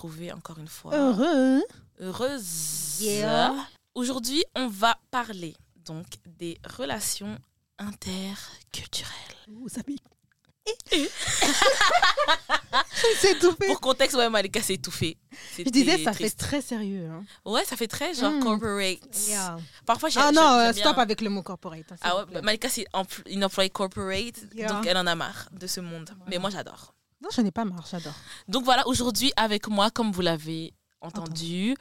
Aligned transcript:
retrouver 0.00 0.32
encore 0.32 0.58
une 0.58 0.68
fois. 0.68 0.94
Heureux. 0.96 1.62
Heureuse. 2.00 3.00
Yeah. 3.00 3.54
Aujourd'hui, 3.94 4.42
on 4.56 4.68
va 4.68 4.96
parler 5.10 5.54
donc 5.84 6.06
des 6.38 6.58
relations 6.78 7.38
interculturelles. 7.78 9.10
Ouh, 9.48 9.68
ça 9.68 9.82
pique. 9.82 10.02
C'est 13.20 13.34
fait. 13.34 13.66
Pour 13.66 13.80
contexte, 13.80 14.16
ouais, 14.16 14.28
Malika 14.30 14.62
s'est 14.62 14.74
étouffée. 14.74 15.18
Je 15.58 15.64
disais, 15.64 16.02
ça 16.04 16.12
fait 16.12 16.30
très 16.30 16.62
sérieux. 16.62 17.08
Hein. 17.10 17.24
Ouais, 17.44 17.64
ça 17.64 17.76
fait 17.76 17.88
très 17.88 18.14
genre 18.14 18.32
Mm. 18.32 18.40
corporate. 18.40 19.00
Parfois, 19.84 20.08
j'ai- 20.08 20.20
Ah 20.20 20.30
non, 20.32 20.42
euh, 20.42 20.72
bien- 20.72 20.84
stop 20.84 20.98
avec 20.98 21.20
le 21.20 21.28
mot 21.30 21.42
corporate. 21.42 21.90
hein, 21.92 21.96
Ah 22.02 22.24
ouais. 22.24 22.40
Malika, 22.42 22.68
c'est 22.68 22.86
une 23.26 23.44
employée 23.44 23.70
corporate, 23.70 24.36
Yeah. 24.54 24.68
donc 24.72 24.86
elle 24.86 24.96
en 24.96 25.06
a 25.06 25.14
marre 25.14 25.48
de 25.52 25.66
ce 25.66 25.80
monde. 25.80 26.10
Mais 26.28 26.38
moi, 26.38 26.50
j'adore. 26.50 26.94
Non, 27.22 27.28
je 27.34 27.40
n'ai 27.42 27.50
pas 27.50 27.64
marre, 27.64 27.86
j'adore. 27.90 28.14
Donc 28.48 28.64
voilà, 28.64 28.86
aujourd'hui, 28.88 29.32
avec 29.36 29.68
moi, 29.68 29.90
comme 29.90 30.10
vous 30.12 30.22
l'avez 30.22 30.72
entendu, 31.02 31.76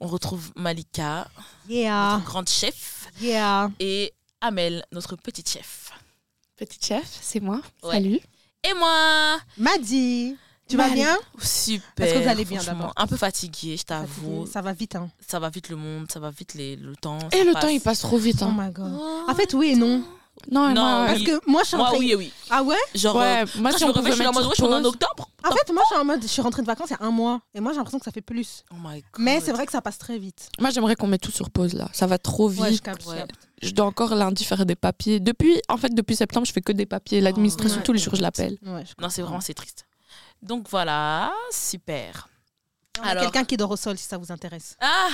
on 0.00 0.06
retrouve 0.06 0.50
Malika, 0.56 1.28
Yeah. 1.68 2.14
notre 2.14 2.24
grande 2.24 2.48
chef, 2.48 3.08
Yeah. 3.20 3.70
et 3.80 4.12
Amel, 4.40 4.84
notre 4.92 5.16
petite 5.16 5.48
chef. 5.48 5.90
Petite 6.56 6.84
chef, 6.84 7.04
c'est 7.20 7.40
moi. 7.40 7.60
Ouais. 7.82 7.92
Salut. 7.94 8.20
Et 8.62 8.72
moi 8.74 9.38
Maddy, 9.58 10.36
tu 10.68 10.76
vas 10.76 10.88
bien? 10.90 11.18
Super. 11.40 12.06
Est-ce 12.06 12.14
que 12.14 12.18
vous 12.22 12.28
allez 12.28 12.44
bien 12.44 12.62
d'abord? 12.62 12.92
Un 12.96 13.06
peu 13.06 13.16
fatiguée, 13.16 13.76
je 13.76 13.82
t'avoue. 13.82 14.46
Ça 14.46 14.62
va 14.62 14.72
vite, 14.72 14.94
hein. 14.96 15.10
Ça 15.26 15.38
va 15.40 15.50
vite 15.50 15.68
le 15.68 15.76
monde, 15.76 16.10
ça 16.10 16.20
va 16.20 16.30
vite 16.30 16.54
les, 16.54 16.76
le 16.76 16.94
temps. 16.96 17.18
Et 17.32 17.42
le 17.44 17.52
temps, 17.54 17.68
il 17.68 17.80
passe 17.80 18.00
trop 18.00 18.16
vite. 18.18 18.38
Oh 18.40 18.44
Hein. 18.44 18.54
my 18.56 18.70
god. 18.72 18.92
Oh. 18.96 19.24
En 19.28 19.34
fait, 19.34 19.52
oui 19.54 19.70
et 19.70 19.76
non. 19.76 20.02
Non, 20.50 20.74
Non, 20.74 20.82
moi, 20.82 21.06
Parce 21.06 21.18
oui. 21.20 21.24
que 21.24 21.50
moi, 21.50 21.62
je 21.62 21.68
suis 21.68 21.76
Moi, 21.76 21.86
rentrée. 21.86 22.04
oui, 22.04 22.14
oui. 22.16 22.32
Ah 22.50 22.62
ouais? 22.62 22.76
Genre, 22.94 23.16
ouais, 23.16 23.42
euh, 23.42 23.46
moi, 23.56 23.70
quand 23.70 23.78
si 23.78 23.84
je 23.84 23.84
me 23.86 23.90
on 23.90 23.94
pouvait 23.94 24.10
réveille, 24.10 24.10
je 24.10 24.14
suis 24.14 24.26
en 24.26 24.32
mettre 24.32 24.34
mode, 24.34 24.44
ouais, 24.44 24.50
je 24.50 24.54
suis 24.54 24.64
en 24.64 24.76
pause- 24.78 24.86
octobre. 24.86 25.28
En 25.46 25.50
fait, 25.52 25.72
moi, 25.72 25.82
je 25.84 25.86
suis 25.94 25.96
en 26.00 26.04
mode, 26.04 26.22
je 26.22 26.26
suis 26.26 26.42
rentrée 26.42 26.62
de 26.62 26.66
vacances 26.66 26.90
il 26.90 26.96
y 27.00 27.02
a 27.02 27.06
un 27.06 27.10
mois. 27.10 27.40
Et 27.54 27.60
moi, 27.60 27.72
j'ai 27.72 27.78
l'impression 27.78 27.98
que 27.98 28.04
ça 28.04 28.10
fait 28.12 28.20
plus. 28.20 28.62
Oh 28.70 28.76
my 28.78 29.00
god. 29.00 29.02
Mais 29.18 29.40
c'est 29.40 29.52
vrai 29.52 29.64
que 29.66 29.72
ça 29.72 29.80
passe 29.80 29.96
très 29.98 30.18
vite. 30.18 30.48
Moi, 30.60 30.70
j'aimerais 30.70 30.96
qu'on 30.96 31.06
mette 31.06 31.22
tout 31.22 31.30
sur 31.32 31.50
pause 31.50 31.72
là. 31.74 31.88
Ça 31.92 32.06
va 32.06 32.18
trop 32.18 32.48
vite. 32.48 32.60
Ouais, 32.62 32.72
je 32.74 32.82
capte. 32.82 33.02
je 33.04 33.08
Ouais. 33.08 33.16
capte. 33.18 33.34
je 33.62 33.70
dois 33.70 33.86
encore 33.86 34.14
lundi 34.14 34.44
faire 34.44 34.66
des 34.66 34.74
papiers. 34.76 35.20
Depuis, 35.20 35.60
en 35.68 35.76
fait, 35.78 35.94
depuis 35.94 36.16
septembre, 36.16 36.46
je 36.46 36.52
fais 36.52 36.60
que 36.60 36.72
des 36.72 36.86
papiers. 36.86 37.20
L'administration, 37.22 37.78
ouais. 37.78 37.82
tous 37.84 37.92
les 37.92 37.98
jours, 37.98 38.14
je 38.14 38.22
l'appelle. 38.22 38.58
Ouais, 38.66 38.84
je 38.86 38.92
Non, 39.02 39.08
c'est 39.08 39.22
vraiment, 39.22 39.40
c'est 39.40 39.54
triste. 39.54 39.86
Donc 40.42 40.68
voilà, 40.68 41.32
super. 41.50 42.28
On 43.00 43.04
a 43.04 43.08
Alors- 43.08 43.22
Quelqu'un 43.24 43.44
qui 43.44 43.56
dort 43.56 43.70
au 43.70 43.76
sol, 43.76 43.96
si 43.96 44.04
ça 44.06 44.18
vous 44.18 44.30
intéresse. 44.30 44.76
Ah 44.80 45.08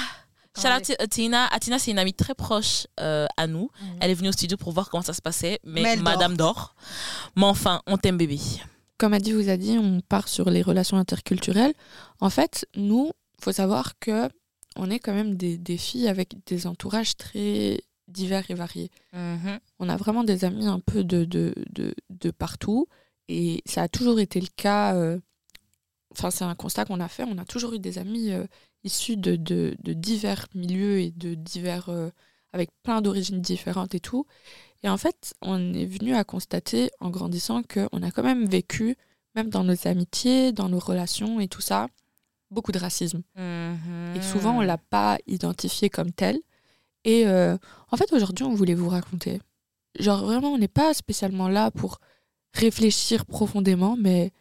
To 0.55 0.67
Atina. 0.99 1.47
Atina, 1.47 1.79
c'est 1.79 1.91
une 1.91 1.99
amie 1.99 2.13
très 2.15 2.35
proche 2.35 2.87
euh, 2.99 3.27
à 3.37 3.47
nous. 3.47 3.71
Mhm. 3.81 3.89
Elle 4.01 4.11
est 4.11 4.15
venue 4.15 4.29
au 4.29 4.33
studio 4.33 4.57
pour 4.57 4.73
voir 4.73 4.91
comment 4.91 5.03
ça 5.03 5.13
se 5.13 5.23
passait, 5.23 5.59
mais, 5.65 5.97
Madame 5.97 6.37
dort. 6.37 6.75
Mais 7.37 7.45
enfin, 7.45 7.81
on 7.87 7.97
t'aime, 7.97 8.17
bébé. 8.19 8.39
Comme 8.99 9.15
Adi 9.15 9.33
vous 9.33 9.49
a 9.49 9.57
dit, 9.57 9.79
on 9.79 10.01
part 10.01 10.29
sur 10.29 10.51
les 10.51 10.63
relations 10.63 10.97
interculturelles. 10.99 11.73
En 12.21 12.31
fait, 12.31 12.67
nous, 12.77 13.13
faut 13.41 13.53
savoir 13.53 13.99
que 13.99 14.29
on 14.77 14.91
est 14.91 14.99
quand 14.99 15.15
même 15.15 15.37
des, 15.37 15.57
des 15.57 15.79
filles 15.79 16.09
avec 16.09 16.35
des 16.47 16.67
entourages 16.67 17.17
très 17.17 17.81
divers 18.09 18.45
et 18.51 18.55
variés. 18.55 18.91
Mhm. 19.13 19.59
On 19.79 19.89
a 19.89 19.97
vraiment 19.97 20.25
des 20.25 20.45
amis 20.45 20.67
un 20.67 20.81
peu 20.81 21.05
de, 21.05 21.25
de, 21.25 21.55
de, 21.71 21.95
de 22.11 22.31
partout. 22.31 22.87
Et 23.29 23.63
ça 23.65 23.83
a 23.83 23.89
toujours 23.89 24.19
été 24.21 24.41
le 24.41 24.49
cas. 24.57 24.95
euh, 24.97 25.19
Enfin, 26.13 26.31
c'est 26.31 26.45
un 26.45 26.55
constat 26.55 26.85
qu'on 26.85 27.01
a 27.01 27.09
fait. 27.09 27.25
On 27.25 27.39
a 27.39 27.45
toujours 27.45 27.75
eu 27.75 27.79
des 27.79 27.99
amis 27.99 28.33
euh, 28.33 28.47
issus 28.85 29.17
de, 29.17 29.37
de, 29.37 29.77
de 29.83 29.93
divers 29.93 30.47
milieux 30.55 31.01
et 31.01 31.11
de 31.13 31.35
divers. 31.35 31.89
euh, 31.89 32.11
avec 32.53 32.71
plein 32.83 33.01
d'origines 33.01 33.41
différentes 33.41 33.95
et 33.95 34.01
tout. 34.01 34.27
Et 34.83 34.89
en 34.89 34.97
fait, 34.97 35.35
on 35.43 35.73
est 35.75 35.87
venu 35.87 36.15
à 36.15 36.25
constater 36.25 36.91
en 37.01 37.11
grandissant 37.11 37.63
qu'on 37.63 38.03
a 38.03 38.11
quand 38.11 38.23
même 38.23 38.47
vécu, 38.47 38.97
même 39.35 39.51
dans 39.51 39.65
nos 39.65 39.87
amitiés, 39.87 40.53
dans 40.53 40.69
nos 40.69 40.79
relations 40.79 41.41
et 41.41 41.49
tout 41.49 41.61
ça, 41.61 41.89
beaucoup 42.51 42.73
de 42.73 42.79
racisme. 42.79 43.23
Mhm. 43.37 44.17
Et 44.17 44.23
souvent, 44.23 44.59
on 44.59 44.61
l'a 44.63 44.79
pas 44.79 45.19
identifié 45.27 45.91
comme 45.91 46.13
tel. 46.13 46.39
Et 47.05 47.27
euh, 47.27 47.57
en 47.91 47.97
fait, 47.97 48.13
aujourd'hui, 48.13 48.45
on 48.45 48.55
voulait 48.55 48.75
vous 48.75 48.89
raconter. 48.89 49.41
Genre, 49.99 50.25
vraiment, 50.25 50.53
on 50.53 50.59
n'est 50.59 50.69
pas 50.69 50.95
spécialement 50.95 51.49
là 51.49 51.71
pour 51.71 51.99
réfléchir 52.55 53.27
profondément, 53.27 53.97
mais 53.99 54.33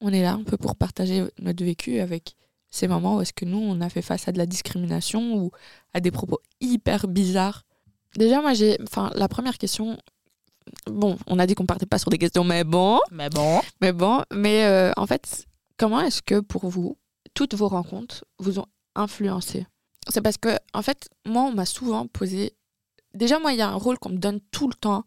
on 0.00 0.12
est 0.12 0.22
là 0.22 0.32
un 0.32 0.42
peu 0.42 0.56
pour 0.56 0.76
partager 0.76 1.24
notre 1.38 1.64
vécu 1.64 2.00
avec 2.00 2.36
ces 2.70 2.88
moments 2.88 3.16
où 3.16 3.20
est-ce 3.22 3.32
que 3.32 3.44
nous, 3.44 3.58
on 3.58 3.80
a 3.80 3.88
fait 3.88 4.02
face 4.02 4.28
à 4.28 4.32
de 4.32 4.38
la 4.38 4.46
discrimination 4.46 5.36
ou 5.36 5.50
à 5.94 6.00
des 6.00 6.10
propos 6.10 6.40
hyper 6.60 7.08
bizarres. 7.08 7.62
Déjà, 8.16 8.40
moi, 8.40 8.54
j'ai... 8.54 8.76
Enfin, 8.82 9.10
la 9.14 9.28
première 9.28 9.58
question... 9.58 9.98
Bon, 10.90 11.16
on 11.26 11.38
a 11.38 11.46
dit 11.46 11.54
qu'on 11.54 11.64
partait 11.64 11.86
pas 11.86 11.98
sur 11.98 12.10
des 12.10 12.18
questions, 12.18 12.44
mais 12.44 12.64
bon... 12.64 12.98
Mais 13.12 13.30
bon. 13.30 13.60
Mais 13.80 13.92
bon, 13.92 14.22
mais 14.32 14.64
euh, 14.64 14.92
en 14.96 15.06
fait, 15.06 15.46
comment 15.76 16.00
est-ce 16.00 16.22
que 16.22 16.40
pour 16.40 16.68
vous, 16.68 16.98
toutes 17.34 17.54
vos 17.54 17.68
rencontres 17.68 18.24
vous 18.38 18.58
ont 18.58 18.66
influencé? 18.94 19.66
C'est 20.08 20.20
parce 20.20 20.38
que, 20.38 20.56
en 20.74 20.82
fait, 20.82 21.08
moi, 21.24 21.44
on 21.44 21.52
m'a 21.52 21.66
souvent 21.66 22.06
posé. 22.06 22.52
Déjà, 23.14 23.38
moi, 23.38 23.52
il 23.52 23.58
y 23.58 23.62
a 23.62 23.68
un 23.68 23.74
rôle 23.74 23.98
qu'on 23.98 24.10
me 24.10 24.18
donne 24.18 24.40
tout 24.50 24.68
le 24.68 24.74
temps 24.74 25.04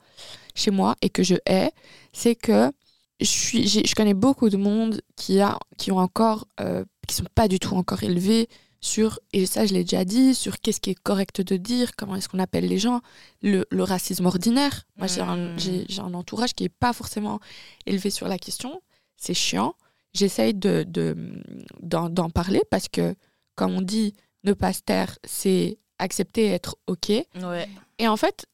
chez 0.56 0.72
moi 0.72 0.96
et 1.02 1.10
que 1.10 1.24
je 1.24 1.36
hais, 1.46 1.72
c'est 2.14 2.36
que 2.36 2.72
je, 3.20 3.26
suis, 3.26 3.68
je 3.68 3.96
connais 3.96 4.14
beaucoup 4.14 4.50
de 4.50 4.58
monde 4.58 5.02
qui, 5.16 5.40
a, 5.42 5.58
qui 5.78 5.92
ont 5.92 5.98
encore, 5.98 6.48
euh, 6.60 6.84
qui 7.08 7.16
sont 7.16 7.26
pas 7.36 7.48
du 7.48 7.60
tout 7.60 7.76
encore 7.76 8.04
élevés 8.04 8.48
sur, 8.82 9.20
et 9.34 9.46
ça 9.46 9.66
je 9.66 9.74
l'ai 9.74 9.84
déjà 9.84 10.06
dit, 10.06 10.34
sur 10.34 10.60
qu'est-ce 10.62 10.80
qui 10.80 10.92
est 10.92 11.00
correct 11.04 11.42
de 11.42 11.58
dire, 11.58 11.96
comment 11.98 12.16
est-ce 12.16 12.30
qu'on 12.30 12.40
appelle 12.40 12.66
les 12.68 12.78
gens, 12.78 13.02
le, 13.42 13.66
le 13.72 13.84
racisme 13.84 14.26
ordinaire. 14.26 14.86
Moi, 14.98 15.08
j'ai 15.08 15.20
un, 15.22 15.36
Mm. 15.56 15.60
j'ai- 15.60 15.86
j'ai 15.90 16.02
un 16.02 16.14
entourage 16.14 16.54
qui 16.54 16.64
est 16.64 16.70
pas 16.70 16.94
forcément 16.94 17.40
élevé 17.86 18.10
sur 18.10 18.28
la 18.30 18.38
question. 18.38 18.82
C'est 19.18 19.34
chiant. 19.34 19.76
J'essaye 20.14 20.54
de, 20.54 20.84
de- 20.88 21.44
d'en, 21.82 22.10
d'en 22.10 22.30
parler 22.30 22.62
parce 22.72 22.88
que, 22.88 23.16
comme 23.56 23.74
on 23.76 23.82
dit, 23.82 24.14
ne 24.46 24.54
pas 24.54 24.72
se 24.72 24.80
taire, 24.82 25.18
c'est 25.26 25.78
accepter 25.98 26.48
être 26.48 26.78
OK. 26.88 27.10
Ouais. 27.10 27.68
Et 27.98 28.08
en 28.08 28.16
fait, 28.16 28.46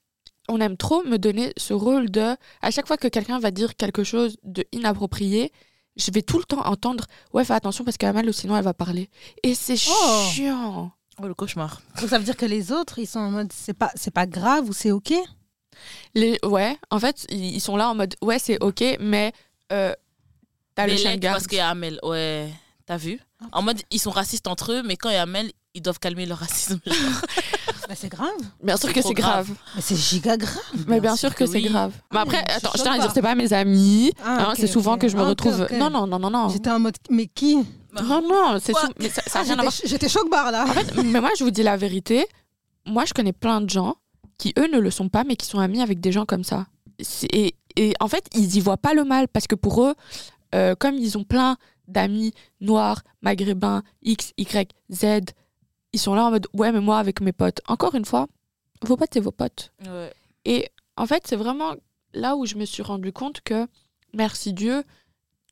on 0.50 0.60
aime 0.62 0.78
trop 0.78 1.04
me 1.04 1.18
donner 1.18 1.54
ce 1.58 1.74
rôle 1.74 2.10
de, 2.12 2.36
à 2.62 2.72
chaque 2.72 2.88
fois 2.88 2.98
que 2.98 3.08
quelqu'un 3.08 3.40
va 3.40 3.52
dire 3.52 3.76
quelque 3.76 4.04
chose 4.04 4.38
de 4.44 4.64
inapproprié, 4.72 5.52
je 5.98 6.12
vais 6.12 6.22
tout 6.22 6.38
le 6.38 6.44
temps 6.44 6.66
entendre, 6.66 7.06
ouais, 7.34 7.46
fais 7.46 7.54
attention 7.54 7.84
parce 7.84 7.98
qu'elle 7.98 8.10
a 8.10 8.14
mal 8.14 8.28
ou 8.30 8.34
sinon 8.34 8.56
elle 8.58 8.64
va 8.64 8.74
parler. 8.74 9.10
Et 9.44 9.56
c'est 9.56 9.78
Oh. 9.90 10.26
chiant. 10.32 10.92
Oh, 11.22 11.28
le 11.28 11.34
cauchemar. 11.34 11.82
Donc 12.02 12.10
ça 12.10 12.18
veut 12.18 12.26
dire 12.26 12.36
que 12.36 12.46
les 12.46 12.72
autres, 12.74 13.00
ils 13.00 13.08
sont 13.08 13.20
en 13.20 13.32
mode, 13.32 13.52
c'est 13.54 13.74
pas, 13.74 13.92
c'est 13.96 14.14
pas 14.14 14.26
grave 14.28 14.68
ou 14.68 14.74
c'est 14.74 14.92
ok? 14.92 15.14
Les, 16.14 16.38
ouais, 16.46 16.78
en 16.90 17.00
fait, 17.00 17.26
ils 17.30 17.60
sont 17.62 17.76
là 17.78 17.90
en 17.90 17.96
mode, 17.96 18.16
ouais, 18.22 18.40
c'est 18.40 18.62
OK, 18.62 18.84
mais 19.00 19.32
euh, 19.72 19.94
t'as 20.74 20.88
le 20.88 20.96
chien 20.98 21.18
parce 21.22 21.48
qu'il 21.48 21.58
y 21.58 21.62
a 21.62 21.70
Amel, 21.70 22.00
ouais. 22.04 22.50
T'as 22.86 22.98
vu? 22.98 23.20
En 23.52 23.62
mode, 23.62 23.82
ils 23.92 24.00
sont 24.00 24.12
racistes 24.12 24.48
entre 24.48 24.72
eux, 24.74 24.84
mais 24.84 24.96
quand 24.96 25.10
il 25.10 25.14
y 25.14 25.18
a 25.18 25.24
Amel, 25.24 25.52
ils 25.75 25.81
doivent 25.81 26.00
calmer 26.00 26.25
leur 26.25 26.40
racisme. 26.40 26.80
Bah, 26.86 27.94
c'est 27.96 28.09
grave. 28.09 28.30
Bien 28.63 28.78
sûr 28.78 28.91
que 28.94 29.02
c'est 29.02 29.13
grave. 29.13 29.50
Mais 29.75 29.81
c'est 29.81 29.96
giga 29.96 30.38
grave. 30.38 30.63
Mais 30.88 31.00
bien 31.02 31.16
sûr 31.16 31.36
que 31.36 31.46
c'est 31.46 31.53
oui. 31.62 31.66
grave. 31.69 31.91
Mais 32.13 32.19
après, 32.19 32.44
mais 32.47 32.53
attends, 32.53 32.72
je 32.75 32.81
tiens 32.81 32.94
à 32.94 32.97
dire, 33.00 33.12
c'est 33.13 33.22
pas 33.22 33.36
mes 33.36 33.52
amis. 33.53 34.12
Ah, 34.24 34.47
hein, 34.50 34.53
c'est 34.56 34.68
souvent 34.68 34.97
que 34.97 35.08
je 35.09 35.16
me 35.18 35.22
Ah, 35.22 35.28
retrouve. 35.28 35.68
Non, 35.74 35.90
non, 35.90 36.08
non, 36.08 36.18
non, 36.18 36.30
non. 36.31 36.50
J'étais 36.50 36.72
en 36.72 36.80
mode, 36.80 36.96
mais 37.09 37.28
qui? 37.28 37.58
Non, 38.02 38.22
non, 38.22 38.58
c'est 38.62 38.74
sou- 38.74 38.88
mais 39.00 39.09
ça, 39.09 39.22
ça 39.28 39.40
a 39.40 39.41
Ah, 39.41 39.46
rien 39.46 39.59
à 39.59 39.62
voir. 39.62 39.72
J'étais 39.73 39.88
j'étais 39.90 40.09
choc 40.09 40.29
bar 40.29 40.52
là. 40.52 40.64
En 40.64 40.67
fait, 40.73 40.96
mais 41.03 41.20
moi, 41.22 41.29
je 41.38 41.44
vous 41.44 41.52
dis 41.52 41.64
la 41.64 41.78
vérité. 41.78 42.26
Moi, 42.85 43.03
je 43.05 43.14
connais 43.14 43.34
plein 43.34 43.61
de 43.61 43.70
gens 43.70 43.96
qui, 44.38 44.53
eux, 44.58 44.67
ne 44.72 44.79
le 44.79 44.91
sont 44.91 45.09
pas, 45.09 45.23
mais 45.23 45.35
qui 45.35 45.46
sont 45.46 45.59
amis 45.59 45.82
avec 45.82 46.00
des 46.00 46.11
gens 46.11 46.26
comme 46.26 46.44
ça. 46.44 46.66
Et, 47.32 47.55
et 47.76 47.94
en 48.00 48.08
fait, 48.08 48.26
ils 48.34 48.55
y 48.55 48.61
voient 48.61 48.78
pas 48.78 48.94
le 48.94 49.03
mal 49.03 49.28
parce 49.28 49.47
que 49.47 49.55
pour 49.55 49.84
eux, 49.84 49.94
euh, 50.53 50.76
comme 50.78 50.96
ils 50.96 51.17
ont 51.17 51.23
plein 51.26 51.58
d'amis 51.88 52.34
noirs, 52.61 53.02
maghrébins, 53.22 53.84
X, 54.03 54.32
Y, 54.38 54.72
Z, 54.91 55.05
ils 55.96 56.00
sont 56.00 56.14
là 56.14 56.26
en 56.26 56.32
mode 56.32 56.47
ouais, 56.53 56.72
mais 56.74 56.82
moi, 56.82 57.00
avec 57.00 57.22
mes 57.22 57.32
potes. 57.32 57.62
Encore 57.68 57.96
une 57.96 58.06
fois, 58.06 58.28
vos 58.82 58.97
potes, 58.97 59.12
c'est 59.14 59.22
vos 59.22 59.32
potes. 59.32 59.72
Ouais. 59.88 60.14
Et 60.44 60.70
en 60.97 61.06
fait, 61.06 61.24
c'est 61.26 61.38
vraiment 61.38 61.74
là 62.14 62.36
où 62.36 62.46
je 62.46 62.56
me 62.56 62.66
suis 62.66 62.84
rendu 62.84 63.14
compte 63.14 63.40
que, 63.42 63.66
merci 64.14 64.53
Dieu, 64.53 64.84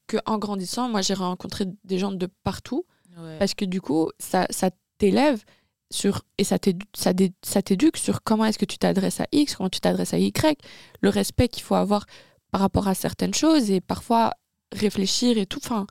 que 0.08 0.18
en 0.26 0.38
grandissant, 0.38 0.90
moi, 0.90 1.02
j'ai 1.02 1.14
rencontré 1.14 1.66
des 1.86 1.98
gens 1.98 2.12
de 2.12 2.28
partout 2.44 2.86
Ouais. 3.18 3.38
parce 3.38 3.54
que 3.54 3.64
du 3.64 3.80
coup, 3.80 4.10
ça, 4.18 4.48
ça 4.50 4.72
t'élève 4.98 5.44
sur 5.92 6.24
et 6.40 6.44
ça 6.44 6.58
t'éduque 6.58 7.98
sur 7.98 8.24
comment 8.24 8.44
est-ce 8.46 8.58
que 8.58 8.66
tu 8.66 8.80
t'adresses 8.80 9.20
à 9.20 9.28
X, 9.32 9.56
comment 9.56 9.70
tu 9.70 9.80
t'adresses 9.80 10.16
à 10.16 10.18
Y, 10.18 10.60
le 11.02 11.10
respect 11.10 11.48
qu'il 11.48 11.62
faut 11.62 11.76
avoir 11.76 12.06
par 12.50 12.62
rapport 12.62 12.88
à 12.88 12.96
certaines 12.96 13.36
choses 13.36 13.70
et 13.70 13.82
parfois 13.82 14.32
réfléchir 14.72 15.38
et 15.38 15.46
tout. 15.46 15.60
Enfin, 15.64 15.86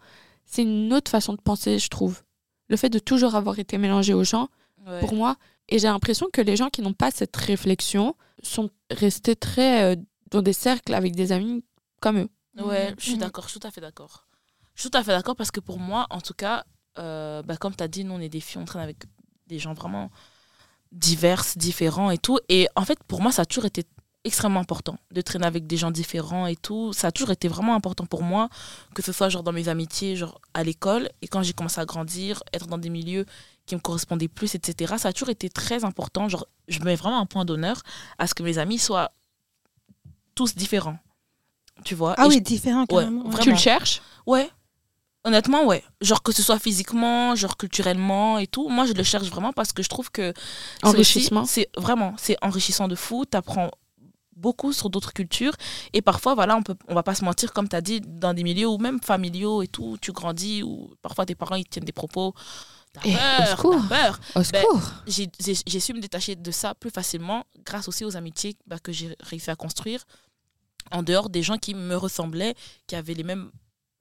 c'est 0.47 0.63
une 0.63 0.93
autre 0.93 1.11
façon 1.13 1.35
de 1.35 1.41
penser, 1.41 1.79
je 1.79 1.89
trouve. 1.89 2.23
Le 2.69 2.77
fait 2.77 2.89
de 2.91 2.99
toujours 2.99 3.35
avoir 3.35 3.59
été 3.59 3.79
mélangé 3.79 4.15
aux 4.15 4.25
gens, 4.25 4.49
Ouais. 4.87 4.99
pour 5.01 5.15
moi, 5.15 5.37
et 5.69 5.79
j'ai 5.79 5.87
l'impression 5.87 6.27
que 6.33 6.41
les 6.41 6.57
gens 6.57 6.69
qui 6.69 6.83
n'ont 6.83 6.93
pas 6.93 7.11
cette 7.13 7.37
réflexion 7.37 8.17
sont 8.43 8.69
restés 8.91 9.37
très 9.37 9.93
euh, 9.93 9.97
dans 10.33 10.43
des 10.43 10.53
cercles 10.53 10.93
avec 10.95 11.15
des 11.15 11.31
amis 11.31 11.65
comme 12.01 12.19
eux. 12.19 12.29
Ouais, 12.59 12.93
je 12.99 13.05
suis 13.05 13.13
Mhm. 13.15 13.19
d'accord, 13.21 13.45
je 13.45 13.51
suis 13.51 13.61
tout 13.61 13.67
à 13.69 13.71
fait 13.71 13.81
d'accord. 13.81 14.27
Je 14.75 14.81
suis 14.83 14.91
tout 14.91 14.99
à 14.99 15.05
fait 15.05 15.13
d'accord 15.13 15.37
parce 15.37 15.51
que 15.53 15.61
pour 15.61 15.79
moi, 15.79 16.07
en 16.11 16.21
tout 16.21 16.35
cas, 16.35 16.65
euh, 16.99 17.43
bah, 17.43 17.57
comme 17.57 17.77
tu 17.77 17.83
as 17.85 17.89
dit, 17.89 18.05
nous, 18.05 18.15
on 18.15 18.21
est 18.21 18.29
des 18.29 18.41
filles, 18.41 18.61
on 18.61 18.65
traîne 18.65 18.83
avec 18.83 19.05
des 19.47 19.59
gens 19.61 19.73
vraiment 19.73 20.11
diverses, 20.91 21.57
différents 21.57 22.11
et 22.11 22.19
tout. 22.19 22.39
Et 22.49 22.69
en 22.77 22.85
fait, 22.85 22.99
pour 23.05 23.21
moi, 23.23 23.33
ça 23.33 23.43
a 23.43 23.45
toujours 23.47 23.65
été 23.67 23.85
extrêmement 24.25 24.61
important 24.61 24.99
de 25.11 25.21
traîner 25.21 25.47
avec 25.47 25.67
des 25.67 25.77
gens 25.77 25.91
différents 25.91 26.47
et 26.47 26.55
tout. 26.57 26.93
Ça 26.93 27.09
a 27.09 27.13
toujours 27.13 27.31
été 27.31 27.49
vraiment 27.49 27.75
important 27.75 28.07
pour 28.07 28.23
moi, 28.23 28.49
que 28.95 29.03
ce 29.03 29.13
soit 29.13 29.29
genre 29.29 29.43
dans 29.43 29.53
mes 29.53 29.69
amitiés, 29.69 30.15
genre 30.17 30.41
à 30.55 30.63
l'école, 30.63 31.11
et 31.23 31.29
quand 31.29 31.43
j'ai 31.43 31.53
commencé 31.53 31.81
à 31.81 31.85
grandir, 31.85 32.43
être 32.53 32.67
dans 32.69 32.79
des 32.79 32.91
milieux 32.91 33.27
qui 33.67 33.75
me 33.75 33.81
correspondaient 33.81 34.29
plus, 34.29 34.55
etc. 34.55 34.95
Ça 34.99 35.09
a 35.09 35.13
toujours 35.13 35.31
été 35.31 35.49
très 35.51 35.85
important. 35.85 36.29
Genre, 36.29 36.47
je 36.69 36.79
mets 36.81 36.95
vraiment 36.97 37.19
un 37.21 37.27
point 37.27 37.45
d'honneur 37.45 37.83
à 38.19 38.27
ce 38.27 38.35
que 38.35 38.43
mes 38.45 38.59
amis 38.59 38.79
soient 38.79 39.13
tous 40.35 40.55
différents. 40.55 40.99
Tu 41.85 41.95
vois? 41.95 42.15
Ah 42.17 42.25
Et 42.27 42.29
oui, 42.29 42.35
je- 42.37 42.41
différent 42.41 42.83
Ouais, 42.83 42.87
carrément. 42.89 43.23
ouais. 43.25 43.31
vraiment. 43.31 43.43
Tu 43.43 43.51
le 43.51 43.57
cherches? 43.57 44.03
Ouais. 44.27 44.49
Honnêtement, 45.25 45.65
ouais. 45.67 45.85
Genre 46.01 46.23
que 46.23 46.33
ce 46.33 46.43
soit 46.43 46.59
physiquement, 46.59 47.35
genre 47.37 47.57
culturellement 47.57 48.39
et 48.39 48.47
tout. 48.49 48.69
Moi, 48.69 48.87
je 48.87 48.93
le 48.93 49.03
cherche 49.05 49.29
vraiment 49.29 49.53
parce 49.53 49.73
que 49.73 49.83
je 49.83 49.89
trouve 49.89 50.11
que 50.11 50.33
c'est 50.83 50.87
Enrichissement. 50.89 51.45
C'est 51.45 51.69
vraiment, 51.77 52.15
c'est 52.19 52.37
enrichissant 52.43 52.89
de 52.89 52.97
fou. 52.97 53.25
T'apprends 53.25 53.71
beaucoup 54.37 54.73
sur 54.73 54.91
d'autres 54.91 55.13
cultures 55.13 55.55
et 55.93 56.03
parfois, 56.03 56.35
voilà, 56.35 56.57
on 56.57 56.63
peut, 56.63 56.77
on 56.89 56.95
va 56.95 57.03
pas 57.03 57.15
se 57.15 57.25
mentir, 57.25 57.53
comme 57.53 57.69
tu 57.69 57.77
as 57.77 57.81
dit, 57.81 58.01
dans 58.01 58.35
des 58.35 58.43
milieux 58.43 58.67
ou 58.69 58.79
même 58.79 59.01
familiaux 59.01 59.63
et 59.63 59.69
tout, 59.69 59.97
tu 60.01 60.13
grandis 60.13 60.63
ou 60.63 60.95
parfois 61.03 61.27
tes 61.27 61.35
parents 61.35 61.57
ils 61.57 61.67
tiennent 61.67 61.85
des 61.85 61.93
propos. 61.93 62.35
T'as 62.93 63.01
Eh, 63.05 63.15
peur, 63.15 63.63
t'as 63.89 63.89
peur. 63.89 64.21
Au 64.35 64.39
Ben, 64.41 64.45
secours. 64.45 64.83
J'ai 65.07 65.29
j'ai- 65.41 65.57
j'ai 65.67 65.81
su 65.81 65.95
me 65.95 66.01
détacher 66.01 66.37
de 66.37 66.51
ça 66.51 66.75
plus 66.75 66.91
facilement 66.91 67.45
grâce 67.65 67.89
aussi 67.89 68.05
aux 68.05 68.17
amitiés 68.17 68.57
bah, 68.67 68.79
que 68.79 68.93
j'ai 68.93 69.17
réussi 69.21 69.51
à 69.51 69.57
construire 69.57 70.05
en 70.91 71.03
dehors 71.03 71.31
des 71.31 71.43
gens 71.43 71.57
qui 71.57 71.75
me 71.75 71.97
ressemblaient, 71.97 72.55
qui 72.87 72.97
avaient 72.97 73.15
les 73.15 73.23
mêmes, 73.25 73.51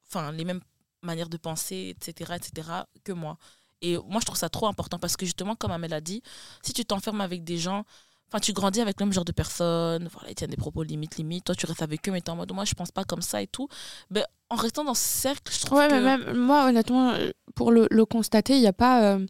enfin, 0.10 0.31
les 0.33 0.44
mêmes 0.44 0.60
manières 1.01 1.30
de 1.30 1.38
penser, 1.38 1.95
etc., 1.98 2.33
etc., 2.36 2.68
que 3.04 3.12
moi. 3.13 3.38
Et 3.81 3.98
moi, 3.98 4.19
je 4.19 4.25
trouve 4.25 4.38
ça 4.38 4.50
trop 4.50 4.68
important 4.68 5.00
parce 5.00 5.16
que 5.16 5.25
justement, 5.25 5.56
comme 5.56 5.72
Amel 5.72 5.94
a 5.94 6.01
dit, 6.01 6.22
si 6.62 6.74
tu 6.74 6.83
t'enfermes 6.86 7.22
avec 7.22 7.44
des 7.44 7.57
gens, 7.57 7.86
enfin, 8.31 8.39
tu 8.39 8.54
grandis 8.54 8.80
avec 8.81 9.00
le 9.00 9.06
même 9.06 9.13
genre 9.13 9.25
de 9.25 9.31
personnes, 9.31 10.07
voilà, 10.13 10.30
ils 10.30 10.36
tiennent 10.36 10.50
des 10.50 10.57
propos 10.57 10.83
limite, 10.83 11.18
limite, 11.18 11.44
toi, 11.45 11.56
tu 11.56 11.66
restes 11.66 11.81
avec 11.81 12.07
eux, 12.07 12.12
mais 12.12 12.22
t'es 12.22 12.30
en 12.30 12.36
mode, 12.38 12.51
moi, 12.54 12.63
je 12.66 12.74
pense 12.74 12.92
pas 12.92 13.04
comme 13.04 13.22
ça 13.22 13.42
et 13.42 13.48
tout. 13.48 13.68
Ben, 14.10 14.25
en 14.50 14.56
restant 14.56 14.83
dans 14.83 14.94
ce 14.94 15.04
cercle, 15.04 15.51
je 15.54 15.60
trouve 15.66 15.78
Ouais, 15.78 15.88
que... 15.88 15.94
mais 15.94 16.01
même 16.01 16.38
moi, 16.38 16.66
honnêtement, 16.68 17.12
euh, 17.12 17.31
pour 17.56 17.72
le, 17.72 17.88
le 17.92 18.06
constater, 18.06 18.56
il 18.56 18.62
n'y 18.62 18.68
a 18.68 18.74
pas, 18.74 19.04
euh, 19.16 19.25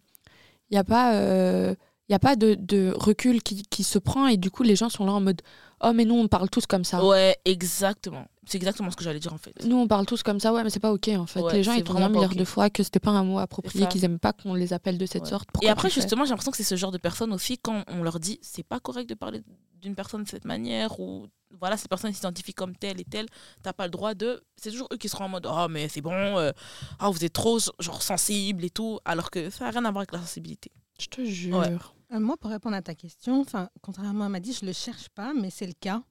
il 0.70 0.76
y 0.76 0.78
a 0.78 0.84
pas, 0.84 1.16
euh, 1.16 1.76
il 2.12 2.14
y 2.14 2.16
a 2.16 2.20
pas 2.20 2.36
de, 2.36 2.56
de 2.56 2.94
recul 2.94 3.42
qui, 3.42 3.64
qui 3.64 3.86
se 3.86 3.98
prend 3.98 4.28
et 4.28 4.36
du 4.36 4.52
coup, 4.52 4.64
les 4.64 4.76
gens 4.76 4.90
sont 4.90 5.06
là 5.06 5.14
en 5.14 5.22
mode 5.22 5.42
Oh, 5.82 5.94
mais 5.96 6.04
nous, 6.04 6.14
on 6.16 6.28
parle 6.28 6.50
tous 6.50 6.68
comme 6.68 6.84
ça. 6.84 7.04
Ouais, 7.04 7.38
exactement. 7.46 8.28
C'est 8.46 8.58
exactement 8.58 8.92
ce 8.92 8.98
que 8.98 9.04
j'allais 9.04 9.20
dire, 9.22 9.34
en 9.34 9.38
fait. 9.38 9.54
Nous, 9.66 9.78
on 9.78 9.88
parle 9.88 10.06
tous 10.06 10.22
comme 10.22 10.40
ça, 10.42 10.52
ouais, 10.54 10.62
mais 10.64 10.70
c'est 10.70 10.82
pas 10.82 10.92
ok 10.92 11.08
en 11.18 11.26
fait. 11.26 11.40
Ouais, 11.40 11.54
les 11.54 11.64
gens, 11.64 11.72
ils 11.72 11.84
trouvent 11.86 12.02
un 12.02 12.10
milliard 12.10 12.32
ok. 12.32 12.38
de 12.38 12.44
fois 12.44 12.70
que 12.70 12.84
c'était 12.84 13.00
pas 13.00 13.12
un 13.12 13.24
mot 13.24 13.40
approprié, 13.40 13.88
qu'ils 13.88 14.04
aiment 14.04 14.20
pas 14.20 14.34
qu'on 14.34 14.54
les 14.54 14.74
appelle 14.74 14.98
de 14.98 15.06
cette 15.06 15.24
Ouais. 15.24 15.30
sorte. 15.30 15.48
Et 15.62 15.70
après, 15.70 15.90
justement, 15.90 16.26
j'ai 16.26 16.32
l'impression 16.32 16.52
que 16.52 16.58
c'est 16.58 16.66
ce 16.66 16.76
genre 16.76 16.92
de 16.92 16.98
personnes 16.98 17.32
aussi, 17.32 17.58
quand 17.58 17.84
on 17.88 18.04
leur 18.04 18.20
dit 18.20 18.40
c'est 18.42 18.62
pas 18.64 18.82
correct 18.82 19.08
de 19.10 19.16
parler 19.16 19.42
d'une 19.82 19.96
personne 19.96 20.24
de 20.24 20.28
cette 20.28 20.46
manière, 20.46 21.00
ou 21.00 21.28
voilà, 21.60 21.78
cette 21.78 21.90
personne 21.90 22.14
s'identifie 22.14 22.54
comme 22.54 22.76
telle 22.76 23.00
et 23.00 23.06
telle, 23.06 23.26
t'as 23.64 23.74
pas 23.74 23.86
le 23.86 23.92
droit 23.92 24.14
de. 24.14 24.44
C'est 24.58 24.70
toujours 24.72 24.90
eux 24.94 24.98
qui 24.98 25.08
seront 25.10 25.26
en 25.26 25.30
mode 25.30 25.48
oh, 25.50 25.68
mais 25.70 25.88
c'est 25.88 26.02
bon, 26.02 26.12
euh, 26.38 26.52
ah, 27.00 27.10
vous 27.10 27.24
êtes 27.24 27.34
trop 27.34 27.58
genre 27.80 28.02
sensible 28.04 28.66
et 28.66 28.70
tout, 28.70 29.00
alors 29.06 29.32
que 29.32 29.50
ça 29.50 29.64
n'a 29.66 29.72
rien 29.72 29.86
à 29.86 29.92
voir 29.92 30.02
avec 30.02 30.12
la 30.12 30.20
sensibilité. 30.20 30.72
Je 31.00 31.08
te 31.08 31.24
jure. 31.24 31.58
Ouais. 31.58 31.76
Euh, 32.14 32.20
moi, 32.20 32.38
pour 32.38 32.50
répondre 32.52 32.76
à 32.76 32.82
ta 32.82 32.96
question, 32.96 33.46
contrairement 33.82 34.26
à 34.26 34.30
Madi, 34.30 34.54
je 34.54 34.66
le 34.66 34.74
cherche 34.74 35.10
pas, 35.10 35.34
mais 35.34 35.50
c'est 35.50 35.68
le 35.68 35.74
cas. 35.74 36.04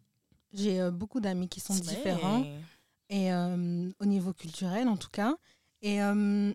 J'ai 0.53 0.81
euh, 0.81 0.91
beaucoup 0.91 1.21
d'amis 1.21 1.49
qui 1.49 1.61
sont 1.61 1.75
différents. 1.75 2.45
et 3.09 3.33
euh, 3.33 3.91
au 3.99 4.05
niveau 4.05 4.33
culturel 4.33 4.89
en 4.89 4.97
tout 4.97 5.11
cas. 5.11 5.35
Et 5.83 6.01
euh, 6.03 6.53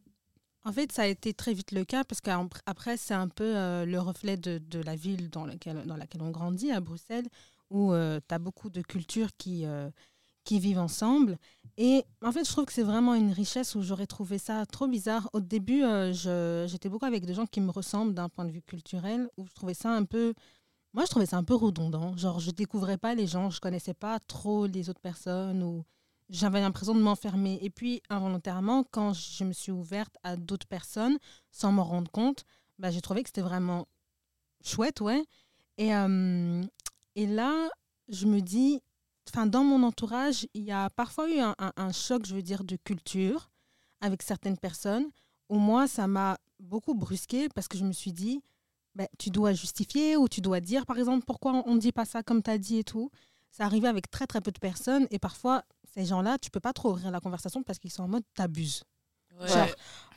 en 0.64 0.72
fait, 0.72 0.92
ça 0.92 1.04
a 1.04 1.08
été 1.08 1.34
très 1.34 1.54
vite 1.54 1.72
le 1.72 1.84
cas 1.84 2.04
parce 2.04 2.22
qu'après, 2.22 2.98
c'est 2.98 3.14
un 3.14 3.28
peu 3.28 3.54
le 3.86 3.98
reflet 3.98 4.38
de, 4.38 4.58
de 4.58 4.80
la 4.80 4.96
ville 4.96 5.30
dans 5.30 5.46
laquelle, 5.46 5.84
dans 5.86 5.98
laquelle 5.98 6.22
on 6.22 6.32
grandit, 6.32 6.72
à 6.72 6.80
Bruxelles, 6.80 7.28
où 7.70 7.92
tu 7.94 8.34
as 8.36 8.40
beaucoup 8.40 8.70
de 8.70 8.82
cultures 8.82 9.30
qui, 9.38 9.66
qui 10.46 10.60
vivent 10.60 10.80
ensemble. 10.80 11.38
Et 11.78 12.06
en 12.24 12.32
fait, 12.32 12.46
je 12.46 12.52
trouve 12.52 12.66
que 12.66 12.72
c'est 12.72 12.84
vraiment 12.84 13.16
une 13.16 13.32
richesse 13.32 13.76
où 13.76 13.82
j'aurais 13.82 14.08
trouvé 14.08 14.38
ça 14.38 14.66
trop 14.66 14.88
bizarre. 14.88 15.30
Au 15.34 15.42
début, 15.42 15.84
euh, 15.84 16.14
j'étais 16.68 16.88
beaucoup 16.88 17.06
avec 17.06 17.26
des 17.26 17.34
gens 17.34 17.46
qui 17.46 17.60
me 17.60 17.72
ressemblent 17.72 18.14
d'un 18.14 18.30
point 18.30 18.46
de 18.46 18.52
vue 18.52 18.62
culturel, 18.62 19.28
où 19.38 19.46
je 19.46 19.54
trouvais 19.54 19.74
ça 19.74 19.90
un 19.90 20.06
peu... 20.06 20.34
Moi, 20.94 21.04
je 21.04 21.10
trouvais 21.10 21.26
ça 21.26 21.36
un 21.36 21.44
peu 21.44 21.56
redondant. 21.56 22.16
Genre, 22.16 22.40
je 22.40 22.52
découvrais 22.52 22.98
pas 22.98 23.16
les 23.16 23.28
gens, 23.28 23.50
je 23.50 23.60
connaissais 23.60 23.94
pas 23.94 24.20
trop 24.22 24.66
les 24.68 24.90
autres 24.90 25.02
personnes 25.02 25.62
ou 25.62 25.84
j'avais 26.30 26.62
l'impression 26.62 26.96
de 26.96 27.02
m'enfermer. 27.02 27.60
Et 27.62 27.70
puis, 27.70 28.02
involontairement, 28.10 28.86
quand 28.92 29.12
je 29.14 29.44
me 29.44 29.52
suis 29.52 29.74
ouverte 29.74 30.16
à 30.24 30.38
d'autres 30.38 30.68
personnes, 30.68 31.18
sans 31.52 31.74
m'en 31.74 31.84
rendre 31.84 32.10
compte, 32.10 32.46
bah, 32.80 32.92
j'ai 32.92 33.02
trouvé 33.02 33.24
que 33.24 33.30
c'était 33.30 33.42
vraiment 33.42 33.88
chouette, 34.64 35.02
ouais. 35.02 35.26
Et, 35.78 35.94
euh, 35.94 36.64
et 37.16 37.28
là, 37.28 37.70
je 38.08 38.26
me 38.26 38.40
dis, 38.40 38.82
enfin, 39.30 39.46
dans 39.48 39.64
mon 39.64 39.84
entourage, 39.84 40.48
il 40.54 40.64
y 40.64 40.72
a 40.72 40.90
parfois 40.90 41.30
eu 41.30 41.40
un, 41.40 41.56
un- 41.60 41.74
un 41.78 41.92
choc, 41.92 42.26
je 42.26 42.36
veux 42.36 42.42
dire, 42.42 42.64
de 42.64 42.76
culture 42.76 43.50
avec 44.02 44.22
certaines 44.22 44.58
personnes, 44.58 45.10
où 45.50 45.58
moi, 45.58 45.88
ça 45.88 46.08
m'a 46.08 46.38
beaucoup 46.60 46.94
brusqué 46.94 47.50
parce 47.50 47.68
que 47.68 47.78
je 47.78 47.84
me 47.86 47.92
suis 47.94 48.14
dit, 48.14 48.42
ben, 48.96 49.08
tu 49.18 49.30
dois 49.30 49.54
justifier 49.54 50.16
ou 50.18 50.28
tu 50.28 50.42
dois 50.42 50.60
dire, 50.60 50.86
par 50.86 50.98
exemple, 50.98 51.26
pourquoi 51.26 51.64
on 51.66 51.76
ne 51.76 51.80
dit 51.80 51.92
pas 51.92 52.06
ça 52.06 52.24
comme 52.24 52.42
tu 52.42 52.50
as 52.50 52.58
dit 52.58 52.78
et 52.78 52.84
tout. 52.84 53.10
Ça 53.52 53.66
arrivait 53.66 53.88
avec 53.88 54.10
très, 54.10 54.28
très 54.28 54.42
peu 54.42 54.52
de 54.52 54.60
personnes. 54.60 55.08
Et 55.12 55.20
parfois, 55.20 55.64
ces 55.94 56.06
gens-là, 56.06 56.38
tu 56.38 56.50
peux 56.50 56.60
pas 56.60 56.74
trop 56.74 56.92
ouvrir 56.92 57.10
la 57.12 57.20
conversation 57.20 57.64
parce 57.64 57.80
qu'ils 57.80 57.92
sont 57.92 58.04
en 58.04 58.08
mode 58.08 58.24
t'abuses. 58.34 58.84
Ouais. 59.40 59.48
Genre, 59.48 59.68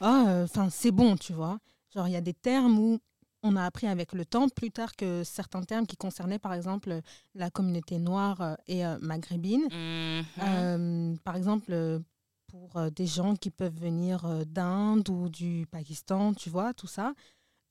enfin, 0.00 0.70
c'est 0.70 0.90
bon, 0.90 1.16
tu 1.16 1.32
vois. 1.32 1.58
Genre, 1.94 2.06
il 2.08 2.12
y 2.12 2.16
a 2.16 2.20
des 2.20 2.34
termes 2.34 2.78
où 2.78 2.98
on 3.42 3.56
a 3.56 3.64
appris 3.64 3.86
avec 3.86 4.12
le 4.12 4.24
temps, 4.24 4.48
plus 4.48 4.70
tard 4.70 4.96
que 4.96 5.22
certains 5.24 5.62
termes 5.62 5.86
qui 5.86 5.96
concernaient, 5.96 6.38
par 6.38 6.54
exemple, 6.54 7.00
la 7.34 7.50
communauté 7.50 7.98
noire 7.98 8.40
euh, 8.40 8.54
et 8.66 8.84
euh, 8.84 8.98
maghrébine. 9.00 9.64
Mhm. 9.70 10.24
Euh, 10.42 11.16
par 11.24 11.36
exemple, 11.36 12.00
pour 12.48 12.90
des 12.90 13.06
gens 13.06 13.36
qui 13.36 13.50
peuvent 13.50 13.78
venir 13.78 14.46
d'Inde 14.46 15.08
ou 15.10 15.28
du 15.28 15.66
Pakistan, 15.70 16.32
tu 16.32 16.48
vois, 16.50 16.72
tout 16.72 16.86
ça. 16.86 17.12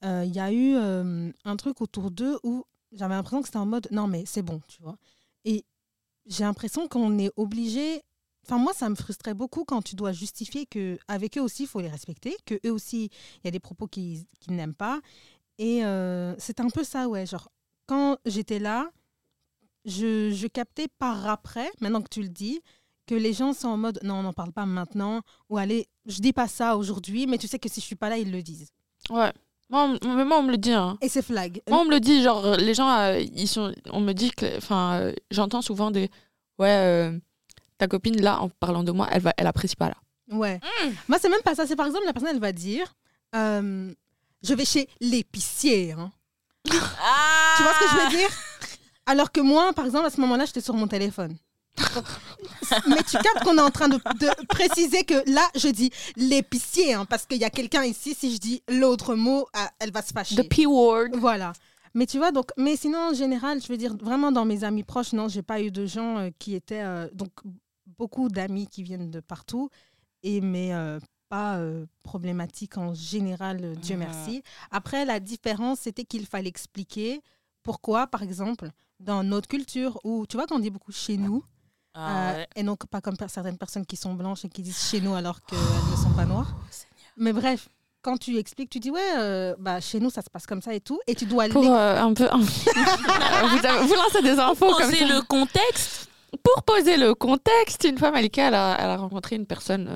Il 0.03 0.31
y 0.31 0.39
a 0.39 0.53
eu 0.53 0.75
un 0.75 1.55
truc 1.57 1.81
autour 1.81 2.11
d'eux 2.11 2.37
où 2.43 2.63
j'avais 2.91 3.15
l'impression 3.15 3.41
que 3.41 3.47
c'était 3.47 3.57
en 3.57 3.65
mode 3.65 3.87
non, 3.89 4.05
mais 4.05 4.23
c'est 4.27 4.43
bon, 4.43 4.61
tu 4.67 4.81
vois. 4.83 4.97
Et 5.45 5.65
j'ai 6.27 6.43
l'impression 6.43 6.87
qu'on 6.87 7.17
est 7.17 7.31
obligé. 7.37 8.03
Enfin, 8.45 8.59
moi, 8.59 8.73
ça 8.73 8.87
me 8.87 8.95
frustrait 8.95 9.33
beaucoup 9.33 9.65
quand 9.65 9.81
tu 9.81 9.95
dois 9.95 10.11
justifier 10.11 10.67
que 10.67 10.99
avec 11.07 11.37
eux 11.39 11.41
aussi, 11.41 11.63
il 11.63 11.67
faut 11.67 11.81
les 11.81 11.89
respecter, 11.89 12.37
que 12.45 12.59
eux 12.65 12.71
aussi, 12.71 13.09
il 13.37 13.41
y 13.45 13.47
a 13.47 13.51
des 13.51 13.59
propos 13.59 13.87
qu'ils 13.87 14.25
qu'ils 14.39 14.55
n'aiment 14.55 14.75
pas. 14.75 15.01
Et 15.57 15.83
euh, 15.83 16.35
c'est 16.37 16.59
un 16.59 16.69
peu 16.69 16.83
ça, 16.83 17.07
ouais. 17.07 17.25
Genre, 17.25 17.49
quand 17.87 18.17
j'étais 18.25 18.59
là, 18.59 18.89
je, 19.85 20.31
je 20.31 20.47
captais 20.47 20.87
par 20.99 21.27
après, 21.27 21.71
maintenant 21.81 22.01
que 22.01 22.09
tu 22.09 22.21
le 22.21 22.29
dis, 22.29 22.61
que 23.07 23.15
les 23.15 23.33
gens 23.33 23.53
sont 23.53 23.69
en 23.69 23.77
mode 23.77 23.99
non, 24.03 24.15
on 24.15 24.23
n'en 24.23 24.33
parle 24.33 24.51
pas 24.51 24.65
maintenant, 24.65 25.21
ou 25.49 25.57
allez, 25.57 25.87
je 26.05 26.19
dis 26.19 26.33
pas 26.33 26.47
ça 26.47 26.77
aujourd'hui, 26.77 27.25
mais 27.25 27.37
tu 27.37 27.47
sais 27.47 27.57
que 27.57 27.69
si 27.69 27.79
je 27.79 27.85
suis 27.85 27.95
pas 27.95 28.09
là, 28.09 28.17
ils 28.17 28.31
le 28.31 28.41
disent. 28.41 28.69
Ouais. 29.09 29.31
Moi, 29.69 29.97
on, 30.01 30.15
mais 30.15 30.25
moi, 30.25 30.39
on 30.39 30.43
me 30.43 30.51
le 30.51 30.57
dit. 30.57 30.71
Hein. 30.71 30.97
Et 31.01 31.09
c'est 31.09 31.21
flag. 31.21 31.61
Moi, 31.69 31.79
on 31.79 31.85
me 31.85 31.91
le 31.91 31.99
dit, 31.99 32.21
genre, 32.21 32.45
euh, 32.45 32.55
les 32.57 32.73
gens, 32.73 32.89
euh, 32.89 33.19
ils 33.19 33.47
sont, 33.47 33.73
on 33.91 33.99
me 34.01 34.13
dit 34.13 34.31
que, 34.31 34.57
enfin, 34.57 34.99
euh, 34.99 35.13
j'entends 35.31 35.61
souvent 35.61 35.91
des, 35.91 36.09
ouais, 36.59 36.69
euh, 36.69 37.17
ta 37.77 37.87
copine, 37.87 38.21
là, 38.21 38.41
en 38.41 38.49
parlant 38.49 38.83
de 38.83 38.91
moi, 38.91 39.07
elle, 39.11 39.21
va, 39.21 39.33
elle 39.37 39.47
apprécie 39.47 39.75
pas, 39.75 39.89
là. 39.89 39.97
Ouais. 40.29 40.59
Moi, 41.07 41.17
c'est 41.19 41.29
même 41.29 41.41
pas 41.41 41.55
ça. 41.55 41.65
C'est 41.65 41.77
par 41.77 41.87
exemple, 41.87 42.05
la 42.05 42.11
personne, 42.13 42.31
elle 42.33 42.41
va 42.41 42.51
dire 42.51 42.93
Je 44.43 44.53
vais 44.53 44.65
chez 44.65 44.87
l'épicier. 45.01 45.93
hein. 45.93 46.11
Ah 46.69 47.53
Tu 47.57 47.63
vois 47.63 47.73
ce 47.73 47.79
que 47.79 47.89
je 47.89 48.03
veux 48.03 48.17
dire? 48.17 48.29
Alors 49.05 49.31
que 49.31 49.39
moi, 49.41 49.73
par 49.73 49.85
exemple, 49.85 50.05
à 50.05 50.09
ce 50.09 50.19
moment-là, 50.21 50.45
j'étais 50.45 50.61
sur 50.61 50.73
mon 50.73 50.87
téléphone. 50.87 51.37
Mais 52.87 53.03
tu 53.03 53.17
captes 53.17 53.43
qu'on 53.43 53.57
est 53.57 53.61
en 53.61 53.69
train 53.69 53.87
de, 53.87 53.97
de 53.97 54.45
préciser 54.47 55.03
que 55.03 55.29
là, 55.31 55.47
je 55.55 55.67
dis 55.69 55.91
l'épicier, 56.15 56.93
hein, 56.93 57.05
parce 57.05 57.25
qu'il 57.25 57.37
y 57.37 57.45
a 57.45 57.49
quelqu'un 57.49 57.83
ici, 57.83 58.15
si 58.15 58.33
je 58.33 58.39
dis 58.39 58.63
l'autre 58.67 59.15
mot, 59.15 59.47
ah, 59.53 59.69
elle 59.79 59.91
va 59.91 60.01
se 60.01 60.11
fâcher. 60.11 60.35
The 60.35 60.47
P-word. 60.49 61.09
Voilà. 61.17 61.53
Mais 61.93 62.05
tu 62.05 62.17
vois, 62.17 62.31
donc, 62.31 62.49
mais 62.57 62.75
sinon, 62.75 63.09
en 63.11 63.13
général, 63.13 63.61
je 63.61 63.67
veux 63.67 63.77
dire, 63.77 63.95
vraiment 63.95 64.31
dans 64.31 64.45
mes 64.45 64.63
amis 64.63 64.83
proches, 64.83 65.13
non, 65.13 65.27
j'ai 65.29 65.41
pas 65.43 65.61
eu 65.61 65.71
de 65.71 65.85
gens 65.85 66.17
euh, 66.17 66.29
qui 66.39 66.55
étaient. 66.55 66.81
euh, 66.83 67.07
donc, 67.13 67.31
beaucoup 67.97 68.29
d'amis 68.29 68.67
qui 68.67 68.83
viennent 68.83 69.09
de 69.09 69.19
partout, 69.21 69.69
et 70.21 70.41
mais 70.41 70.73
euh, 70.73 70.99
pas 71.29 71.57
euh, 71.57 71.85
problématiques 72.03 72.77
en 72.77 72.93
général, 72.93 73.59
euh, 73.63 73.75
Dieu 73.75 73.95
Mhm. 73.95 73.99
merci. 74.05 74.43
Après, 74.71 75.05
la 75.05 75.19
différence, 75.19 75.79
c'était 75.81 76.03
qu'il 76.05 76.25
fallait 76.25 76.49
expliquer 76.49 77.21
pourquoi, 77.63 78.07
par 78.07 78.23
exemple, 78.23 78.69
dans 78.99 79.23
notre 79.23 79.47
culture, 79.47 79.99
où 80.03 80.25
tu 80.27 80.37
vois 80.37 80.47
qu'on 80.47 80.59
dit 80.59 80.69
beaucoup 80.69 80.91
chez 80.91 81.17
nous, 81.17 81.43
Ah 81.93 82.29
euh, 82.31 82.33
ouais. 82.37 82.47
et 82.55 82.63
non 82.63 82.75
pas 82.75 83.01
comme 83.01 83.15
certaines 83.27 83.57
personnes 83.57 83.85
qui 83.85 83.95
sont 83.97 84.13
blanches 84.13 84.45
et 84.45 84.49
qui 84.49 84.61
disent 84.61 84.89
chez 84.89 85.01
nous 85.01 85.13
alors 85.15 85.41
qu'elles 85.43 85.59
ne 85.91 85.95
sont 85.97 86.11
pas 86.15 86.25
noires. 86.25 86.53
Oh, 86.55 86.63
Seigneur. 86.69 86.93
Mais 87.17 87.33
bref, 87.33 87.67
quand 88.01 88.17
tu 88.17 88.37
expliques, 88.37 88.69
tu 88.69 88.79
dis 88.79 88.89
ouais, 88.91 89.17
euh, 89.17 89.55
bah, 89.59 89.81
chez 89.81 89.99
nous 89.99 90.09
ça 90.09 90.21
se 90.21 90.29
passe 90.29 90.45
comme 90.45 90.61
ça 90.61 90.73
et 90.73 90.79
tout, 90.79 90.99
et 91.07 91.15
tu 91.15 91.25
dois 91.25 91.49
Pour 91.49 91.65
euh, 91.69 91.97
un 91.99 92.13
peu. 92.13 92.27
vous, 92.31 93.65
avez- 93.65 93.85
vous 93.85 93.93
lancez 93.95 94.21
des 94.21 94.39
infos 94.39 94.71
comme 94.73 94.85
Poser 94.85 94.99
ça. 94.99 95.13
le 95.15 95.21
contexte. 95.23 96.09
Pour 96.43 96.63
poser 96.63 96.97
le 96.97 97.13
contexte, 97.15 97.83
une 97.85 97.97
fois, 97.97 98.11
Malika, 98.11 98.47
elle 98.47 98.53
a, 98.55 98.77
elle 98.79 98.89
a 98.89 98.97
rencontré 98.97 99.35
une 99.35 99.45
personne. 99.45 99.87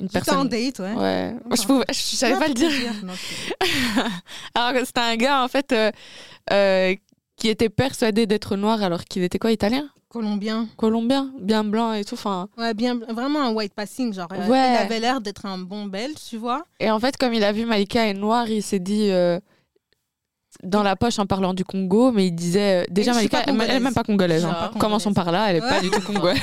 Une 0.00 0.06
J'étais 0.08 0.30
en 0.30 0.46
personne. 0.46 0.48
date, 0.48 0.78
ouais. 0.78 0.94
Ouais. 0.94 1.32
Moi, 1.44 1.56
je 1.60 1.66
pouvais, 1.66 1.84
je 1.90 1.94
savais 1.94 2.34
Non, 2.34 2.38
pas 2.40 2.48
le 2.48 2.54
peux 2.54 2.60
dire. 2.60 2.70
Non, 3.04 3.12
Alors 4.54 4.72
que 4.80 4.84
c'était 4.84 5.00
un 5.00 5.16
gars, 5.16 5.42
en 5.42 5.48
fait, 5.48 5.72
euh, 5.72 5.90
euh, 6.52 6.94
qui 7.36 7.48
était 7.48 7.68
persuadé 7.68 8.26
d'être 8.26 8.56
noir 8.56 8.82
alors 8.82 9.04
qu'il 9.04 9.22
était 9.22 9.38
quoi, 9.38 9.50
italien? 9.52 9.88
Colombien. 10.08 10.68
Colombien, 10.76 11.30
bien 11.40 11.64
blanc 11.64 11.92
et 11.92 12.04
tout. 12.04 12.14
Enfin, 12.14 12.48
Ouais, 12.56 12.72
bien, 12.74 12.98
vraiment 13.10 13.42
un 13.42 13.52
white 13.52 13.74
passing, 13.74 14.12
genre. 14.14 14.28
euh, 14.32 14.46
Ouais. 14.48 14.72
Il 14.72 14.76
avait 14.76 15.00
l'air 15.00 15.20
d'être 15.20 15.44
un 15.46 15.58
bon 15.58 15.84
belge, 15.86 16.14
tu 16.30 16.36
vois. 16.38 16.64
Et 16.80 16.90
en 16.90 16.98
fait, 16.98 17.16
comme 17.16 17.34
il 17.34 17.44
a 17.44 17.52
vu 17.52 17.66
Malika 17.66 18.06
est 18.06 18.14
noire, 18.14 18.48
il 18.48 18.62
s'est 18.62 18.78
dit 18.78 19.10
euh, 19.10 19.38
dans 20.62 20.82
la 20.82 20.96
poche 20.96 21.18
en 21.18 21.26
parlant 21.26 21.54
du 21.54 21.64
Congo, 21.64 22.10
mais 22.12 22.26
il 22.28 22.32
disait 22.32 22.82
euh, 22.82 22.84
déjà 22.90 23.14
Malika, 23.14 23.42
elle 23.46 23.54
elle 23.60 23.70
est 23.76 23.80
même 23.80 23.92
congolaise. 23.92 23.94
pas 23.94 24.02
congolaise. 24.04 24.44
Hein. 24.44 24.70
pas 24.72 24.78
Commençons 24.78 25.12
par 25.14 25.30
là, 25.32 25.50
elle 25.50 25.56
est 25.56 25.60
pas 25.60 25.80
du 25.80 25.90
tout 25.90 26.00
congolaise. 26.02 26.40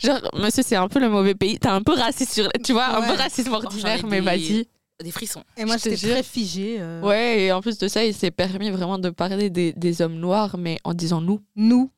Genre, 0.00 0.20
monsieur, 0.34 0.62
c'est 0.62 0.76
un 0.76 0.88
peu 0.88 0.98
le 1.00 1.08
mauvais 1.08 1.34
pays. 1.34 1.58
T'es 1.58 1.68
un 1.68 1.82
peu 1.82 1.92
raciste 1.94 2.32
sur, 2.32 2.48
tu 2.64 2.72
vois, 2.72 2.86
un 2.98 3.02
peu 3.08 3.14
racisme 3.14 3.52
ordinaire, 3.52 4.04
mais 4.06 4.20
des- 4.20 4.24
vas-y. 4.26 4.68
Des 5.02 5.10
frissons. 5.10 5.42
Et 5.56 5.64
moi, 5.64 5.76
j'étais 5.78 5.96
très 5.96 6.22
figée. 6.22 6.76
euh, 6.78 7.00
Ouais, 7.02 7.40
et 7.42 7.52
en 7.52 7.60
plus 7.60 7.78
de 7.78 7.88
ça, 7.88 8.04
il 8.04 8.14
s'est 8.14 8.30
permis 8.30 8.70
vraiment 8.70 8.98
de 8.98 9.10
parler 9.10 9.50
des, 9.50 9.72
des 9.72 10.00
hommes 10.02 10.14
noirs, 10.16 10.56
mais 10.58 10.78
en 10.84 10.94
disant 10.94 11.20
nous. 11.20 11.40
Nous. 11.56 11.90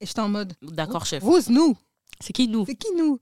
Et 0.00 0.06
j'étais 0.06 0.20
en 0.20 0.28
mode. 0.28 0.52
D'accord, 0.60 1.06
chef. 1.06 1.22
Who's 1.22 1.48
nous 1.48 1.76
C'est 2.20 2.32
qui 2.32 2.48
nous? 2.48 2.66
C'est 2.66 2.74
qui 2.74 2.88
nous? 2.98 3.18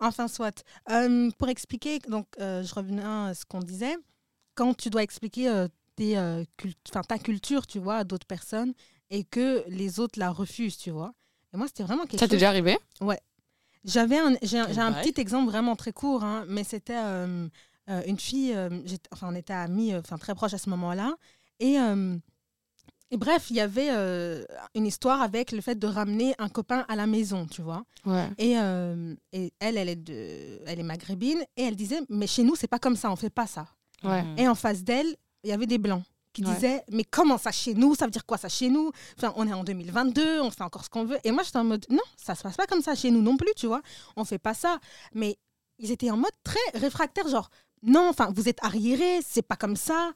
Enfin, 0.00 0.26
soit. 0.26 0.64
Euh, 0.90 1.30
pour 1.38 1.48
expliquer, 1.48 1.98
donc, 2.08 2.26
euh, 2.40 2.62
je 2.64 2.74
revenais 2.74 3.04
à 3.04 3.32
ce 3.34 3.44
qu'on 3.44 3.60
disait. 3.60 3.94
Quand 4.54 4.74
tu 4.74 4.90
dois 4.90 5.02
expliquer 5.02 5.48
euh, 5.48 5.68
tes, 5.96 6.16
euh, 6.18 6.44
cult- 6.56 7.06
ta 7.08 7.18
culture, 7.18 7.66
tu 7.66 7.78
vois, 7.78 7.96
à 7.96 8.04
d'autres 8.04 8.26
personnes 8.26 8.72
et 9.10 9.24
que 9.24 9.64
les 9.68 10.00
autres 10.00 10.18
la 10.18 10.30
refusent, 10.30 10.76
tu 10.78 10.90
vois. 10.90 11.12
Et 11.52 11.56
moi, 11.56 11.66
c'était 11.66 11.82
vraiment 11.82 12.04
quelque 12.04 12.18
Ça 12.20 12.26
t'est 12.26 12.32
chose. 12.34 12.40
déjà 12.40 12.48
arrivé 12.48 12.78
J'avais 13.84 14.18
un, 14.18 14.34
j'ai 14.42 14.58
un, 14.58 14.92
petit 14.92 15.20
exemple 15.20 15.50
vraiment 15.50 15.74
très 15.76 15.92
court, 15.92 16.22
hein, 16.22 16.44
mais 16.48 16.62
c'était 16.64 16.96
euh, 16.96 17.48
euh, 17.90 18.02
une 18.06 18.18
fille, 18.18 18.56
enfin 19.10 19.28
on 19.30 19.34
était 19.34 19.52
amis, 19.52 19.94
enfin 19.96 20.18
très 20.18 20.34
proches 20.34 20.54
à 20.54 20.58
ce 20.58 20.70
moment-là, 20.70 21.16
et, 21.58 21.74
et 23.10 23.16
bref, 23.16 23.50
il 23.50 23.56
y 23.56 23.60
avait 23.60 23.90
une 24.76 24.86
histoire 24.86 25.20
avec 25.20 25.50
le 25.52 25.60
fait 25.60 25.74
de 25.78 25.86
ramener 25.88 26.34
un 26.38 26.48
copain 26.48 26.84
à 26.88 26.94
la 26.96 27.06
maison, 27.06 27.46
tu 27.46 27.60
vois. 27.60 27.84
Ouais. 28.06 28.28
Et, 28.38 28.52
et 29.32 29.52
elle, 29.58 29.76
elle 29.76 29.88
est 29.88 29.96
de, 29.96 30.60
elle 30.66 30.78
est 30.78 30.84
maghrébine, 30.84 31.42
et 31.56 31.64
elle 31.64 31.76
disait, 31.76 32.00
mais 32.08 32.26
chez 32.28 32.44
nous 32.44 32.54
c'est 32.56 32.68
pas 32.68 32.78
comme 32.78 32.96
ça, 32.96 33.10
on 33.10 33.16
fait 33.16 33.30
pas 33.30 33.46
ça. 33.48 33.66
Ouais. 34.04 34.24
Et 34.38 34.46
en 34.48 34.54
face 34.54 34.84
d'elle, 34.84 35.16
il 35.44 35.50
y 35.50 35.52
avait 35.52 35.66
des 35.66 35.78
blancs 35.78 36.02
qui 36.32 36.44
Ouais. 36.44 36.54
disaient 36.54 36.82
mais 36.90 37.04
comment 37.04 37.36
ça 37.38 37.52
chez 37.52 37.74
nous? 37.74 37.94
Ça 37.94 38.06
veut 38.06 38.10
dire 38.10 38.24
quoi 38.24 38.38
ça 38.38 38.48
chez 38.48 38.70
nous? 38.70 38.90
Enfin, 39.18 39.32
on 39.36 39.46
est 39.46 39.52
en 39.52 39.64
2022, 39.64 40.40
on 40.40 40.50
fait 40.50 40.62
encore 40.64 40.84
ce 40.84 40.90
qu'on 40.90 41.04
veut. 41.04 41.18
Et 41.24 41.30
moi, 41.30 41.42
j'étais 41.42 41.58
en 41.58 41.64
mode 41.64 41.84
non, 41.90 42.02
ça 42.16 42.34
se 42.34 42.42
passe 42.42 42.56
pas 42.56 42.66
comme 42.66 42.82
ça 42.82 42.94
chez 42.94 43.10
nous 43.10 43.20
non 43.22 43.36
plus, 43.36 43.52
tu 43.56 43.66
vois. 43.66 43.82
On 44.16 44.24
fait 44.24 44.38
pas 44.38 44.54
ça. 44.54 44.78
Mais 45.14 45.38
ils 45.78 45.90
étaient 45.90 46.10
en 46.10 46.16
mode 46.16 46.32
très 46.44 46.60
réfractaire, 46.78 47.28
genre 47.28 47.50
non, 47.84 48.08
enfin, 48.10 48.30
vous 48.34 48.48
êtes 48.48 48.62
arriérés, 48.62 49.18
c'est 49.28 49.42
pas 49.42 49.56
comme 49.56 49.74
ça. 49.74 50.12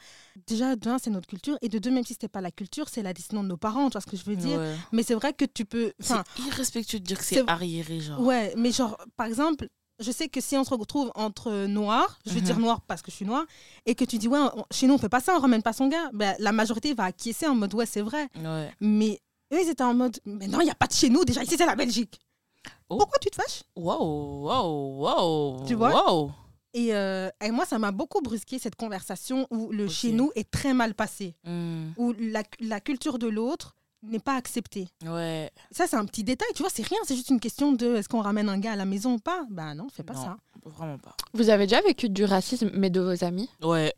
Déjà, 0.46 0.76
de 0.76 0.88
un, 0.88 0.98
c'est 0.98 1.10
notre 1.10 1.26
culture, 1.26 1.58
et 1.62 1.68
de 1.68 1.80
deux, 1.80 1.90
même 1.90 2.04
si 2.04 2.12
c'était 2.12 2.28
pas 2.28 2.40
la 2.40 2.52
culture, 2.52 2.88
c'est 2.88 3.02
la 3.02 3.12
décision 3.12 3.42
de 3.42 3.48
nos 3.48 3.56
parents, 3.56 3.86
tu 3.90 3.94
vois 3.94 4.00
ce 4.00 4.06
que 4.06 4.16
je 4.16 4.24
veux 4.24 4.36
dire. 4.36 4.60
Ouais. 4.60 4.76
Mais 4.92 5.02
c'est 5.02 5.14
vrai 5.14 5.32
que 5.32 5.44
tu 5.44 5.64
peux. 5.64 5.92
C'est 5.98 6.14
irrespectueux 6.46 7.00
de 7.00 7.04
dire 7.04 7.18
que 7.18 7.24
c'est- 7.24 7.42
arriéré, 7.50 7.98
genre. 8.00 8.20
Ouais, 8.20 8.54
mais 8.56 8.70
genre, 8.70 8.96
par 9.16 9.26
exemple, 9.26 9.68
je 9.98 10.10
sais 10.12 10.28
que 10.28 10.40
si 10.40 10.56
on 10.56 10.64
se 10.64 10.74
retrouve 10.74 11.10
entre 11.14 11.66
noirs, 11.66 12.18
je 12.26 12.34
Mhm. 12.34 12.40
dire 12.40 12.58
noir 12.58 12.80
parce 12.82 13.02
que 13.02 13.10
je 13.10 13.16
suis 13.16 13.24
noire, 13.24 13.44
et 13.86 13.94
que 13.94 14.04
tu 14.04 14.18
dis, 14.18 14.28
ouais, 14.28 14.38
on- 14.38 14.64
chez 14.70 14.86
nous, 14.86 14.94
on 14.94 14.98
fait 14.98 15.08
pas 15.08 15.20
ça, 15.20 15.34
on 15.36 15.40
ramène 15.40 15.62
pas 15.62 15.72
son 15.72 15.88
gars, 15.88 16.10
ben, 16.12 16.34
la 16.38 16.52
majorité 16.52 16.94
va 16.94 17.04
acquiescer 17.04 17.46
en 17.46 17.54
mode, 17.54 17.72
ouais, 17.74 17.86
c'est 17.86 18.02
vrai. 18.02 18.28
Ouais. 18.36 18.70
Mais 18.80 19.20
eux, 19.52 19.60
ils 19.62 19.68
étaient 19.68 19.82
en 19.84 19.94
mode, 19.94 20.18
mais 20.24 20.48
non, 20.48 20.60
il 20.60 20.64
n'y 20.64 20.70
a 20.70 20.74
pas 20.74 20.86
de 20.86 20.92
chez 20.92 21.08
nous, 21.08 21.24
déjà, 21.24 21.42
ici, 21.42 21.56
c'est 21.56 21.66
la 21.66 21.76
Belgique. 21.76 22.20
Oh. 22.88 22.98
Pourquoi 22.98 23.18
tu 23.20 23.30
te 23.30 23.36
fâches? 23.36 23.62
Wow, 23.74 24.42
wow, 24.46 24.98
wow. 25.58 25.66
Tu 25.66 25.74
vois? 25.74 25.92
Wow. 26.10 26.30
et, 26.74 26.94
euh, 26.94 27.30
et 27.42 27.50
moi, 27.50 27.64
ça 27.64 27.78
m'a 27.78 27.90
beaucoup 27.90 28.20
brusqué 28.20 28.58
cette 28.58 28.76
conversation 28.76 29.46
où 29.50 29.72
le 29.72 29.88
chez 29.88 30.12
nous 30.12 30.30
est 30.34 30.50
très 30.50 30.74
mal 30.74 30.94
passé, 30.94 31.34
Hmm. 31.44 31.92
où 31.96 32.12
la, 32.18 32.42
la 32.60 32.80
culture 32.80 33.18
de 33.18 33.28
l'autre 33.28 33.74
n'est 34.08 34.18
pas 34.18 34.34
acceptée. 34.36 34.88
Ouais. 35.04 35.50
Ça, 35.70 35.86
c'est 35.86 35.96
un 35.96 36.04
petit 36.06 36.24
détail, 36.24 36.48
tu 36.54 36.62
vois, 36.62 36.70
c'est 36.70 36.86
rien, 36.86 36.98
c'est 37.04 37.16
juste 37.16 37.30
une 37.30 37.40
question 37.40 37.72
de 37.72 37.96
est-ce 37.96 38.08
qu'on 38.08 38.20
ramène 38.22 38.48
un 38.48 38.58
gars 38.58 38.72
à 38.72 38.76
la 38.76 38.84
maison 38.84 39.14
ou 39.14 39.18
pas? 39.18 39.44
Ben 39.50 39.74
non, 39.74 39.88
fais 39.88 40.02
pas 40.02 40.14
Non. 40.14 40.24
ça. 40.24 40.36
Vraiment 40.64 40.98
pas. 40.98 41.16
Vous 41.34 41.50
avez 41.50 41.66
déjà 41.66 41.80
vécu 41.82 42.08
du 42.08 42.24
racisme, 42.24 42.70
mais 42.74 42.90
de 42.90 43.00
vos 43.00 43.24
amis? 43.24 43.48
Ouais. 43.62 43.92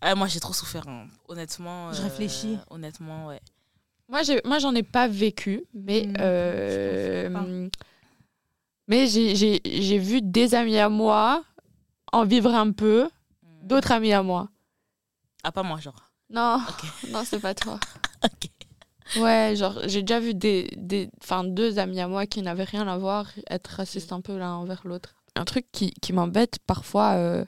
Ah, 0.00 0.14
moi, 0.14 0.26
j'ai 0.26 0.40
trop 0.40 0.52
souffert. 0.52 0.86
hein. 0.88 1.06
Honnêtement. 1.28 1.92
Je 1.92 2.00
euh, 2.00 2.04
réfléchis. 2.04 2.58
Honnêtement, 2.70 3.28
ouais. 3.28 3.40
Moi, 4.08 4.22
j'ai, 4.24 4.40
moi, 4.44 4.58
j'en 4.58 4.74
ai 4.74 4.82
pas 4.82 5.06
vécu, 5.08 5.64
mais 5.72 6.06
Hmm, 6.06 6.14
euh, 6.20 7.68
mais 8.88 9.06
j'ai, 9.06 9.34
j'ai, 9.36 9.60
j'ai 9.64 9.98
vu 9.98 10.20
des 10.20 10.54
amis 10.54 10.76
à 10.78 10.88
moi 10.88 11.44
en 12.12 12.24
vivre 12.24 12.52
un 12.54 12.72
peu, 12.72 13.08
Hmm. 13.42 13.66
d'autres 13.66 13.92
amis 13.92 14.12
à 14.12 14.22
moi. 14.22 14.48
Ah, 15.44 15.52
pas 15.52 15.62
moi, 15.62 15.78
genre. 15.80 16.10
Non, 16.30 16.60
Ok. 16.68 16.84
non, 17.10 17.22
c'est 17.24 17.40
pas 17.40 17.54
toi. 17.54 17.78
Ok. 18.24 18.50
Ouais, 19.16 19.54
genre, 19.56 19.78
j'ai 19.86 20.02
déjà 20.02 20.20
vu 20.20 20.34
des, 20.34 20.68
des, 20.76 21.10
enfin, 21.22 21.44
deux 21.44 21.78
amis 21.78 22.00
à 22.00 22.08
moi 22.08 22.26
qui 22.26 22.42
n'avaient 22.42 22.64
rien 22.64 22.86
à 22.88 22.96
voir 22.98 23.26
être 23.50 23.68
racistes 23.68 24.12
un 24.12 24.20
peu 24.20 24.36
l'un 24.38 24.54
envers 24.54 24.82
l'autre. 24.84 25.14
Un 25.36 25.44
truc 25.44 25.66
qui, 25.72 25.92
qui 26.02 26.12
m'embête 26.12 26.58
parfois 26.66 27.12
euh, 27.12 27.44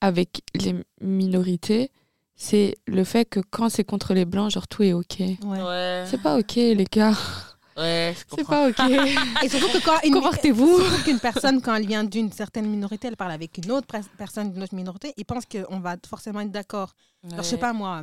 avec 0.00 0.42
les 0.54 0.74
minorités, 1.00 1.90
c'est 2.36 2.74
le 2.86 3.04
fait 3.04 3.24
que 3.24 3.40
quand 3.50 3.68
c'est 3.68 3.84
contre 3.84 4.14
les 4.14 4.24
blancs, 4.24 4.50
genre 4.50 4.66
tout 4.68 4.82
est 4.82 4.92
ok. 4.92 5.16
Ouais. 5.20 5.62
Ouais. 5.62 6.04
C'est 6.06 6.20
pas 6.20 6.38
ok, 6.38 6.54
les 6.56 6.86
gars. 6.90 7.14
Ouais, 7.76 8.14
je 8.16 8.36
C'est 8.36 8.46
pas 8.46 8.68
ok. 8.68 8.78
Et 9.42 9.48
surtout 9.48 9.66
que 9.66 9.84
quand 9.84 9.98
une, 10.04 10.14
Comportez-vous. 10.14 10.78
surtout 10.80 11.02
qu'une 11.02 11.18
personne, 11.18 11.60
quand 11.60 11.74
elle 11.74 11.86
vient 11.86 12.04
d'une 12.04 12.30
certaine 12.30 12.66
minorité, 12.68 13.08
elle 13.08 13.16
parle 13.16 13.32
avec 13.32 13.58
une 13.58 13.72
autre 13.72 13.86
pres- 13.88 14.06
personne 14.16 14.52
d'une 14.52 14.62
autre 14.62 14.76
minorité, 14.76 15.12
ils 15.16 15.24
pensent 15.24 15.46
qu'on 15.46 15.80
va 15.80 15.96
forcément 16.08 16.38
être 16.40 16.52
d'accord. 16.52 16.94
Alors, 17.32 17.38
je 17.42 17.48
sais 17.48 17.54
Ouais. 17.56 17.60
pas, 17.60 17.72
moi, 17.72 18.02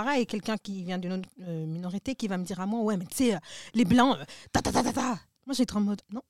pareil, 0.00 0.26
quelqu'un 0.26 0.56
qui 0.64 0.84
vient 0.84 0.98
d'une 1.02 1.14
autre 1.14 1.28
euh, 1.42 1.66
minorité 1.66 2.14
qui 2.14 2.28
va 2.28 2.38
me 2.38 2.44
dire 2.44 2.60
à 2.60 2.66
moi, 2.66 2.80
ouais, 2.82 2.96
mais 2.96 3.06
tu 3.06 3.16
sais, 3.16 3.34
euh, 3.34 3.38
les 3.74 3.84
blancs, 3.84 4.16
euh, 4.20 4.24
ta 4.52 4.60
ta 4.62 4.70
ta 4.70 4.82
ta 4.84 4.92
ta. 4.92 5.08
Moi, 5.46 5.54
j'ai 5.56 5.66
trop 5.66 5.78
en 5.78 5.86
mode, 5.90 6.02
non. 6.12 6.22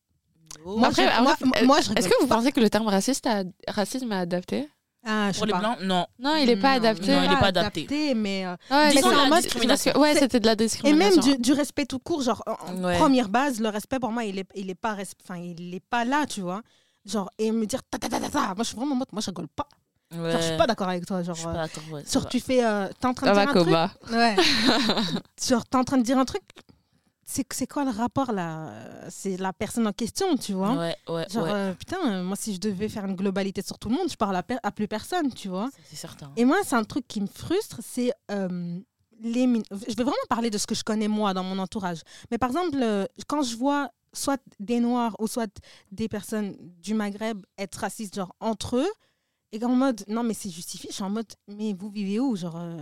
Oh. 0.65 0.79
Moi, 0.79 0.89
Après, 0.89 1.05
je- 1.05 1.09
après, 1.09 1.23
moi- 1.45 1.59
euh, 1.61 1.67
moi, 1.67 1.81
je 1.83 1.91
Est-ce 1.97 2.09
que 2.09 2.19
vous 2.21 2.27
pas. 2.27 2.37
pensez 2.37 2.51
que 2.53 2.61
le 2.61 2.71
terme 2.71 2.87
raciste 2.89 3.27
a- 3.27 3.45
racisme 3.69 4.11
est 4.13 4.17
adapté? 4.29 4.69
Ah, 5.05 5.31
je 5.33 5.37
Pour 5.39 5.47
les 5.47 5.53
pas. 5.53 5.59
blancs, 5.61 5.79
non. 5.83 6.07
Non, 6.19 6.35
il 6.37 6.49
est 6.51 6.57
pas 6.57 6.73
adapté. 6.73 7.09
Non, 7.15 7.23
il 7.25 7.33
est 7.33 7.37
pas 7.45 7.47
adapté. 7.55 8.15
mais 8.15 8.47
euh, 8.47 8.53
Ouais, 8.71 8.89
Mais 8.89 8.95
disons 8.97 9.11
c'est 9.11 9.17
la 9.17 9.23
en 9.23 9.29
mode- 9.29 9.43
discrimination. 9.43 9.93
Ouais, 10.01 10.15
c'était 10.15 10.41
de 10.41 10.47
la 10.47 10.53
et 10.53 10.57
discrimination. 10.57 11.23
même 11.23 11.37
du, 11.37 11.43
du 11.43 11.53
respect 11.53 11.87
tout 11.87 11.99
court, 11.99 12.23
genre 12.23 12.43
en, 12.47 12.57
en 12.73 12.85
Ouais. 12.85 12.97
première 12.99 13.29
base, 13.29 13.61
le 13.61 13.69
respect 13.69 13.99
pour 14.01 14.11
moi, 14.13 14.25
il 14.25 14.39
est, 14.39 14.49
il 14.55 14.71
est 14.71 14.75
pas, 14.75 14.95
res- 14.95 15.13
enfin, 15.23 15.37
il 15.37 15.75
est 15.75 15.85
pas 15.95 16.05
là, 16.07 16.25
tu 16.27 16.41
vois. 16.41 16.63
Genre 17.05 17.31
et 17.39 17.53
me 17.53 17.65
dire 17.67 17.83
ta 17.91 17.99
ta 17.99 18.09
ta 18.09 18.19
ta 18.19 18.29
ta. 18.31 18.41
Moi, 18.55 18.57
je 18.59 18.63
suis 18.65 18.77
vraiment 18.77 18.95
en 18.95 18.99
mode, 19.03 19.09
moi, 19.13 19.21
je 19.23 19.27
rigole 19.31 19.49
pas. 19.49 19.69
Ouais. 20.12 20.33
Genre, 20.33 20.41
je 20.41 20.47
suis 20.47 20.57
pas 20.57 20.67
d'accord 20.67 20.88
avec 20.88 21.05
toi, 21.07 21.23
genre. 21.23 21.35
Je 21.35 21.41
suis 21.41 21.49
euh, 21.49 21.53
pas 21.53 21.67
d'accord. 21.67 21.83
Ouais, 21.93 22.03
Genre, 22.11 22.29
tu 22.29 22.41
fais. 22.41 22.65
euh, 22.65 22.88
T'es 22.99 23.07
en 23.07 23.15
train 23.15 23.27
de 23.27 23.33
dire 23.38 23.49
un 23.49 23.53
truc. 23.53 23.75
Ouais. 24.12 24.37
Genre, 25.47 25.65
t'es 25.67 25.77
en 25.77 25.85
train 25.85 25.99
de 25.99 26.03
dire 26.03 26.19
un 26.19 26.25
truc. 26.25 26.43
C'est 27.31 27.45
c'est 27.53 27.67
quoi 27.67 27.85
le 27.85 27.91
rapport 27.91 28.33
là 28.33 28.71
C'est 29.11 29.37
la 29.37 29.53
personne 29.53 29.87
en 29.87 29.93
question, 29.93 30.35
tu 30.38 30.55
vois. 30.55 30.73
Ouais, 30.73 30.97
ouais, 31.11 31.27
Genre, 31.29 31.45
ouais. 31.45 31.50
euh, 31.53 31.75
putain, 31.75 31.99
euh, 32.07 32.23
moi, 32.23 32.37
si 32.37 32.55
je 32.55 32.59
devais 32.61 32.88
faire 32.88 33.05
une 33.05 33.17
globalité 33.17 33.61
sur 33.61 33.79
tout 33.79 33.91
le 33.91 33.97
monde, 33.97 34.09
je 34.11 34.17
parle 34.17 34.35
à, 34.37 34.43
per- 34.43 34.57
à 34.62 34.71
plus 34.73 34.88
personne, 34.88 35.31
tu 35.35 35.49
vois. 35.49 35.69
C'est 35.91 35.97
certain. 35.97 36.33
Et 36.37 36.47
moi, 36.47 36.57
c'est 36.65 36.77
un 36.77 36.85
truc 36.85 37.07
qui 37.07 37.21
me 37.21 37.27
frustre, 37.27 37.81
c'est 37.83 38.12
euh, 38.31 38.79
les. 39.21 39.47
min- 39.47 39.61
Je 39.71 39.95
vais 39.95 40.05
vraiment 40.05 40.17
parler 40.31 40.49
de 40.49 40.57
ce 40.57 40.67
que 40.67 40.75
je 40.75 40.83
connais 40.85 41.09
moi 41.09 41.35
dans 41.35 41.45
mon 41.45 41.59
entourage. 41.59 41.99
Mais 42.31 42.38
par 42.38 42.49
exemple, 42.49 42.79
euh, 42.81 43.05
quand 43.27 43.43
je 43.43 43.57
vois 43.57 43.91
soit 44.15 44.41
des 44.59 44.81
Noirs 44.81 45.15
ou 45.19 45.27
soit 45.29 45.50
des 45.93 46.09
personnes 46.09 46.57
du 46.81 46.95
Maghreb 46.95 47.45
être 47.59 47.75
racistes, 47.77 48.15
genre 48.15 48.35
entre 48.41 48.79
eux, 48.79 48.88
et 49.52 49.64
en 49.64 49.69
mode, 49.75 50.05
non, 50.09 50.23
mais 50.23 50.35
c'est 50.35 50.50
justifié, 50.50 50.88
je 50.90 50.95
suis 50.95 51.05
en 51.05 51.11
mode, 51.11 51.33
mais 51.49 51.73
vous 51.73 51.88
vivez 51.90 52.21
où? 52.21 52.37
Genre, 52.37 52.57
euh, 52.57 52.76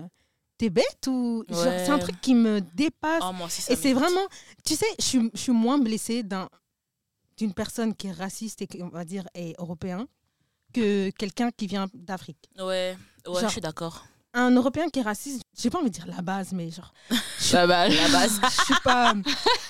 t'es 0.58 0.70
bête 0.70 1.06
ou. 1.06 1.44
genre, 1.48 1.64
Ouais. 1.66 1.84
C'est 1.84 1.92
un 1.92 1.98
truc 1.98 2.20
qui 2.20 2.34
me 2.34 2.60
dépasse. 2.60 3.22
Oh, 3.24 3.32
moi 3.32 3.46
et 3.68 3.76
c'est 3.76 3.92
vraiment. 3.92 4.26
Tu 4.64 4.74
sais, 4.74 4.86
je 4.98 5.04
suis, 5.04 5.30
je 5.34 5.38
suis 5.40 5.52
moins 5.52 5.78
blessée 5.78 6.22
d'un 6.22 6.48
d'une 7.38 7.52
personne 7.52 7.94
qui 7.94 8.06
est 8.06 8.12
raciste 8.12 8.62
et 8.62 8.66
qui, 8.66 8.82
on 8.82 8.88
va 8.88 9.04
dire, 9.04 9.28
est 9.34 9.54
européen 9.58 10.06
que 10.72 11.10
quelqu'un 11.10 11.50
qui 11.50 11.66
vient 11.66 11.86
d'Afrique 11.92 12.48
Ouais, 12.58 12.64
ouais, 12.64 12.96
Genre- 13.26 13.40
je 13.42 13.48
suis 13.48 13.60
d'accord. 13.60 14.06
un 14.32 14.50
Européen 14.52 14.88
qui 14.88 15.00
est 15.00 15.02
raciste, 15.02 15.42
j'ai 15.56 15.68
pas 15.68 15.78
envie 15.80 15.90
de 15.90 15.94
dire 15.94 16.06
la 16.06 16.22
base, 16.22 16.52
mais 16.52 16.70
genre, 16.70 16.92
La 17.52 17.66
base, 17.66 18.40
je 18.42 18.64
suis 18.64 18.74
pas, 18.82 19.14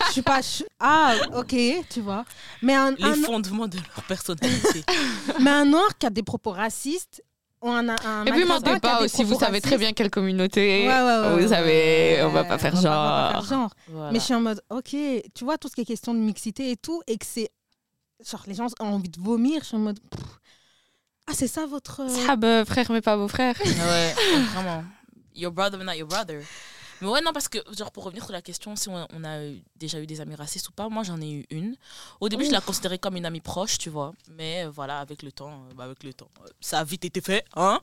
je 0.08 0.12
suis 0.12 0.22
pas, 0.22 0.40
ah, 0.80 1.14
ok, 1.36 1.54
tu 1.90 2.00
vois. 2.00 2.24
Mais 2.62 2.74
un, 2.74 2.92
les 2.92 3.04
un- 3.04 3.14
fondements 3.22 3.66
de 3.68 3.76
leur 3.76 4.04
personnalité. 4.06 4.84
mais 5.40 5.50
un 5.50 5.64
noir 5.64 5.96
qui 5.98 6.06
a 6.06 6.10
des 6.10 6.22
propos 6.22 6.52
racistes, 6.52 7.22
ou 7.62 7.70
un, 7.70 7.88
un 7.88 8.24
Et 8.26 8.30
puis 8.32 8.44
mentez 8.44 8.70
a 8.70 8.80
pas 8.80 9.02
aussi, 9.02 9.24
vous 9.24 9.30
propos 9.30 9.44
savez 9.46 9.60
très 9.60 9.78
bien 9.78 9.92
quelle 9.92 10.10
communauté. 10.10 10.86
Ouais, 10.86 10.92
ouais, 10.92 11.02
ouais, 11.02 11.30
vous 11.32 11.36
ouais, 11.42 11.48
savez, 11.48 12.16
ouais, 12.18 12.22
on 12.24 12.30
va 12.30 12.44
pas 12.44 12.58
faire 12.58 12.74
on 12.74 12.80
va- 12.80 12.88
on 12.90 12.92
va 12.92 13.32
pas 13.32 13.32
genre. 13.32 13.42
faire 13.48 13.58
genre. 13.58 13.70
Voilà. 13.88 14.12
Mais 14.12 14.18
je 14.20 14.24
suis 14.24 14.34
en 14.34 14.40
mode, 14.40 14.62
ok, 14.70 14.96
tu 15.34 15.44
vois, 15.44 15.58
tout 15.58 15.68
ce 15.68 15.74
qui 15.74 15.80
est 15.80 15.86
question 15.86 16.12
de 16.14 16.18
mixité 16.20 16.70
et 16.70 16.76
tout, 16.76 17.02
et 17.06 17.16
que 17.18 17.26
c'est, 17.26 17.50
genre, 18.30 18.42
les 18.46 18.54
gens 18.54 18.66
ont 18.80 18.84
envie 18.86 19.08
de 19.08 19.20
vomir, 19.20 19.60
je 19.62 19.66
suis 19.68 19.76
en 19.76 19.80
mode, 19.80 19.98
pff, 20.00 20.22
ah, 21.28 21.32
c'est 21.34 21.48
ça 21.48 21.66
votre. 21.66 22.08
Sahab, 22.08 22.64
frère, 22.66 22.86
mais 22.90 23.00
pas 23.00 23.16
vos 23.16 23.26
frères. 23.28 23.56
Ouais, 23.64 24.14
vraiment. 24.54 24.84
Your 25.34 25.50
brother, 25.50 25.76
but 25.78 25.84
not 25.84 25.94
your 25.96 26.06
brother. 26.08 26.40
Mais 27.00 27.08
ouais, 27.08 27.20
non, 27.20 27.32
parce 27.32 27.48
que, 27.48 27.58
genre, 27.76 27.92
pour 27.92 28.04
revenir 28.04 28.24
sur 28.24 28.32
la 28.32 28.42
question, 28.42 28.74
si 28.76 28.88
on, 28.88 29.06
on 29.12 29.24
a 29.24 29.44
eu- 29.44 29.62
déjà 29.76 30.00
eu 30.00 30.06
des 30.06 30.20
amis 30.20 30.34
racistes 30.34 30.68
ou 30.68 30.72
pas, 30.72 30.88
moi 30.88 31.02
j'en 31.02 31.20
ai 31.20 31.30
eu 31.30 31.46
une. 31.50 31.76
Au 32.20 32.28
début, 32.28 32.44
je 32.44 32.50
la 32.52 32.60
considérais 32.60 32.98
comme 32.98 33.16
une 33.16 33.26
amie 33.26 33.40
proche, 33.40 33.78
tu 33.78 33.90
vois. 33.90 34.12
Mais 34.30 34.64
euh, 34.64 34.70
voilà, 34.70 35.00
avec 35.00 35.22
le 35.22 35.32
temps, 35.32 35.66
euh, 35.70 35.74
bah, 35.74 35.84
avec 35.84 36.02
le 36.04 36.12
temps, 36.14 36.30
euh, 36.44 36.48
ça 36.60 36.78
a 36.80 36.84
vite 36.84 37.04
été 37.04 37.20
fait, 37.20 37.44
hein. 37.54 37.80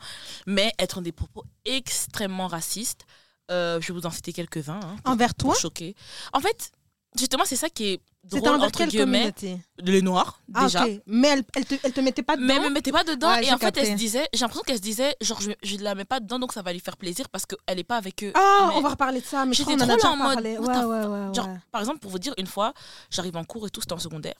Mais 0.47 0.71
être 0.79 1.01
des 1.01 1.11
propos 1.11 1.43
extrêmement 1.65 2.47
racistes, 2.47 3.05
je 3.49 3.79
vais 3.79 3.93
vous 3.93 4.05
en 4.05 4.11
citer 4.11 4.33
quelques-uns. 4.33 4.79
hein, 4.83 4.95
pour- 5.03 5.13
Envers 5.13 5.35
toi? 5.35 5.53
choquer. 5.55 5.95
En 6.33 6.39
fait, 6.39 6.71
justement, 7.17 7.43
c'est 7.45 7.55
ça 7.55 7.69
qui 7.69 7.85
est 7.85 8.01
C'était 8.31 8.47
envers 8.47 8.71
quelle 8.71 8.91
communauté 8.91 9.57
Les 9.79 10.01
noirs, 10.01 10.39
Ah, 10.53 10.63
déjà. 10.63 10.85
Mais 11.05 11.27
elle, 11.27 11.43
elle, 11.55 11.65
te, 11.65 11.75
elle 11.83 11.91
te 11.91 11.99
mettait 11.99 12.23
pas 12.23 12.35
dedans 12.37 12.47
Mais 12.47 12.55
elle 12.55 12.63
me 12.63 12.69
mettait 12.69 12.91
pas 12.91 13.03
dedans. 13.03 13.29
Ouais, 13.29 13.45
et 13.45 13.51
en 13.53 13.57
fait, 13.57 13.75
elle 13.77 13.87
se 13.87 13.91
disait, 13.93 14.27
j'ai 14.33 14.39
l'impression 14.39 14.63
qu'elle 14.63 14.77
se 14.77 14.81
disait, 14.81 15.15
genre, 15.21 15.41
je, 15.41 15.51
je 15.61 15.77
la 15.77 15.93
mets 15.93 16.05
pas 16.05 16.19
dedans, 16.19 16.39
donc 16.39 16.53
ça 16.53 16.61
va 16.61 16.71
lui 16.71 16.79
faire 16.79 16.95
plaisir 16.95 17.27
parce 17.29 17.45
qu'elle 17.45 17.79
est 17.79 17.83
pas 17.83 17.97
avec 17.97 18.23
eux. 18.23 18.31
Ah, 18.35 18.67
Mais- 18.69 18.75
on 18.77 18.81
va 18.81 18.89
reparler 18.89 19.19
de 19.19 19.25
ça, 19.25 19.45
mais 19.45 19.53
J'étais 19.53 19.75
trop 19.75 19.87
là 19.87 19.95
en 20.09 20.15
mode, 20.15 20.37
Ouais, 20.43 20.57
ouais, 20.57 21.33
Genre, 21.33 21.49
par 21.71 21.81
exemple, 21.81 21.99
pour 21.99 22.11
vous 22.11 22.19
dire, 22.19 22.33
une 22.37 22.47
fois, 22.47 22.73
j'arrive 23.09 23.35
en 23.35 23.43
cours 23.43 23.67
et 23.67 23.69
tout, 23.69 23.81
c'était 23.81 23.93
en 23.93 23.99
secondaire. 23.99 24.35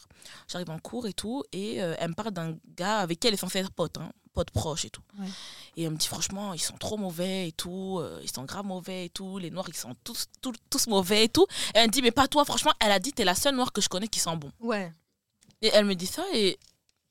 J'arrive 0.47 0.69
en 0.69 0.79
cours 0.79 1.07
et 1.07 1.13
tout, 1.13 1.43
et 1.51 1.81
euh, 1.81 1.95
elle 1.99 2.09
me 2.09 2.13
parle 2.15 2.31
d'un 2.31 2.55
gars 2.77 2.99
avec 2.99 3.19
qui 3.19 3.27
elle 3.27 3.33
est 3.33 3.37
censée 3.37 3.59
être 3.59 3.71
pote, 3.71 3.97
hein, 3.97 4.09
pote 4.33 4.51
proche 4.51 4.85
et 4.85 4.89
tout. 4.89 5.01
Ouais. 5.19 5.27
Et 5.77 5.83
elle 5.83 5.91
me 5.91 5.97
dit, 5.97 6.07
franchement, 6.07 6.53
ils 6.53 6.61
sont 6.61 6.77
trop 6.77 6.97
mauvais 6.97 7.47
et 7.47 7.51
tout, 7.51 7.99
euh, 7.99 8.19
ils 8.23 8.31
sont 8.31 8.43
grave 8.43 8.65
mauvais 8.65 9.05
et 9.05 9.09
tout, 9.09 9.37
les 9.37 9.51
noirs, 9.51 9.65
ils 9.67 9.75
sont 9.75 9.95
tous, 10.03 10.25
tous, 10.41 10.53
tous 10.69 10.87
mauvais 10.87 11.25
et 11.25 11.29
tout. 11.29 11.45
Et 11.73 11.79
elle 11.79 11.87
me 11.87 11.91
dit, 11.91 12.01
mais 12.01 12.11
pas 12.11 12.27
toi, 12.27 12.45
franchement, 12.45 12.73
elle 12.79 12.91
a 12.91 12.99
dit, 12.99 13.13
t'es 13.13 13.25
la 13.25 13.35
seule 13.35 13.55
noire 13.55 13.71
que 13.71 13.81
je 13.81 13.89
connais 13.89 14.07
qui 14.07 14.19
sent 14.19 14.35
bon. 14.35 14.51
Ouais. 14.59 14.93
Et 15.61 15.69
elle 15.73 15.85
me 15.85 15.95
dit 15.95 16.07
ça, 16.07 16.23
et 16.33 16.59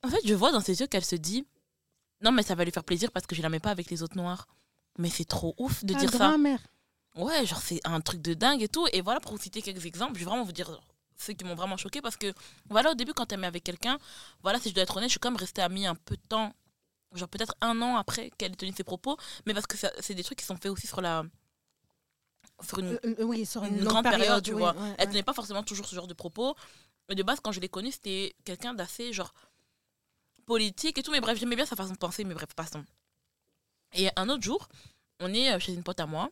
en 0.03 0.09
fait, 0.09 0.19
je 0.25 0.33
vois 0.33 0.51
dans 0.51 0.61
ses 0.61 0.79
yeux 0.79 0.87
qu'elle 0.87 1.05
se 1.05 1.15
dit, 1.15 1.45
non, 2.21 2.31
mais 2.31 2.43
ça 2.43 2.55
va 2.55 2.63
lui 2.63 2.71
faire 2.71 2.83
plaisir 2.83 3.11
parce 3.11 3.25
que 3.25 3.35
je 3.35 3.41
la 3.41 3.49
mets 3.49 3.59
pas 3.59 3.71
avec 3.71 3.89
les 3.89 4.01
autres 4.01 4.17
noirs. 4.17 4.47
Mais 4.97 5.09
c'est 5.09 5.25
trop 5.25 5.55
ouf 5.57 5.83
de 5.83 5.93
dire 5.93 6.09
ça. 6.11 6.17
grand-mère. 6.29 6.59
Ouais, 7.15 7.45
genre 7.45 7.61
c'est 7.61 7.79
un 7.83 7.99
truc 8.01 8.21
de 8.21 8.33
dingue 8.33 8.61
et 8.61 8.67
tout. 8.67 8.87
Et 8.93 9.01
voilà, 9.01 9.19
pour 9.19 9.33
vous 9.33 9.41
citer 9.41 9.61
quelques 9.61 9.85
exemples, 9.85 10.13
je 10.15 10.19
vais 10.19 10.25
vraiment 10.25 10.43
vous 10.43 10.51
dire 10.51 10.79
ceux 11.17 11.33
qui 11.33 11.43
m'ont 11.45 11.55
vraiment 11.55 11.77
choqué 11.77 12.01
parce 12.01 12.17
que, 12.17 12.33
voilà, 12.69 12.91
au 12.91 12.95
début, 12.95 13.13
quand 13.13 13.31
elle 13.31 13.39
met 13.39 13.47
avec 13.47 13.63
quelqu'un, 13.63 13.97
voilà, 14.41 14.59
si 14.59 14.69
je 14.69 14.73
dois 14.73 14.83
être 14.83 14.95
honnête, 14.97 15.09
je 15.09 15.13
suis 15.13 15.19
quand 15.19 15.31
même 15.31 15.39
restée 15.39 15.61
amie 15.61 15.85
un 15.85 15.95
peu 15.95 16.15
de 16.15 16.21
temps, 16.27 16.53
genre 17.13 17.29
peut-être 17.29 17.55
un 17.61 17.81
an 17.81 17.95
après 17.97 18.31
qu'elle 18.37 18.53
ait 18.53 18.55
tenu 18.55 18.73
ses 18.73 18.83
propos, 18.83 19.17
mais 19.45 19.53
parce 19.53 19.67
que 19.67 19.77
c'est 19.99 20.15
des 20.15 20.23
trucs 20.23 20.39
qui 20.39 20.45
sont 20.45 20.57
faits 20.57 20.71
aussi 20.71 20.87
sur 20.87 21.01
la. 21.01 21.23
sur 22.63 22.79
une, 22.79 22.93
Euh, 23.03 23.15
euh, 23.19 23.23
oui, 23.23 23.45
sur 23.45 23.63
une, 23.63 23.77
une 23.77 23.83
grande 23.85 24.03
période, 24.05 24.43
tu 24.43 24.53
oui, 24.53 24.59
vois. 24.59 24.73
ouais, 24.75 24.95
Elle 24.97 25.05
ouais. 25.07 25.11
tenait 25.11 25.23
pas 25.23 25.33
forcément 25.33 25.63
toujours 25.63 25.85
ce 25.87 25.95
genre 25.95 26.07
de 26.07 26.13
propos. 26.13 26.55
Et 27.09 27.15
de 27.15 27.23
base, 27.23 27.39
quand 27.41 27.51
je 27.51 27.59
l'ai 27.59 27.69
connue, 27.69 27.91
c'était 27.91 28.33
quelqu'un 28.45 28.73
d'assez, 28.73 29.11
genre, 29.13 29.33
politique 30.45 30.97
et 30.97 31.03
tout. 31.03 31.11
Mais 31.11 31.21
bref, 31.21 31.37
j'aimais 31.39 31.55
bien 31.55 31.65
sa 31.65 31.75
façon 31.75 31.93
de 31.93 31.97
penser, 31.97 32.23
mais 32.23 32.33
bref, 32.33 32.53
passons. 32.55 32.83
Et 33.93 34.09
un 34.15 34.29
autre 34.29 34.43
jour, 34.43 34.67
on 35.19 35.33
est 35.33 35.51
euh, 35.53 35.59
chez 35.59 35.73
une 35.73 35.83
pote 35.83 35.99
à 35.99 36.05
moi. 36.05 36.29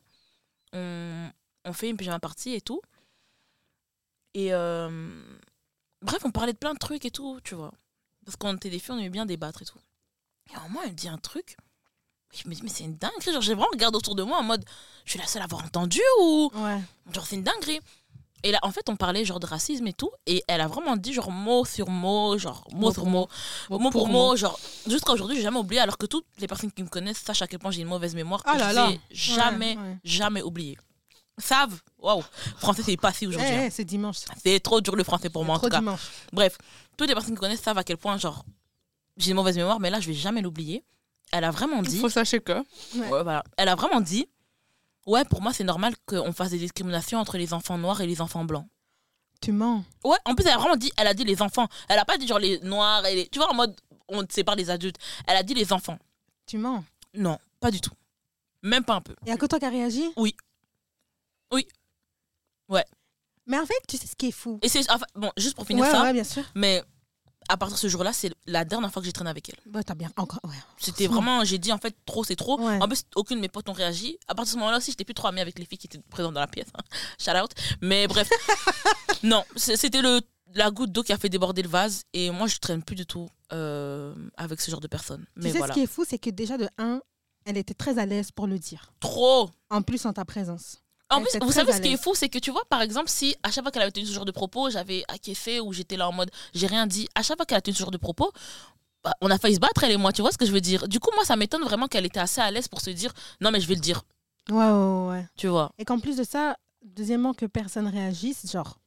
On, 0.73 1.29
on 1.65 1.73
fait 1.73 1.89
une 1.89 1.97
pyjama 1.97 2.19
party 2.19 2.53
et 2.53 2.61
tout. 2.61 2.81
Et 4.33 4.53
euh, 4.53 4.89
bref, 6.01 6.23
on 6.23 6.31
parlait 6.31 6.53
de 6.53 6.57
plein 6.57 6.73
de 6.73 6.79
trucs 6.79 7.05
et 7.05 7.11
tout, 7.11 7.39
tu 7.43 7.53
vois. 7.55 7.73
Parce 8.25 8.37
qu'on 8.37 8.55
était 8.55 8.69
des 8.69 8.79
filles, 8.79 8.95
on 8.95 8.97
aimait 8.99 9.09
bien 9.09 9.25
débattre 9.25 9.61
et 9.61 9.65
tout. 9.65 9.79
Et 10.49 10.55
un 10.55 10.61
moment, 10.63 10.81
elle 10.83 10.91
me 10.91 10.95
dit 10.95 11.07
un 11.07 11.17
truc. 11.17 11.55
Je 12.33 12.47
me 12.47 12.53
dis, 12.55 12.61
mais 12.63 12.69
c'est 12.69 12.85
une 12.85 12.95
dinguerie. 12.97 13.33
Genre, 13.33 13.41
j'ai 13.41 13.53
vraiment 13.53 13.69
regardé 13.71 13.97
autour 13.97 14.15
de 14.15 14.23
moi 14.23 14.37
en 14.39 14.43
mode, 14.43 14.63
je 15.05 15.11
suis 15.11 15.19
la 15.19 15.27
seule 15.27 15.41
à 15.41 15.45
avoir 15.45 15.63
entendu 15.65 15.99
ou. 16.21 16.49
Ouais. 16.55 16.79
Genre, 17.13 17.25
c'est 17.25 17.35
une 17.35 17.43
dinguerie. 17.43 17.79
Et 18.43 18.51
là, 18.51 18.59
en 18.63 18.71
fait, 18.71 18.89
on 18.89 18.95
parlait 18.95 19.23
genre 19.23 19.39
de 19.39 19.45
racisme 19.45 19.85
et 19.87 19.93
tout. 19.93 20.09
Et 20.25 20.43
elle 20.47 20.61
a 20.61 20.67
vraiment 20.67 20.95
dit, 20.95 21.13
genre, 21.13 21.29
mot 21.29 21.63
sur 21.65 21.89
mot, 21.89 22.37
genre, 22.37 22.65
mot, 22.71 22.87
Mot 22.87 22.93
sur 22.93 23.05
mot, 23.05 23.27
Mot 23.69 23.79
mot, 23.79 23.89
pour 23.91 24.07
mot, 24.07 24.29
mot. 24.29 24.35
genre, 24.35 24.57
jusqu'à 24.87 25.11
aujourd'hui, 25.11 25.35
j'ai 25.35 25.43
jamais 25.43 25.59
oublié. 25.59 25.81
Alors 25.81 25.97
que 25.97 26.05
toutes 26.07 26.25
les 26.39 26.47
personnes 26.47 26.71
qui 26.71 26.81
me 26.83 26.87
connaissent 26.87 27.19
sachent 27.21 27.41
à 27.43 27.47
quel 27.47 27.59
point 27.59 27.69
j'ai 27.71 27.81
une 27.81 27.87
mauvaise 27.89 28.15
mémoire. 28.15 28.41
Ah 28.45 28.57
là 28.57 28.69
je 28.69 28.75
là. 28.75 28.91
jamais, 29.11 29.75
Ouais, 29.77 29.83
ouais. 29.83 29.97
jamais 30.03 30.41
oublié. 30.41 30.77
Savent, 31.37 31.75
waouh, 31.99 32.23
français, 32.57 32.81
c'est 32.83 32.97
pas 32.97 33.11
si 33.13 33.25
Eh, 33.25 33.27
aujourd'hui. 33.27 33.47
hein. 33.51 33.63
eh, 33.67 33.69
c'est 33.69 33.85
dimanche. 33.85 34.17
C'est 34.43 34.59
trop 34.59 34.79
dur 34.81 34.95
le 34.95 35.03
français 35.03 35.29
pour 35.29 35.43
moi, 35.45 35.55
en 35.55 35.57
Trop 35.59 35.67
tout 35.67 35.71
cas. 35.71 35.79
dimanche. 35.79 36.01
Bref, 36.33 36.57
toutes 36.97 37.07
les 37.09 37.13
personnes 37.13 37.31
qui 37.33 37.37
me 37.37 37.39
connaissent 37.39 37.61
savent 37.61 37.77
à 37.77 37.83
quel 37.83 37.97
point, 37.97 38.17
genre, 38.17 38.43
j'ai 39.17 39.31
une 39.31 39.35
mauvaise 39.35 39.57
mémoire, 39.57 39.79
mais 39.79 39.89
là, 39.89 39.99
je 39.99 40.07
vais 40.07 40.13
jamais 40.13 40.41
l'oublier. 40.41 40.83
Elle 41.31 41.43
a 41.43 41.51
vraiment 41.51 41.81
dit. 41.81 41.95
Il 41.95 42.01
faut 42.01 42.09
sachez 42.09 42.41
que. 42.41 42.53
Ouais. 42.53 42.63
Ouais, 42.93 43.23
voilà. 43.23 43.43
Elle 43.57 43.69
a 43.69 43.75
vraiment 43.75 44.01
dit 44.01 44.27
Ouais, 45.07 45.25
pour 45.25 45.41
moi, 45.41 45.53
c'est 45.53 45.63
normal 45.63 45.95
qu'on 46.05 46.31
fasse 46.33 46.51
des 46.51 46.59
discriminations 46.59 47.19
entre 47.19 47.37
les 47.37 47.53
enfants 47.53 47.77
noirs 47.77 48.01
et 48.01 48.07
les 48.07 48.21
enfants 48.21 48.45
blancs. 48.45 48.67
Tu 49.41 49.51
mens. 49.51 49.83
Ouais, 50.03 50.17
en 50.25 50.35
plus, 50.35 50.45
elle 50.45 50.53
a 50.53 50.57
vraiment 50.57 50.75
dit 50.75 50.91
Elle 50.97 51.07
a 51.07 51.13
dit 51.13 51.23
les 51.23 51.41
enfants. 51.41 51.67
Elle 51.89 51.97
a 51.97 52.05
pas 52.05 52.17
dit 52.17 52.27
genre 52.27 52.39
les 52.39 52.59
noirs 52.59 53.05
et 53.05 53.15
les. 53.15 53.27
Tu 53.29 53.39
vois, 53.39 53.49
en 53.49 53.55
mode 53.55 53.79
on 54.09 54.25
sépare 54.29 54.55
les 54.55 54.69
adultes. 54.69 54.97
Elle 55.25 55.37
a 55.37 55.43
dit 55.43 55.53
les 55.53 55.71
enfants. 55.73 55.97
Tu 56.45 56.57
mens. 56.57 56.83
Non, 57.13 57.39
pas 57.59 57.71
du 57.71 57.81
tout. 57.81 57.93
Même 58.61 58.83
pas 58.83 58.95
un 58.95 59.01
peu. 59.01 59.15
Il 59.23 59.29
y 59.29 59.31
a 59.31 59.37
que 59.37 59.45
toi 59.45 59.57
qui 59.57 59.65
as 59.65 59.69
réagi? 59.69 60.11
Oui. 60.17 60.35
Oui. 61.51 61.65
Ouais. 62.69 62.85
Mais 63.47 63.57
en 63.57 63.65
fait, 63.65 63.73
tu 63.87 63.97
sais 63.97 64.07
ce 64.07 64.15
qui 64.15 64.27
est 64.27 64.31
fou? 64.31 64.59
Et 64.61 64.69
c'est. 64.69 64.89
enfin, 64.91 65.05
bon, 65.15 65.31
juste 65.37 65.55
pour 65.55 65.65
finir 65.65 65.83
ouais, 65.83 65.91
ça, 65.91 66.03
ouais, 66.03 66.13
bien 66.13 66.23
sûr. 66.23 66.43
mais 66.55 66.83
à 67.51 67.57
partir 67.57 67.75
de 67.75 67.79
ce 67.79 67.87
jour-là, 67.87 68.13
c'est 68.13 68.31
la 68.45 68.63
dernière 68.65 68.91
fois 68.91 69.01
que 69.01 69.05
j'ai 69.05 69.11
traîné 69.11 69.29
avec 69.29 69.49
elle. 69.49 69.57
Bah, 69.65 69.83
t'as 69.83 69.93
bien 69.95 70.09
encore. 70.17 70.39
Ouais. 70.43 70.55
C'était 70.77 71.07
vraiment, 71.07 71.43
j'ai 71.43 71.57
dit 71.57 71.71
en 71.73 71.77
fait, 71.77 71.95
trop 72.05 72.23
c'est 72.23 72.35
trop. 72.35 72.59
Ouais. 72.59 72.81
En 72.81 72.87
plus, 72.87 73.03
aucune 73.15 73.37
de 73.37 73.41
mes 73.41 73.49
potes 73.49 73.67
ont 73.69 73.73
réagi. 73.73 74.17
À 74.27 74.35
partir 74.35 74.51
de 74.51 74.53
ce 74.53 74.57
moment-là 74.59 74.77
aussi, 74.77 74.91
j'étais 74.91 75.03
plus 75.03 75.13
trop 75.13 75.27
amie 75.27 75.41
avec 75.41 75.59
les 75.59 75.65
filles 75.65 75.77
qui 75.77 75.87
étaient 75.87 75.99
présentes 76.09 76.33
dans 76.33 76.39
la 76.39 76.47
pièce. 76.47 76.67
hein. 76.77 76.83
Shout 77.19 77.37
out. 77.43 77.51
Mais 77.81 78.07
bref, 78.07 78.29
non, 79.23 79.43
c'était 79.55 80.01
le 80.01 80.21
la 80.53 80.69
goutte 80.69 80.91
d'eau 80.91 81.01
qui 81.03 81.13
a 81.13 81.17
fait 81.17 81.29
déborder 81.29 81.61
le 81.61 81.69
vase. 81.69 82.03
Et 82.13 82.29
moi, 82.31 82.47
je 82.47 82.57
traîne 82.57 82.83
plus 82.83 82.95
du 82.95 83.05
tout 83.05 83.29
euh, 83.53 84.13
avec 84.35 84.59
ce 84.59 84.69
genre 84.69 84.81
de 84.81 84.87
personnes. 84.87 85.25
Tu 85.35 85.43
Mais 85.43 85.51
sais 85.51 85.57
voilà. 85.59 85.73
ce 85.73 85.79
qui 85.79 85.83
est 85.83 85.87
fou, 85.87 86.03
c'est 86.07 86.19
que 86.19 86.29
déjà 86.29 86.57
de 86.57 86.67
1, 86.77 87.01
elle 87.45 87.57
était 87.57 87.73
très 87.73 87.97
à 87.99 88.05
l'aise 88.05 88.31
pour 88.31 88.47
le 88.47 88.59
dire. 88.59 88.91
Trop. 88.99 89.49
En 89.69 89.81
plus, 89.81 90.05
en 90.05 90.11
ta 90.13 90.25
présence. 90.25 90.80
En 91.11 91.17
Elle 91.19 91.23
plus, 91.25 91.39
vous 91.45 91.51
savez 91.51 91.73
ce 91.73 91.81
qui 91.81 91.89
est 91.89 92.01
fou, 92.01 92.15
c'est 92.15 92.29
que 92.29 92.39
tu 92.39 92.51
vois, 92.51 92.63
par 92.69 92.81
exemple, 92.81 93.09
si 93.09 93.35
à 93.43 93.51
chaque 93.51 93.63
fois 93.63 93.71
qu'elle 93.71 93.81
avait 93.83 93.91
tenu 93.91 94.05
ce 94.05 94.13
genre 94.13 94.25
de 94.25 94.31
propos, 94.31 94.69
j'avais 94.69 95.03
acquiescé 95.07 95.59
ou 95.59 95.73
j'étais 95.73 95.97
là 95.97 96.07
en 96.07 96.11
mode 96.13 96.31
j'ai 96.53 96.67
rien 96.67 96.87
dit, 96.87 97.07
à 97.15 97.21
chaque 97.23 97.37
fois 97.37 97.45
qu'elle 97.45 97.57
a 97.57 97.61
tenu 97.61 97.75
ce 97.75 97.79
genre 97.81 97.91
de 97.91 97.97
propos, 97.97 98.31
bah, 99.03 99.13
on 99.21 99.29
a 99.31 99.37
failli 99.37 99.55
se 99.55 99.59
battre, 99.59 99.83
elle 99.83 99.91
et 99.91 99.97
moi, 99.97 100.11
tu 100.13 100.21
vois 100.21 100.31
ce 100.31 100.37
que 100.37 100.45
je 100.45 100.51
veux 100.51 100.61
dire? 100.61 100.87
Du 100.87 100.99
coup, 100.99 101.09
moi, 101.15 101.25
ça 101.25 101.35
m'étonne 101.35 101.63
vraiment 101.63 101.87
qu'elle 101.87 102.05
était 102.05 102.19
assez 102.19 102.39
à 102.41 102.49
l'aise 102.51 102.67
pour 102.67 102.81
se 102.81 102.89
dire 102.91 103.11
non, 103.41 103.51
mais 103.51 103.59
je 103.59 103.67
vais 103.67 103.75
le 103.75 103.81
dire, 103.81 104.01
Ouais, 104.49 104.55
ouais, 104.57 104.71
ouais, 104.71 105.07
ouais. 105.09 105.27
tu 105.37 105.47
vois. 105.47 105.71
Et 105.77 105.85
qu'en 105.85 105.99
plus 105.99 106.17
de 106.17 106.23
ça, 106.23 106.57
deuxièmement, 106.83 107.33
que 107.33 107.45
personne 107.45 107.87
réagisse, 107.87 108.49
genre, 108.51 108.77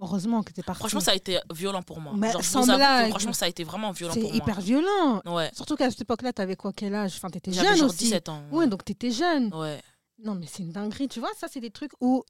heureusement 0.00 0.42
que 0.42 0.52
t'es 0.52 0.62
parti. 0.62 0.78
Franchement, 0.80 1.00
ça 1.00 1.12
a 1.12 1.14
été 1.14 1.38
violent 1.54 1.82
pour 1.82 2.00
moi. 2.00 2.12
Mais 2.16 2.32
Genre, 2.32 2.42
je 2.42 2.48
sans 2.48 2.62
vous 2.62 2.70
avoue 2.70 3.10
franchement, 3.10 3.32
ça 3.32 3.46
a 3.46 3.48
été 3.48 3.64
vraiment 3.64 3.92
violent 3.92 4.14
C'est 4.14 4.20
pour 4.20 4.34
hyper 4.34 4.56
moi. 4.56 4.64
violent. 4.64 5.22
Ouais. 5.26 5.50
Surtout 5.54 5.76
qu'à 5.76 5.90
cette 5.90 6.00
époque-là, 6.02 6.32
t'avais 6.32 6.56
quoi? 6.56 6.72
Quel 6.74 6.94
âge? 6.94 7.12
Enfin, 7.16 7.30
t'étais 7.30 7.52
jeune 7.52 7.76
genre 7.76 7.88
aussi. 7.90 8.04
17 8.04 8.28
ans. 8.28 8.42
Ouais, 8.52 8.66
donc 8.66 8.84
t'étais 8.84 9.10
jeune. 9.10 9.52
Ouais. 9.54 9.80
Non, 10.18 10.34
mais 10.34 10.46
c'est 10.46 10.62
une 10.62 10.72
dinguerie. 10.72 11.08
Tu 11.08 11.20
vois, 11.20 11.32
ça, 11.36 11.48
c'est 11.48 11.60
des 11.60 11.70
trucs 11.70 11.92
où, 12.00 12.22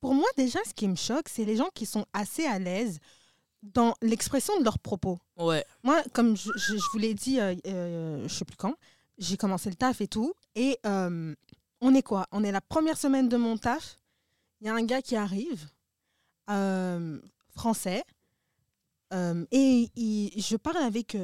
pour 0.00 0.14
moi, 0.14 0.26
déjà, 0.36 0.58
ce 0.66 0.74
qui 0.74 0.88
me 0.88 0.94
choque, 0.96 1.28
c'est 1.28 1.44
les 1.44 1.56
gens 1.56 1.68
qui 1.74 1.86
sont 1.86 2.04
assez 2.12 2.44
à 2.46 2.58
l'aise 2.58 2.98
dans 3.62 3.94
l'expression 4.02 4.58
de 4.58 4.64
leurs 4.64 4.78
propos. 4.78 5.18
Ouais. 5.38 5.64
Moi, 5.82 6.02
comme 6.12 6.36
je, 6.36 6.50
je- 6.56 6.76
je 6.76 6.82
vous 6.92 6.98
l'ai 6.98 7.14
dit, 7.14 7.40
euh, 7.40 7.54
euh, 7.66 8.28
je 8.28 8.34
sais 8.34 8.44
plus 8.44 8.56
quand, 8.58 8.74
j'ai 9.16 9.36
commencé 9.38 9.70
le 9.70 9.76
taf 9.76 10.00
et 10.02 10.08
tout. 10.08 10.34
Et 10.54 10.78
euh, 10.84 11.34
on 11.80 11.94
est 11.94 12.02
quoi? 12.02 12.26
On 12.30 12.44
est 12.44 12.52
la 12.52 12.60
première 12.60 12.98
semaine 12.98 13.28
de 13.28 13.36
mon 13.38 13.56
taf. 13.56 13.98
Il 14.60 14.66
y 14.66 14.70
a 14.70 14.74
un 14.74 14.84
gars 14.84 15.00
qui 15.02 15.16
arrive, 15.16 15.66
euh, 16.50 17.18
français. 17.56 18.04
euh, 19.12 19.46
et 19.52 19.88
il- 19.96 20.32
je 20.42 20.56
parle 20.56 20.78
avec 20.78 21.16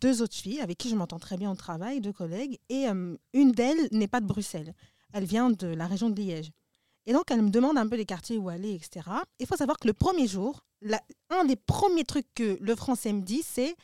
deux 0.00 0.22
autres 0.22 0.34
filles 0.36 0.60
avec 0.60 0.78
qui 0.78 0.88
je 0.88 0.94
m'entends 0.94 1.18
très 1.18 1.36
bien 1.36 1.50
au 1.50 1.56
travail, 1.56 2.00
deux 2.00 2.12
collègues. 2.12 2.58
Et 2.68 2.86
une 2.86 3.52
d'elles 3.52 3.88
n'est 3.90 4.06
pas 4.08 4.20
de 4.20 4.26
Bruxelles. 4.26 4.72
Elle 5.14 5.24
vient 5.24 5.48
de 5.50 5.68
la 5.68 5.86
région 5.86 6.10
de 6.10 6.20
Liège. 6.20 6.50
Et 7.06 7.12
donc, 7.12 7.30
elle 7.30 7.42
me 7.42 7.50
demande 7.50 7.78
un 7.78 7.86
peu 7.88 7.96
les 7.96 8.04
quartiers 8.06 8.36
où 8.38 8.48
aller, 8.48 8.74
etc. 8.74 9.06
Il 9.38 9.46
faut 9.46 9.56
savoir 9.56 9.78
que 9.78 9.86
le 9.86 9.92
premier 9.94 10.26
jour, 10.26 10.64
la- 10.82 11.00
un 11.30 11.44
des 11.44 11.56
premiers 11.56 12.04
trucs 12.04 12.26
que 12.34 12.58
le 12.60 12.74
français 12.76 13.12
me 13.12 13.22
dit, 13.22 13.42
c'est 13.42 13.74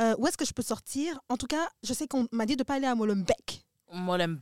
euh, 0.00 0.14
où 0.18 0.26
est-ce 0.26 0.38
que 0.38 0.44
je 0.46 0.52
peux 0.54 0.62
sortir? 0.62 1.20
En 1.28 1.36
tout 1.36 1.46
cas, 1.46 1.68
je 1.82 1.92
sais 1.92 2.06
qu'on 2.08 2.26
m'a 2.32 2.46
dit 2.46 2.56
de 2.56 2.62
ne 2.62 2.64
pas 2.64 2.74
aller 2.74 2.86
à 2.86 2.94
Molenbeek. 2.94 3.64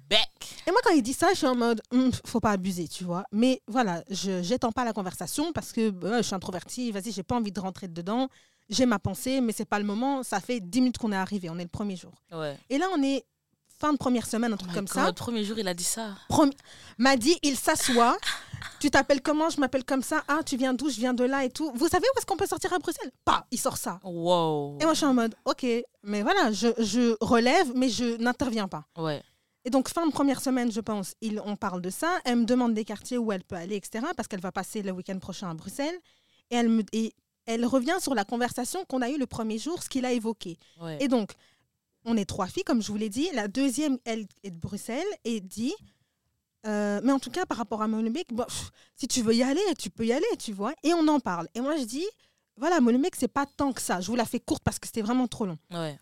Bec. 0.08 0.28
Et 0.66 0.70
moi, 0.70 0.78
quand 0.84 0.94
il 0.94 1.02
dit 1.02 1.12
ça, 1.12 1.28
je 1.32 1.38
suis 1.38 1.46
en 1.48 1.56
mode, 1.56 1.82
Hum, 1.90 2.12
faut 2.24 2.38
pas 2.38 2.52
abuser, 2.52 2.86
tu 2.86 3.02
vois. 3.02 3.24
Mais 3.32 3.60
voilà, 3.66 4.04
je 4.08 4.48
n'étends 4.48 4.70
pas 4.70 4.84
la 4.84 4.92
conversation 4.92 5.52
parce 5.52 5.72
que 5.72 5.90
bah, 5.90 6.18
je 6.18 6.22
suis 6.22 6.36
introvertie, 6.36 6.92
vas-y, 6.92 7.10
j'ai 7.10 7.24
pas 7.24 7.34
envie 7.34 7.50
de 7.50 7.58
rentrer 7.58 7.88
dedans. 7.88 8.28
J'ai 8.68 8.86
ma 8.86 9.00
pensée, 9.00 9.40
mais 9.40 9.52
c'est 9.52 9.64
pas 9.64 9.80
le 9.80 9.84
moment. 9.84 10.22
Ça 10.22 10.38
fait 10.38 10.60
10 10.60 10.80
minutes 10.82 10.98
qu'on 10.98 11.10
est 11.10 11.16
arrivé, 11.16 11.50
on 11.50 11.58
est 11.58 11.64
le 11.64 11.68
premier 11.68 11.96
jour. 11.96 12.12
Ouais. 12.30 12.56
Et 12.68 12.78
là, 12.78 12.86
on 12.96 13.02
est 13.02 13.24
fin 13.80 13.92
de 13.92 13.98
première 13.98 14.26
semaine, 14.26 14.52
un 14.52 14.56
truc 14.56 14.70
Oh 14.72 14.76
comme 14.76 14.84
God, 14.84 14.94
ça. 14.94 15.06
Le 15.06 15.12
premier 15.12 15.44
jour, 15.44 15.58
il 15.58 15.66
a 15.66 15.74
dit 15.74 15.84
ça. 15.84 16.10
Premi- 16.28 16.56
m'a 16.98 17.16
dit, 17.16 17.36
il 17.42 17.56
s'assoit. 17.56 18.18
tu 18.78 18.90
t'appelles 18.90 19.22
comment? 19.22 19.48
Je 19.50 19.58
m'appelle 19.60 19.84
comme 19.84 20.02
ça. 20.02 20.22
Ah, 20.28 20.40
tu 20.44 20.56
viens 20.56 20.74
d'où? 20.74 20.90
Je 20.90 20.96
viens 20.96 21.14
de 21.14 21.24
là 21.24 21.44
et 21.44 21.50
tout. 21.50 21.70
Vous 21.74 21.88
savez 21.88 22.06
où 22.14 22.18
est-ce 22.18 22.26
qu'on 22.26 22.36
peut 22.36 22.46
sortir 22.46 22.72
à 22.72 22.78
Bruxelles? 22.78 23.10
Pas, 23.24 23.46
il 23.50 23.58
sort 23.58 23.76
ça. 23.78 23.98
Wow. 24.04 24.76
Et 24.80 24.84
moi, 24.84 24.92
je 24.92 24.98
suis 24.98 25.06
en 25.06 25.14
mode, 25.14 25.34
ok, 25.44 25.66
mais 26.02 26.22
voilà, 26.22 26.52
je, 26.52 26.68
je 26.78 27.16
relève, 27.20 27.72
mais 27.74 27.88
je 27.88 28.16
n'interviens 28.22 28.68
pas. 28.68 28.84
Ouais. 28.98 29.22
Et 29.64 29.70
donc, 29.70 29.88
fin 29.88 30.06
de 30.06 30.12
première 30.12 30.40
semaine, 30.40 30.70
je 30.72 30.80
pense, 30.80 31.14
il, 31.20 31.40
on 31.44 31.56
parle 31.56 31.82
de 31.82 31.90
ça. 31.90 32.08
Elle 32.24 32.36
me 32.36 32.44
demande 32.44 32.72
des 32.74 32.84
quartiers 32.84 33.18
où 33.18 33.30
elle 33.32 33.44
peut 33.44 33.56
aller, 33.56 33.76
etc., 33.76 34.06
parce 34.16 34.26
qu'elle 34.28 34.40
va 34.40 34.52
passer 34.52 34.82
le 34.82 34.90
week-end 34.92 35.18
prochain 35.18 35.50
à 35.50 35.54
Bruxelles. 35.54 35.98
Et 36.50 36.56
elle, 36.56 36.68
me, 36.68 36.82
et 36.92 37.12
elle 37.46 37.66
revient 37.66 37.96
sur 38.00 38.14
la 38.14 38.24
conversation 38.24 38.84
qu'on 38.86 39.02
a 39.02 39.10
eue 39.10 39.18
le 39.18 39.26
premier 39.26 39.58
jour, 39.58 39.82
ce 39.82 39.88
qu'il 39.88 40.04
a 40.06 40.12
évoqué. 40.12 40.58
Ouais. 40.80 40.96
Et 41.00 41.08
donc, 41.08 41.32
on 42.04 42.16
est 42.16 42.24
trois 42.24 42.46
filles, 42.46 42.64
comme 42.64 42.82
je 42.82 42.88
vous 42.90 42.96
l'ai 42.98 43.08
dit. 43.08 43.28
La 43.34 43.48
deuxième, 43.48 43.98
elle 44.04 44.26
est 44.42 44.50
de 44.50 44.58
Bruxelles 44.58 45.04
et 45.24 45.40
dit 45.40 45.74
euh, 46.66 47.00
Mais 47.04 47.12
en 47.12 47.18
tout 47.18 47.30
cas, 47.30 47.46
par 47.46 47.58
rapport 47.58 47.82
à 47.82 47.88
Molenbeek, 47.88 48.32
bon, 48.32 48.44
pff, 48.44 48.70
si 48.96 49.06
tu 49.08 49.22
veux 49.22 49.34
y 49.34 49.42
aller, 49.42 49.60
tu 49.78 49.90
peux 49.90 50.06
y 50.06 50.12
aller, 50.12 50.24
tu 50.38 50.52
vois. 50.52 50.72
Et 50.82 50.94
on 50.94 51.06
en 51.08 51.20
parle. 51.20 51.48
Et 51.54 51.60
moi, 51.60 51.76
je 51.76 51.84
dis 51.84 52.06
Voilà, 52.56 52.80
Molenbeek, 52.80 53.16
c'est 53.16 53.28
pas 53.28 53.46
tant 53.56 53.72
que 53.72 53.82
ça. 53.82 54.00
Je 54.00 54.06
vous 54.08 54.16
la 54.16 54.24
fais 54.24 54.40
courte 54.40 54.62
parce 54.64 54.78
que 54.78 54.86
c'était 54.86 55.02
vraiment 55.02 55.26
trop 55.28 55.46
long. 55.46 55.58
Ouais. 55.72 55.98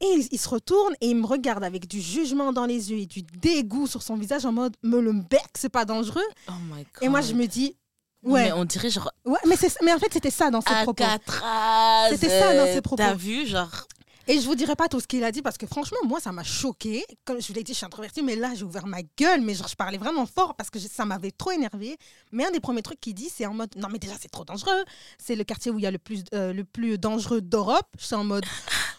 Et 0.00 0.06
il, 0.06 0.28
il 0.30 0.38
se 0.38 0.48
retourne 0.50 0.94
et 1.00 1.08
il 1.08 1.16
me 1.16 1.26
regarde 1.26 1.64
avec 1.64 1.88
du 1.88 2.02
jugement 2.02 2.52
dans 2.52 2.66
les 2.66 2.90
yeux 2.90 2.98
et 2.98 3.06
du 3.06 3.22
dégoût 3.22 3.86
sur 3.86 4.02
son 4.02 4.16
visage 4.16 4.44
en 4.44 4.52
mode 4.52 4.76
me 4.82 5.00
le 5.00 5.12
bec, 5.12 5.46
c'est 5.54 5.70
pas 5.70 5.86
dangereux. 5.86 6.20
Oh 6.48 6.52
my 6.70 6.82
god. 6.84 7.02
Et 7.02 7.08
moi, 7.08 7.22
je 7.22 7.32
me 7.32 7.46
dis, 7.46 7.78
Mais 8.22 8.30
ouais, 8.32 8.52
on 8.52 8.66
dirait 8.66 8.90
genre. 8.90 9.10
ouais 9.24 9.38
mais, 9.46 9.56
mais 9.82 9.94
en 9.94 9.98
fait, 9.98 10.12
c'était 10.12 10.30
ça 10.30 10.50
dans 10.50 10.60
ses 10.60 10.66
propos. 10.82 11.02
C'était 12.10 12.28
ça 12.40 12.54
dans 12.54 12.66
ses 12.74 12.82
propos. 12.82 13.02
T'as 13.02 13.14
vu, 13.14 13.46
genre. 13.46 13.86
Et 14.28 14.40
je 14.40 14.46
vous 14.46 14.54
dirai 14.56 14.74
pas 14.74 14.88
tout 14.88 14.98
ce 15.00 15.06
qu'il 15.06 15.22
a 15.24 15.30
dit 15.30 15.40
parce 15.42 15.56
que 15.56 15.66
franchement, 15.66 15.98
moi, 16.04 16.18
ça 16.20 16.32
m'a 16.32 16.42
choqué. 16.42 17.04
Comme 17.24 17.40
je 17.40 17.46
vous 17.46 17.54
l'ai 17.54 17.62
dit, 17.62 17.72
je 17.72 17.76
suis 17.78 17.86
introvertie, 17.86 18.22
mais 18.22 18.34
là, 18.36 18.52
j'ai 18.54 18.64
ouvert 18.64 18.86
ma 18.86 19.02
gueule, 19.16 19.40
mais 19.40 19.54
genre, 19.54 19.68
je 19.68 19.76
parlais 19.76 19.98
vraiment 19.98 20.26
fort 20.26 20.56
parce 20.56 20.68
que 20.70 20.78
je- 20.78 20.88
ça 20.88 21.04
m'avait 21.04 21.30
trop 21.30 21.52
énervé. 21.52 21.96
Mais 22.32 22.44
un 22.44 22.50
des 22.50 22.58
premiers 22.60 22.82
trucs 22.82 23.00
qu'il 23.00 23.14
dit, 23.14 23.30
c'est 23.34 23.46
en 23.46 23.54
mode 23.54 23.70
non, 23.76 23.88
mais 23.90 23.98
déjà, 23.98 24.14
c'est 24.20 24.28
trop 24.30 24.44
dangereux. 24.44 24.84
C'est 25.18 25.36
le 25.36 25.44
quartier 25.44 25.70
où 25.70 25.78
il 25.78 25.82
y 25.82 25.86
a 25.86 25.90
le 25.92 25.98
plus, 25.98 26.24
euh, 26.34 26.52
le 26.52 26.64
plus 26.64 26.98
dangereux 26.98 27.40
d'Europe. 27.40 27.86
Je 27.98 28.06
suis 28.06 28.14
en 28.16 28.24
mode 28.24 28.44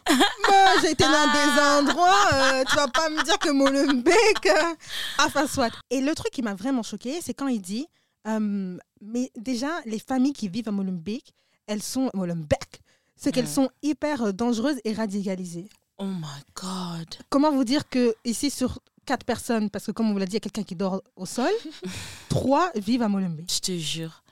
Bah, 0.08 0.80
j'ai 0.82 0.92
été 0.92 1.04
dans 1.04 1.12
des 1.34 1.62
endroits, 1.90 2.30
euh, 2.34 2.64
tu 2.70 2.76
vas 2.78 2.88
pas 2.88 3.10
me 3.10 3.22
dire 3.24 3.38
que 3.40 3.50
Molenbeek. 3.50 4.46
euh, 4.46 4.74
Enfin, 5.20 5.46
soit. 5.48 5.70
Et 5.90 6.00
le 6.00 6.16
truc 6.16 6.32
qui 6.32 6.42
m'a 6.42 6.54
vraiment 6.56 6.84
choqué, 6.84 7.20
c'est 7.22 7.34
quand 7.34 7.48
il 7.48 7.62
dit 7.62 7.86
euh, 8.28 8.78
mais 9.02 9.32
déjà, 9.38 9.70
les 9.86 10.00
familles 10.00 10.34
qui 10.34 10.48
vivent 10.50 10.68
à 10.68 10.72
Molenbeek, 10.72 11.34
elles 11.66 11.84
sont. 11.84 12.10
Molenbeek, 12.14 12.82
c'est 13.18 13.32
qu'elles 13.32 13.46
Mm. 13.46 13.48
sont 13.48 13.70
hyper 13.82 14.22
euh, 14.24 14.32
dangereuses 14.32 14.80
et 14.86 14.94
radicalisées. 14.94 15.68
Oh 15.98 16.06
my 16.06 16.44
god. 16.56 17.08
Comment 17.30 17.52
vous 17.52 17.64
dire 17.64 17.90
que 17.90 18.16
ici, 18.24 18.50
sur 18.52 18.80
quatre 19.06 19.26
personnes, 19.26 19.70
parce 19.70 19.86
que 19.86 19.92
comme 19.92 20.10
on 20.10 20.14
vous 20.14 20.20
l'a 20.20 20.26
dit, 20.26 20.32
il 20.32 20.36
y 20.36 20.38
a 20.38 20.42
quelqu'un 20.42 20.64
qui 20.64 20.76
dort 20.76 21.02
au 21.16 21.26
sol, 21.26 21.50
trois 22.30 22.72
vivent 22.76 23.02
à 23.02 23.08
Molenbeek. 23.08 23.52
Je 23.52 23.60
te 23.60 23.72
jure. 23.78 24.24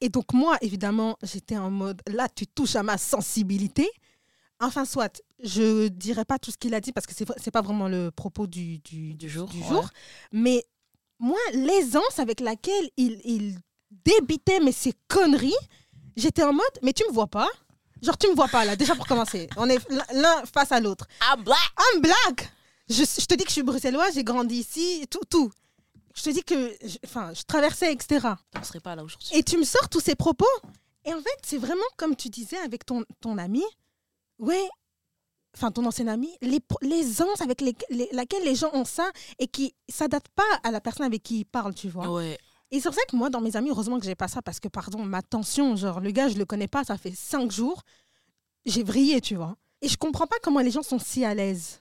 Et, 0.00 0.08
donc, 0.08 0.32
moi, 0.32 0.56
évidemment, 0.62 1.18
j'étais 1.22 1.58
en 1.58 1.70
mode 1.70 2.00
là, 2.06 2.26
tu 2.34 2.46
touches 2.46 2.74
à 2.76 2.82
ma 2.82 2.96
sensibilité. 2.96 3.88
Enfin, 4.60 4.86
soit, 4.86 5.20
je 5.44 5.88
dirais 5.88 6.24
pas 6.24 6.38
tout 6.38 6.50
ce 6.50 6.56
qu'il 6.56 6.74
a 6.74 6.80
dit 6.80 6.90
parce 6.92 7.06
que 7.06 7.14
c'est 7.14 7.26
c'est 7.36 7.50
pas 7.50 7.60
vraiment 7.60 7.86
le 7.86 8.10
propos 8.10 8.46
du, 8.46 8.78
du, 8.78 9.12
Du 9.14 9.28
jour, 9.28 9.46
du 9.48 9.58
ouais. 9.60 9.68
jour. 9.68 9.88
Mais 10.32 10.64
moi, 11.18 11.38
l'aisance 11.52 12.18
avec 12.18 12.40
laquelle 12.40 12.88
il, 12.96 13.20
il 13.24 13.58
débitait 13.90 14.60
mais 14.60 14.72
ces 14.72 14.94
conneries, 15.06 15.52
j'étais 16.16 16.42
en 16.42 16.54
mode 16.54 16.78
mais 16.82 16.92
tu 16.94 17.04
me 17.06 17.12
vois 17.12 17.26
pas 17.28 17.48
Genre, 18.02 18.16
tu 18.18 18.28
me 18.28 18.34
vois 18.34 18.48
pas 18.48 18.64
là, 18.64 18.76
déjà 18.76 18.94
pour 18.94 19.06
commencer. 19.06 19.48
On 19.56 19.68
est 19.68 19.78
l'un 20.12 20.44
face 20.52 20.72
à 20.72 20.80
l'autre. 20.80 21.06
Ah, 21.20 21.36
black. 21.36 21.58
Un 21.94 22.00
blague 22.00 22.48
je, 22.90 23.04
je 23.04 23.26
te 23.26 23.34
dis 23.34 23.44
que 23.44 23.48
je 23.50 23.52
suis 23.54 23.62
bruxelloise, 23.62 24.14
j'ai 24.14 24.24
grandi 24.24 24.54
ici, 24.56 25.06
tout, 25.10 25.20
tout. 25.28 25.50
Je 26.14 26.22
te 26.22 26.30
dis 26.30 26.42
que 26.42 26.74
je, 26.82 26.96
enfin, 27.04 27.32
je 27.34 27.42
traversais, 27.42 27.92
etc. 27.92 28.26
On 28.58 28.62
serait 28.64 28.80
pas 28.80 28.96
là 28.96 29.04
aujourd'hui. 29.04 29.28
Et 29.34 29.42
tu 29.42 29.58
me 29.58 29.64
sors 29.64 29.88
tous 29.90 30.00
ces 30.00 30.14
propos. 30.14 30.46
Et 31.04 31.12
en 31.12 31.18
fait, 31.18 31.38
c'est 31.44 31.58
vraiment 31.58 31.84
comme 31.98 32.16
tu 32.16 32.28
disais 32.30 32.56
avec 32.58 32.86
ton, 32.86 33.04
ton 33.20 33.36
ami. 33.36 33.62
Ouais, 34.38 34.66
enfin 35.54 35.70
ton 35.70 35.84
ancien 35.84 36.06
ami, 36.08 36.30
les 36.40 36.60
l'aisance 36.80 37.40
avec 37.40 37.60
les, 37.60 37.74
les- 37.90 38.08
laquelle 38.12 38.44
les 38.44 38.54
gens 38.54 38.70
ont 38.72 38.84
ça 38.84 39.10
et 39.38 39.48
qui 39.48 39.74
s'adaptent 39.88 40.28
pas 40.34 40.42
à 40.62 40.70
la 40.70 40.80
personne 40.80 41.04
avec 41.06 41.22
qui 41.22 41.40
ils 41.40 41.44
parlent, 41.44 41.74
tu 41.74 41.88
vois. 41.90 42.08
Ouais. 42.08 42.38
Et 42.70 42.80
c'est 42.80 42.88
pour 42.88 42.94
ça 42.94 43.02
que 43.08 43.16
moi, 43.16 43.30
dans 43.30 43.40
mes 43.40 43.56
amis, 43.56 43.70
heureusement 43.70 43.98
que 43.98 44.04
j'ai 44.04 44.14
pas 44.14 44.28
ça 44.28 44.42
parce 44.42 44.60
que, 44.60 44.68
pardon, 44.68 45.02
ma 45.04 45.22
tension, 45.22 45.74
genre, 45.76 46.00
le 46.00 46.10
gars, 46.10 46.28
je 46.28 46.36
le 46.36 46.44
connais 46.44 46.68
pas, 46.68 46.84
ça 46.84 46.98
fait 46.98 47.14
cinq 47.14 47.50
jours, 47.50 47.82
j'ai 48.66 48.82
vrillé, 48.82 49.20
tu 49.20 49.36
vois. 49.36 49.56
Et 49.80 49.88
je 49.88 49.96
comprends 49.96 50.26
pas 50.26 50.36
comment 50.42 50.60
les 50.60 50.70
gens 50.70 50.82
sont 50.82 50.98
si 50.98 51.24
à 51.24 51.34
l'aise. 51.34 51.80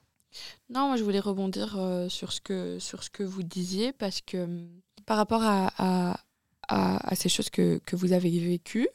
Non, 0.70 0.88
moi 0.90 0.98
je 0.98 1.04
voulais 1.04 1.20
rebondir 1.20 1.78
euh, 1.78 2.10
sur, 2.10 2.32
ce 2.32 2.42
que, 2.42 2.78
sur 2.80 3.02
ce 3.04 3.10
que 3.10 3.24
vous 3.24 3.44
disiez 3.44 3.92
parce 3.94 4.22
que 4.22 4.38
hum, 4.44 4.70
par 5.06 5.18
rapport 5.18 5.42
à, 5.44 5.72
à, 6.68 7.16
ces 7.16 7.30
choses 7.30 7.50
que, 7.50 7.80
que 7.86 7.96
vous 7.96 8.12
avez 8.14 8.30
vécues, 8.40 8.90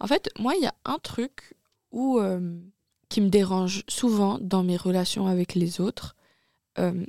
en 0.00 0.06
fait, 0.06 0.28
moi 0.38 0.54
il 0.56 0.62
y 0.62 0.66
a 0.66 0.74
un 0.86 0.98
truc 0.98 1.54
où, 1.92 2.18
euh, 2.18 2.58
qui 3.08 3.20
me 3.20 3.28
dérange 3.28 3.84
souvent 3.88 4.38
dans 4.40 4.64
mes 4.64 4.76
relations 4.76 5.26
avec 5.26 5.54
les 5.54 5.80
autres. 5.80 6.16
euh, 6.78 7.04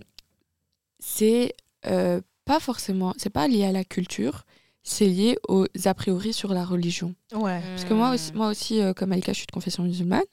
c'est 0.99 1.55
euh, 1.85 2.21
pas 2.49 2.59
forcément, 2.59 3.13
c'est 3.15 3.29
pas 3.29 3.47
lié 3.47 3.63
à 3.65 3.71
la 3.71 3.83
culture, 3.83 4.43
c'est 4.81 5.05
lié 5.05 5.37
aux 5.47 5.67
a 5.85 5.93
priori 5.93 6.33
sur 6.33 6.51
la 6.51 6.65
religion. 6.65 7.13
Ouais. 7.31 7.61
Parce 7.61 7.85
que 7.85 7.93
moi 7.93 8.09
aussi, 8.09 8.33
moi 8.33 8.47
aussi 8.47 8.81
euh, 8.81 8.91
comme 8.91 9.11
Alika, 9.11 9.33
je 9.33 9.37
suis 9.37 9.45
de 9.45 9.51
confession 9.51 9.83
musulmane. 9.83 10.23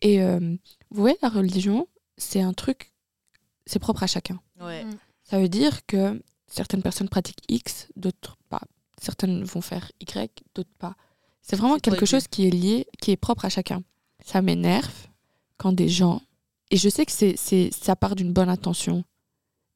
Et 0.00 0.22
euh, 0.22 0.40
vous 0.90 1.00
voyez, 1.02 1.18
la 1.20 1.28
religion, 1.28 1.88
c'est 2.16 2.40
un 2.40 2.54
truc, 2.54 2.94
c'est 3.66 3.78
propre 3.78 4.02
à 4.02 4.06
chacun. 4.06 4.40
Ouais. 4.62 4.82
Mm. 4.82 4.96
Ça 5.24 5.38
veut 5.38 5.50
dire 5.50 5.84
que 5.84 6.22
certaines 6.46 6.80
personnes 6.80 7.10
pratiquent 7.10 7.44
X, 7.50 7.88
d'autres 7.96 8.38
pas. 8.48 8.62
Certaines 8.98 9.44
vont 9.44 9.60
faire 9.60 9.92
Y, 10.00 10.42
d'autres 10.54 10.76
pas. 10.78 10.96
C'est 11.42 11.56
vraiment 11.56 11.76
quelque 11.76 12.06
chose 12.06 12.28
qui 12.28 12.46
est 12.46 12.50
lié, 12.50 12.86
qui 12.98 13.10
est 13.10 13.18
propre 13.18 13.44
à 13.44 13.50
chacun. 13.50 13.82
Ça 14.24 14.40
m'énerve 14.40 15.06
quand 15.58 15.72
des 15.72 15.90
gens, 15.90 16.22
et 16.70 16.78
je 16.78 16.88
sais 16.88 17.04
que 17.04 17.12
c'est, 17.12 17.36
c'est, 17.36 17.68
ça 17.74 17.94
part 17.94 18.14
d'une 18.14 18.32
bonne 18.32 18.48
intention, 18.48 19.04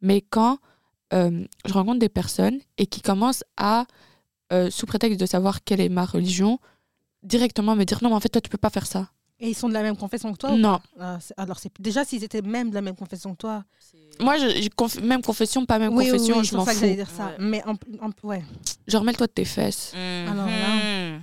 mais 0.00 0.22
quand 0.22 0.58
euh, 1.12 1.44
je 1.64 1.72
rencontre 1.72 1.98
des 1.98 2.08
personnes 2.08 2.58
et 2.78 2.86
qui 2.86 3.00
commencent 3.00 3.44
à, 3.56 3.86
euh, 4.52 4.70
sous 4.70 4.86
prétexte 4.86 5.20
de 5.20 5.26
savoir 5.26 5.62
quelle 5.64 5.80
est 5.80 5.88
ma 5.88 6.04
religion, 6.04 6.58
directement 7.22 7.74
me 7.76 7.84
dire 7.84 7.98
non, 8.02 8.10
mais 8.10 8.16
en 8.16 8.20
fait, 8.20 8.28
toi, 8.28 8.40
tu 8.40 8.50
peux 8.50 8.58
pas 8.58 8.70
faire 8.70 8.86
ça. 8.86 9.08
Et 9.38 9.50
ils 9.50 9.54
sont 9.54 9.68
de 9.68 9.74
la 9.74 9.82
même 9.82 9.96
confession 9.98 10.32
que 10.32 10.38
toi 10.38 10.52
Non. 10.52 10.80
Ah, 10.98 11.18
Alors, 11.36 11.58
c'est 11.58 11.70
déjà, 11.78 12.04
s'ils 12.06 12.24
étaient 12.24 12.40
même 12.40 12.70
de 12.70 12.74
la 12.74 12.80
même 12.80 12.96
confession 12.96 13.32
que 13.32 13.38
toi. 13.38 13.64
Moi, 14.18 14.38
je, 14.38 14.48
je 14.62 14.68
conf- 14.70 14.98
même 15.02 15.20
confession, 15.20 15.66
pas 15.66 15.78
même 15.78 15.94
oui, 15.94 16.04
oui, 16.06 16.10
confession, 16.12 16.38
oui, 16.38 16.44
je 16.44 16.50
c'est 16.50 16.56
m'en 16.56 16.64
que 16.64 16.70
fous. 16.72 16.80
j'allais 16.80 16.94
dire 16.96 17.10
ça. 17.10 17.26
Ouais. 17.26 17.34
Mais 17.40 17.62
en, 17.66 17.74
en- 18.00 18.26
ouais. 18.26 18.42
Genre, 18.88 19.04
mets-toi 19.04 19.26
de 19.26 19.32
tes 19.32 19.44
fesses. 19.44 19.92
Alors 19.94 20.46
là- 20.46 21.16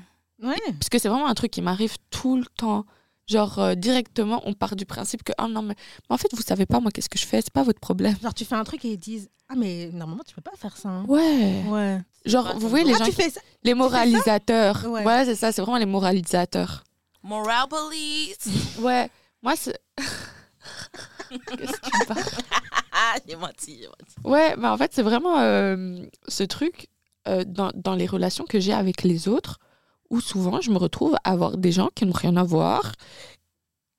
Mhm. 0.44 0.48
Ouais. 0.48 0.58
Parce 0.74 0.90
que 0.90 1.00
c'est 1.00 1.08
vraiment 1.10 1.28
un 1.28 1.34
truc 1.34 1.50
qui 1.52 1.62
m'arrive 1.64 1.96
tout 2.12 2.36
le 2.38 2.46
temps. 2.56 2.86
Genre, 3.28 3.58
euh, 3.60 3.76
directement, 3.76 4.42
on 4.46 4.54
part 4.54 4.76
du 4.76 4.86
principe 4.86 5.24
que, 5.24 5.32
ah 5.38 5.48
non, 5.48 5.62
mais, 5.62 5.76
mais 6.10 6.14
en 6.14 6.18
fait, 6.18 6.28
vous 6.36 6.42
savez 6.42 6.66
pas, 6.66 6.80
moi, 6.82 6.92
qu'est-ce 6.92 7.08
que 7.10 7.18
je 7.18 7.26
fais, 7.26 7.42
c'est 7.42 7.54
pas 7.54 7.64
votre 7.64 7.80
problème. 7.80 8.16
Genre, 8.22 8.34
tu 8.34 8.44
fais 8.46 8.56
un 8.56 8.64
truc 8.66 8.84
et 8.86 8.92
ils 8.94 8.98
disent 8.98 9.30
Ah, 9.50 9.54
mais 9.56 9.90
normalement, 9.94 10.24
tu 10.28 10.36
peux 10.36 10.42
pas 10.42 10.56
faire 10.58 10.76
ça. 10.76 10.90
hein. 10.90 11.06
Ouais. 11.08 11.64
Ouais. 11.68 12.02
Genre, 12.26 12.54
vous 12.58 12.68
voyez 12.70 12.86
les 12.86 12.94
ah, 12.96 12.98
gens, 13.00 13.06
tu 13.06 13.12
qui- 13.12 13.22
fais 13.22 13.30
ça 13.30 13.40
les 13.64 13.74
moralisateurs. 13.74 14.84
Ouais. 14.88 15.06
Ouais, 15.06 15.24
c'est 15.26 15.36
ça, 15.36 15.52
c'est 15.54 15.62
vraiment 15.62 15.78
les 15.78 15.86
moralisateurs. 15.86 16.84
Moral 17.24 17.68
police. 17.70 18.38
Ouais, 18.80 19.10
moi, 19.42 19.54
c'est. 19.56 19.80
Qu'est-ce 21.30 21.72
que 21.72 21.90
tu 21.90 21.98
me 22.00 22.06
parles? 22.08 22.24
Ah, 22.92 23.16
j'ai 23.28 23.36
menti, 23.36 23.78
j'ai 23.80 23.88
menti. 23.88 24.16
Ouais, 24.24 24.56
mais 24.58 24.68
en 24.68 24.78
fait, 24.78 24.92
c'est 24.94 25.02
vraiment 25.02 25.40
euh, 25.40 25.98
ce 26.28 26.44
truc 26.44 26.88
euh, 27.28 27.44
dans, 27.46 27.72
dans 27.76 27.96
les 27.96 28.06
relations 28.06 28.46
que 28.46 28.60
j'ai 28.60 28.74
avec 28.74 29.04
les 29.04 29.28
autres, 29.28 29.60
où 30.14 30.22
souvent 30.22 30.62
je 30.62 30.70
me 30.70 30.78
retrouve 30.78 31.16
à 31.24 31.32
avoir 31.32 31.58
des 31.58 31.72
gens 31.72 31.90
qui 31.96 32.06
n'ont 32.06 32.14
rien 32.14 32.38
à 32.38 32.44
voir, 32.44 32.92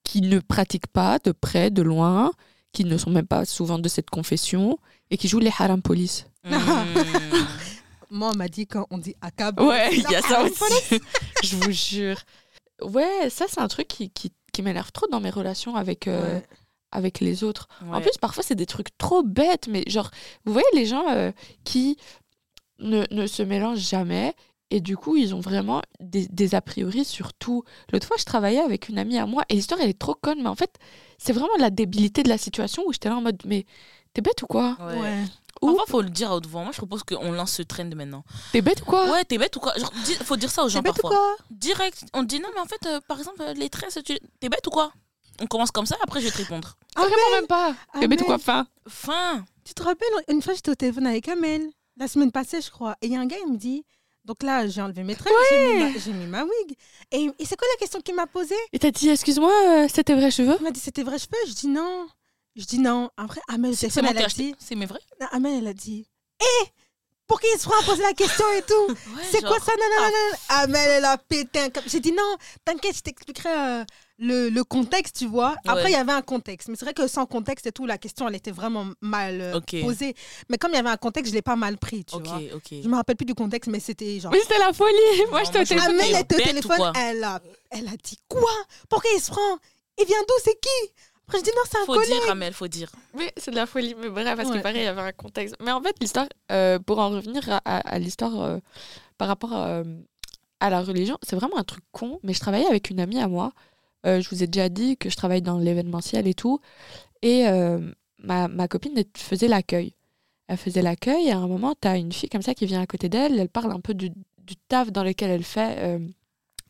qui 0.05 0.20
ne 0.20 0.38
pratiquent 0.38 0.87
pas 0.87 1.18
de 1.18 1.33
près, 1.33 1.70
de 1.70 1.83
loin, 1.83 2.31
qui 2.72 2.85
ne 2.85 2.96
sont 2.96 3.11
même 3.11 3.27
pas 3.27 3.44
souvent 3.44 3.81
de 3.81 3.88
cette 3.88 4.11
confession 4.11 4.79
et 5.11 5.16
qui 5.16 5.27
jouent 5.27 5.40
les 5.40 5.50
haram 5.59 5.83
police. 5.83 6.27
Mhm. 6.44 6.55
Moi, 8.11 8.31
on 8.33 8.37
m'a 8.37 8.46
dit 8.48 8.66
quand 8.68 8.87
on 8.90 8.98
dit 8.98 9.16
akab. 9.20 9.59
Ouais, 9.61 9.88
il 9.92 10.03
y 10.09 10.14
a 10.14 10.22
ça 10.22 10.44
aussi. 10.44 11.00
je 11.42 11.57
vous 11.57 11.72
jure. 11.72 12.18
Ouais, 12.81 13.29
ça, 13.29 13.46
c'est 13.48 13.61
un 13.61 13.66
truc 13.66 13.88
qui, 13.88 14.11
qui, 14.11 14.31
qui 14.53 14.62
m'énerve 14.62 14.92
trop 14.92 15.09
dans 15.09 15.20
mes 15.20 15.31
relations 15.31 15.74
avec, 15.74 16.07
euh, 16.07 16.37
Ouais. 16.37 16.42
avec 16.92 17.18
les 17.18 17.42
autres. 17.42 17.66
En 17.90 18.00
plus, 18.00 18.16
parfois, 18.20 18.44
c'est 18.44 18.55
des 18.55 18.66
trucs 18.66 18.96
trop 18.98 19.24
bêtes, 19.24 19.66
mais 19.68 19.83
genre, 19.88 20.11
vous 20.44 20.53
voyez 20.53 20.68
les 20.74 20.87
gens 20.87 21.09
euh, 21.11 21.33
qui 21.64 21.96
ne, 22.79 23.05
ne 23.11 23.27
se 23.27 23.42
mélangent 23.42 23.79
jamais 23.88 24.33
et 24.70 24.81
du 24.81 24.96
coup, 24.96 25.16
ils 25.16 25.35
ont 25.35 25.40
vraiment 25.40 25.83
des, 26.00 26.27
des 26.29 26.55
a 26.55 26.61
priori 26.61 27.05
sur 27.05 27.33
tout. 27.35 27.62
L'autre 27.92 28.07
fois, 28.07 28.16
je 28.18 28.24
travaillais 28.24 28.61
avec 28.61 28.88
une 28.88 28.98
amie 28.98 29.18
à 29.18 29.27
moi 29.27 29.44
et 29.48 29.55
l'histoire, 29.55 29.81
elle 29.81 29.90
est 29.90 29.98
trop 29.98 30.14
conne, 30.14 30.42
mais 30.42 30.48
en 30.48 30.55
fait, 30.55 30.74
c'est 31.18 31.33
vraiment 31.33 31.57
la 31.59 31.70
débilité 31.70 32.22
de 32.22 32.29
la 32.29 32.38
situation 32.38 32.83
où 32.87 32.92
j'étais 32.92 33.09
là 33.09 33.16
en 33.16 33.20
mode, 33.22 33.40
mais 33.44 33.66
t'es 34.12 34.20
bête 34.22 34.42
ou 34.42 34.46
quoi? 34.46 34.77
Ouais. 34.81 35.00
Ouais. 35.00 35.24
Ou 35.62 35.68
Parfois, 35.68 35.85
faut 35.87 36.03
le 36.03 36.11
dire 36.11 36.31
à 36.33 36.37
haute 36.37 36.46
voix. 36.46 36.62
Moi, 36.62 36.72
je 36.72 36.79
propose 36.79 37.05
qu'on 37.05 37.31
lance 37.33 37.53
ce 37.53 37.62
trend 37.62 37.85
maintenant. 37.94 38.24
t'es 38.53 38.61
bête 38.61 38.83
ou 38.83 38.85
quoi? 38.85 39.11
Ouais, 39.11 39.24
t'es 39.24 39.38
bête 39.38 39.55
ou 39.57 39.61
quoi? 39.61 39.72
Genre, 39.79 39.92
faut 40.24 40.37
dire 40.37 40.50
ça 40.50 40.64
aux 40.64 40.68
gens 40.68 40.83
bête 40.83 40.98
ou 40.98 41.09
quoi? 41.09 41.37
Direct, 41.50 42.05
on 42.12 42.22
dit 42.24 42.40
non, 42.40 42.48
mais 42.55 42.61
en 42.61 42.66
fait, 42.66 42.85
euh, 42.87 43.00
par 43.07 43.18
exemple, 43.18 43.40
euh, 43.40 43.55
les 43.55 43.70
tresses, 43.70 43.98
tu... 44.05 44.18
t'es 44.40 44.48
bête 44.48 44.66
ou 44.66 44.70
quoi? 44.70 44.92
On 45.40 45.46
commence 45.46 45.70
comme 45.70 45.87
ça, 45.87 45.96
après 46.03 46.20
je 46.20 46.27
vais 46.27 46.33
te 46.33 46.37
répondre. 46.38 46.77
Vraiment 46.96 47.14
même 47.35 47.46
pas. 47.46 47.74
Ah, 47.92 48.00
T'es 48.00 48.09
bête 48.09 48.20
ou 48.22 48.24
quoi? 48.24 48.38
Fin. 48.38 48.66
Fin 48.88 49.44
Tu 49.64 49.74
te 49.74 49.83
rappelles, 49.83 50.09
une 50.29 50.42
fois, 50.42 50.55
j'étais 50.55 50.70
au 50.70 50.74
téléphone 50.77 51.07
avec 51.07 51.29
Amel, 51.29 51.68
la 51.96 52.09
semaine 52.09 52.31
passée, 52.33 52.61
je 52.61 52.70
crois. 52.70 52.96
Et 53.00 53.07
il 53.07 53.12
y 53.12 53.16
a 53.16 53.20
un 53.20 53.27
gars, 53.27 53.37
il 53.46 53.53
me 53.53 53.57
dit 53.57 53.85
Donc 54.25 54.43
là, 54.43 54.67
j'ai 54.67 54.81
enlevé 54.81 55.03
mes 55.05 55.15
tresses, 55.15 55.33
j'ai 55.51 55.75
mis 55.75 55.81
ma- 55.93 55.99
j'ai 55.99 56.13
mis, 56.13 56.27
ma 56.27 56.45
wig. 56.45 56.77
Et, 57.13 57.31
et 57.39 57.45
c'est 57.45 57.57
quoi 57.57 57.69
la 57.75 57.79
question 57.79 58.01
qu'il 58.01 58.15
m'a 58.15 58.27
posée? 58.27 58.55
Et 58.73 58.79
t'as 58.79 58.91
dit, 58.91 59.11
excuse-moi, 59.11 59.53
euh, 59.67 59.87
c'est 59.93 60.05
tes 60.05 60.15
vrais 60.15 60.31
cheveux? 60.31 60.57
Il 60.61 60.65
m'a 60.65 60.71
dit 60.71 60.81
C'était 60.81 61.03
vrai 61.03 61.19
cheveux? 61.19 61.37
Je 61.47 61.53
dis 61.53 61.69
non. 61.69 62.07
Je 62.57 62.65
dis 62.65 62.79
non. 62.79 63.11
Après, 63.17 63.41
Amel, 63.49 63.77
C'est 63.77 63.95
elle 63.99 64.07
a 64.19 64.27
dit 64.27 64.55
C'est 64.59 64.77
mes 64.77 64.87
vrais? 64.87 65.01
Non, 65.21 65.27
Amel, 65.33 65.55
elle 65.59 65.67
a 65.69 65.75
dit 65.75 66.07
Hé 66.41 66.69
Pour 67.27 67.41
qui 67.41 67.47
il 67.55 67.59
se 67.59 67.65
prend 67.67 67.81
à 67.81 67.83
poser 67.85 68.03
la 68.03 68.13
question 68.13 68.45
et 68.57 68.63
tout 68.63 68.87
Ouais, 69.17 69.23
C'est 69.31 69.41
genre, 69.41 69.51
quoi 69.57 69.59
ça 69.65 69.73
non, 69.79 69.85
non, 69.97 70.03
non, 70.05 70.11
non. 70.11 70.37
Amel, 70.51 70.91
elle 70.91 71.05
a 71.07 71.17
pété 71.17 71.59
un 71.59 71.71
câble. 71.71 71.89
J'ai 71.89 72.01
dit 72.01 72.13
non, 72.13 72.37
t'inquiète, 72.65 72.97
je 72.97 73.01
t'expliquerai 73.01 73.49
euh, 73.49 73.85
le, 74.19 74.51
le 74.51 74.63
contexte, 74.65 75.17
tu 75.21 75.27
vois. 75.27 75.57
Après, 75.67 75.85
Ouais. 75.85 75.91
il 75.91 75.93
y 75.95 75.97
avait 75.97 76.13
un 76.13 76.21
contexte. 76.23 76.69
Mais 76.69 76.77
c'est 76.77 76.85
vrai 76.85 76.93
que 76.93 77.07
sans 77.09 77.25
contexte 77.25 77.67
et 77.67 77.73
tout, 77.73 77.87
la 77.87 77.97
question, 77.97 78.29
elle 78.29 78.35
était 78.35 78.51
vraiment 78.51 78.87
mal 79.01 79.41
euh, 79.41 79.61
posée. 79.83 80.15
Mais 80.51 80.59
comme 80.59 80.73
il 80.73 80.77
y 80.77 80.79
avait 80.79 80.91
un 80.91 80.99
contexte, 80.99 81.31
je 81.31 81.35
l'ai 81.35 81.43
pas 81.43 81.57
mal 81.57 81.79
pris, 81.79 82.05
tu 82.05 82.17
Ok, 82.17 82.27
vois. 82.27 82.37
ok. 82.57 82.69
Je 82.83 82.89
me 82.89 82.95
rappelle 82.97 83.17
plus 83.17 83.25
du 83.25 83.35
contexte, 83.35 83.71
mais 83.71 83.81
c'était 83.81 84.21
genre. 84.21 84.31
Mais 84.31 84.41
c'était 84.41 84.59
la 84.59 84.73
folie 84.75 84.93
Moi, 85.31 85.41
Non, 85.41 85.45
j'étais 85.47 85.57
au 85.57 85.59
moi, 85.61 85.65
je- 85.65 85.69
téléphone. 85.69 85.95
Amel 86.01 86.13
t'es 86.13 86.21
était 86.21 86.35
au 86.37 86.47
téléphone, 86.47 86.93
elle 86.97 87.25
a, 87.25 87.41
elle 87.71 87.89
a 87.89 87.97
dit 88.03 88.19
quoi? 88.29 88.53
Pourquoi 88.91 89.11
il 89.17 89.21
se 89.23 89.31
prend 89.31 89.59
Il 89.99 90.05
vient 90.07 90.21
d'où? 90.29 90.35
C'est 90.45 90.61
qui? 90.61 90.93
Après, 91.27 91.39
je 91.39 91.45
dis 91.45 91.51
non, 91.57 91.63
c'est 91.71 91.79
un 91.79 91.85
Faut 91.87 91.95
collègue. 91.95 92.11
dire, 92.11 92.31
Amel, 92.31 92.53
faut 92.53 92.69
dire. 92.69 92.91
Mais 93.17 93.33
c'est 93.37 93.51
de 93.51 93.57
la 93.57 93.67
folie, 93.67 93.95
mais 94.01 94.11
bref, 94.11 94.37
parce 94.37 94.49
Ouais. 94.51 94.59
que 94.59 94.63
pareil, 94.63 94.83
il 94.83 94.85
y 94.85 94.87
avait 94.89 95.01
un 95.01 95.13
contexte. 95.13 95.57
Mais 95.65 95.71
en 95.73 95.81
fait, 95.83 95.95
l'histoire, 96.01 96.27
euh, 96.53 96.79
pour 96.79 96.99
en 96.99 97.09
revenir 97.11 97.49
à, 97.51 97.57
à- 97.65 97.79
à 97.95 97.99
l'histoire 97.99 98.41
euh, 98.43 98.59
par 99.17 99.29
rapport 99.29 99.55
euh, 99.55 99.85
à 100.61 100.69
la 100.71 100.83
religion, 100.83 101.17
c'est 101.23 101.37
vraiment 101.37 101.57
un 101.57 101.65
truc 101.65 101.83
con. 101.93 102.21
Mais 102.23 102.35
je 102.35 102.41
travaillais 102.41 102.67
avec 102.67 102.91
une 102.91 103.01
amie 103.01 103.19
à 103.21 103.29
moi. 103.29 103.53
Euh, 104.07 104.21
je 104.21 104.29
vous 104.29 104.43
ai 104.43 104.47
déjà 104.47 104.69
dit 104.69 104.99
que 104.99 105.09
je 105.09 105.17
travaille 105.17 105.41
dans 105.41 105.59
l'événementiel 105.59 106.27
et 106.29 106.35
tout. 106.35 106.61
Et 107.23 107.45
ma, 108.19 108.49
ma 108.49 108.69
copine 108.69 109.03
faisait 109.17 109.49
l'accueil. 109.49 109.95
Elle 110.49 110.59
faisait 110.59 110.83
l'accueil 110.83 111.29
et 111.29 111.33
à 111.33 111.39
un 111.39 111.47
moment, 111.49 111.75
tu 111.81 111.89
as 111.89 111.97
une 111.97 112.13
fille 112.13 112.29
comme 112.29 112.43
ça 112.43 112.53
qui 112.55 112.67
vient 112.67 112.83
à 112.83 112.87
côté 112.87 113.09
d'elle. 113.09 113.39
Elle 113.41 113.49
parle 113.49 113.73
un 113.73 113.81
peu 113.81 113.95
du, 113.95 114.11
du 114.11 114.57
taf 114.69 114.93
dans 114.93 115.03
lequel 115.03 115.31
elle 115.31 115.43
fait, 115.43 115.99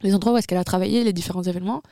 les 0.03 0.15
endroits 0.15 0.33
où 0.33 0.37
est-ce 0.37 0.47
qu'elle 0.47 0.59
a 0.59 0.65
travaillé, 0.65 1.03
les 1.03 1.13
différents 1.13 1.43
événements. 1.43 1.83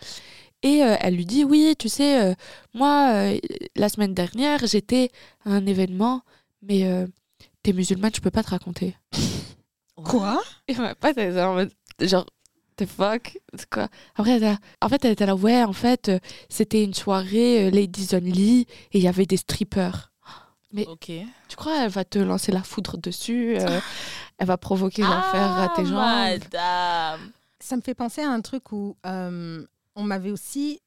Et 0.63 0.83
euh, 0.85 0.97
elle 1.01 1.17
lui 1.17 1.27
dit, 1.27 1.45
oui, 1.45 1.75
tu 1.79 1.89
sais, 1.89 2.23
euh, 2.23 2.35
moi, 2.75 3.11
euh, 3.15 3.39
la 3.77 3.89
semaine 3.89 4.15
dernière, 4.15 4.65
j'étais 4.67 5.11
à 5.45 5.51
un 5.51 5.67
événement, 5.67 6.23
mais 6.63 6.85
euh, 6.87 7.07
t'es 7.63 7.73
musulmane, 7.73 8.13
je 8.15 8.21
peux 8.21 8.31
pas 8.31 8.43
te 8.45 8.51
raconter. 8.51 8.97
Quoi? 9.97 10.41
Et 10.69 10.75
ma 10.75 10.95
pote, 10.95 11.15
elle 11.17 11.33
était 11.33 11.43
en 11.43 11.55
mode, 11.55 11.73
genre, 12.01 12.27
the 12.77 12.87
fuck 12.87 13.39
C'est 13.55 13.69
quoi? 13.69 13.89
Après, 14.17 14.33
elle 14.41 14.59
en 14.81 14.89
fait, 14.89 15.05
elle 15.05 15.13
était 15.13 15.27
là, 15.27 15.35
ouais, 15.35 15.63
en 15.65 15.73
fait, 15.73 16.09
euh, 16.09 16.19
c'était 16.49 16.83
une 16.83 16.95
soirée 16.95 17.67
euh, 17.67 17.71
Ladies 17.71 18.09
Only 18.15 18.61
et 18.93 18.99
il 18.99 19.03
y 19.03 19.09
avait 19.09 19.27
des 19.27 19.37
strippers. 19.37 20.11
Mais 20.73 20.87
Ok. 20.87 21.11
tu 21.49 21.57
crois, 21.57 21.85
elle 21.85 21.91
va 21.91 22.05
te 22.05 22.19
lancer 22.19 22.51
la 22.51 22.63
foudre 22.63 22.97
dessus 22.97 23.57
euh, 23.59 23.81
Elle 24.39 24.47
va 24.47 24.57
provoquer 24.57 25.03
l'enfer 25.03 25.59
à 25.61 25.69
tes 25.77 25.85
jambes 25.85 25.99
Ah, 25.99 26.31
madame. 26.39 27.31
Ça 27.61 27.77
me 27.77 27.83
fait 27.83 27.95
penser 27.95 28.23
à 28.23 28.31
un 28.31 28.41
truc 28.41 28.73
où 28.73 28.97
euh, 29.05 29.63
on 29.95 30.03
m'avait 30.03 30.31
aussi 30.31 30.81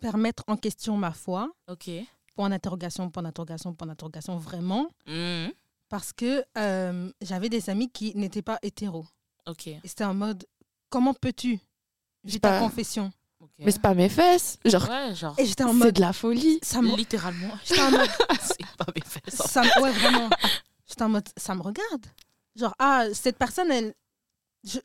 permettre 0.00 0.42
en 0.46 0.56
question 0.56 0.96
ma 0.96 1.12
foi, 1.12 1.50
Ok. 1.68 1.90
point 2.34 2.50
d'interrogation, 2.50 3.10
point 3.10 3.22
d'interrogation, 3.22 3.74
point 3.74 3.86
d'interrogation, 3.86 4.36
vraiment, 4.36 4.88
Mhm. 5.06 5.52
parce 5.88 6.12
que 6.12 6.44
euh, 6.58 7.10
j'avais 7.20 7.48
des 7.48 7.70
amis 7.70 7.90
qui 7.90 8.12
n'étaient 8.16 8.42
pas 8.42 8.58
hétéros. 8.62 9.06
Ok. 9.46 9.66
Et 9.68 9.80
c'était 9.84 10.04
en 10.04 10.14
mode, 10.14 10.44
comment 10.90 11.14
peux-tu 11.14 11.58
C'est 12.24 12.30
J'ai 12.32 12.40
ta 12.40 12.50
pas- 12.50 12.58
confession? 12.60 13.12
Ok. 13.40 13.50
Mais 13.58 13.70
c'est 13.70 13.82
pas 13.82 13.94
mes 13.94 14.08
fesses. 14.08 14.58
Genre, 14.64 14.88
Ouais, 14.88 15.14
genre. 15.14 15.38
Et 15.38 15.44
j'étais 15.44 15.64
en 15.64 15.68
c'est 15.68 15.74
mode, 15.74 15.94
de 15.94 16.00
la 16.00 16.12
folie. 16.14 16.58
ça 16.62 16.80
me... 16.80 16.96
Littéralement. 16.96 17.50
J'étais 17.64 17.82
en 17.82 17.90
mode, 17.90 18.08
c'est 18.40 18.66
pas 18.78 18.86
mes 18.94 19.02
fesses. 19.02 19.34
ça 19.50 19.62
me- 19.62 19.82
ouais, 19.82 19.92
vraiment. 19.92 20.30
J'étais 20.86 21.02
en 21.02 21.08
mode, 21.10 21.28
ça 21.36 21.54
me 21.54 21.60
regarde. 21.62 22.06
Genre, 22.56 22.74
ah, 22.78 23.04
cette 23.12 23.36
personne, 23.36 23.70
elle, 23.70 23.94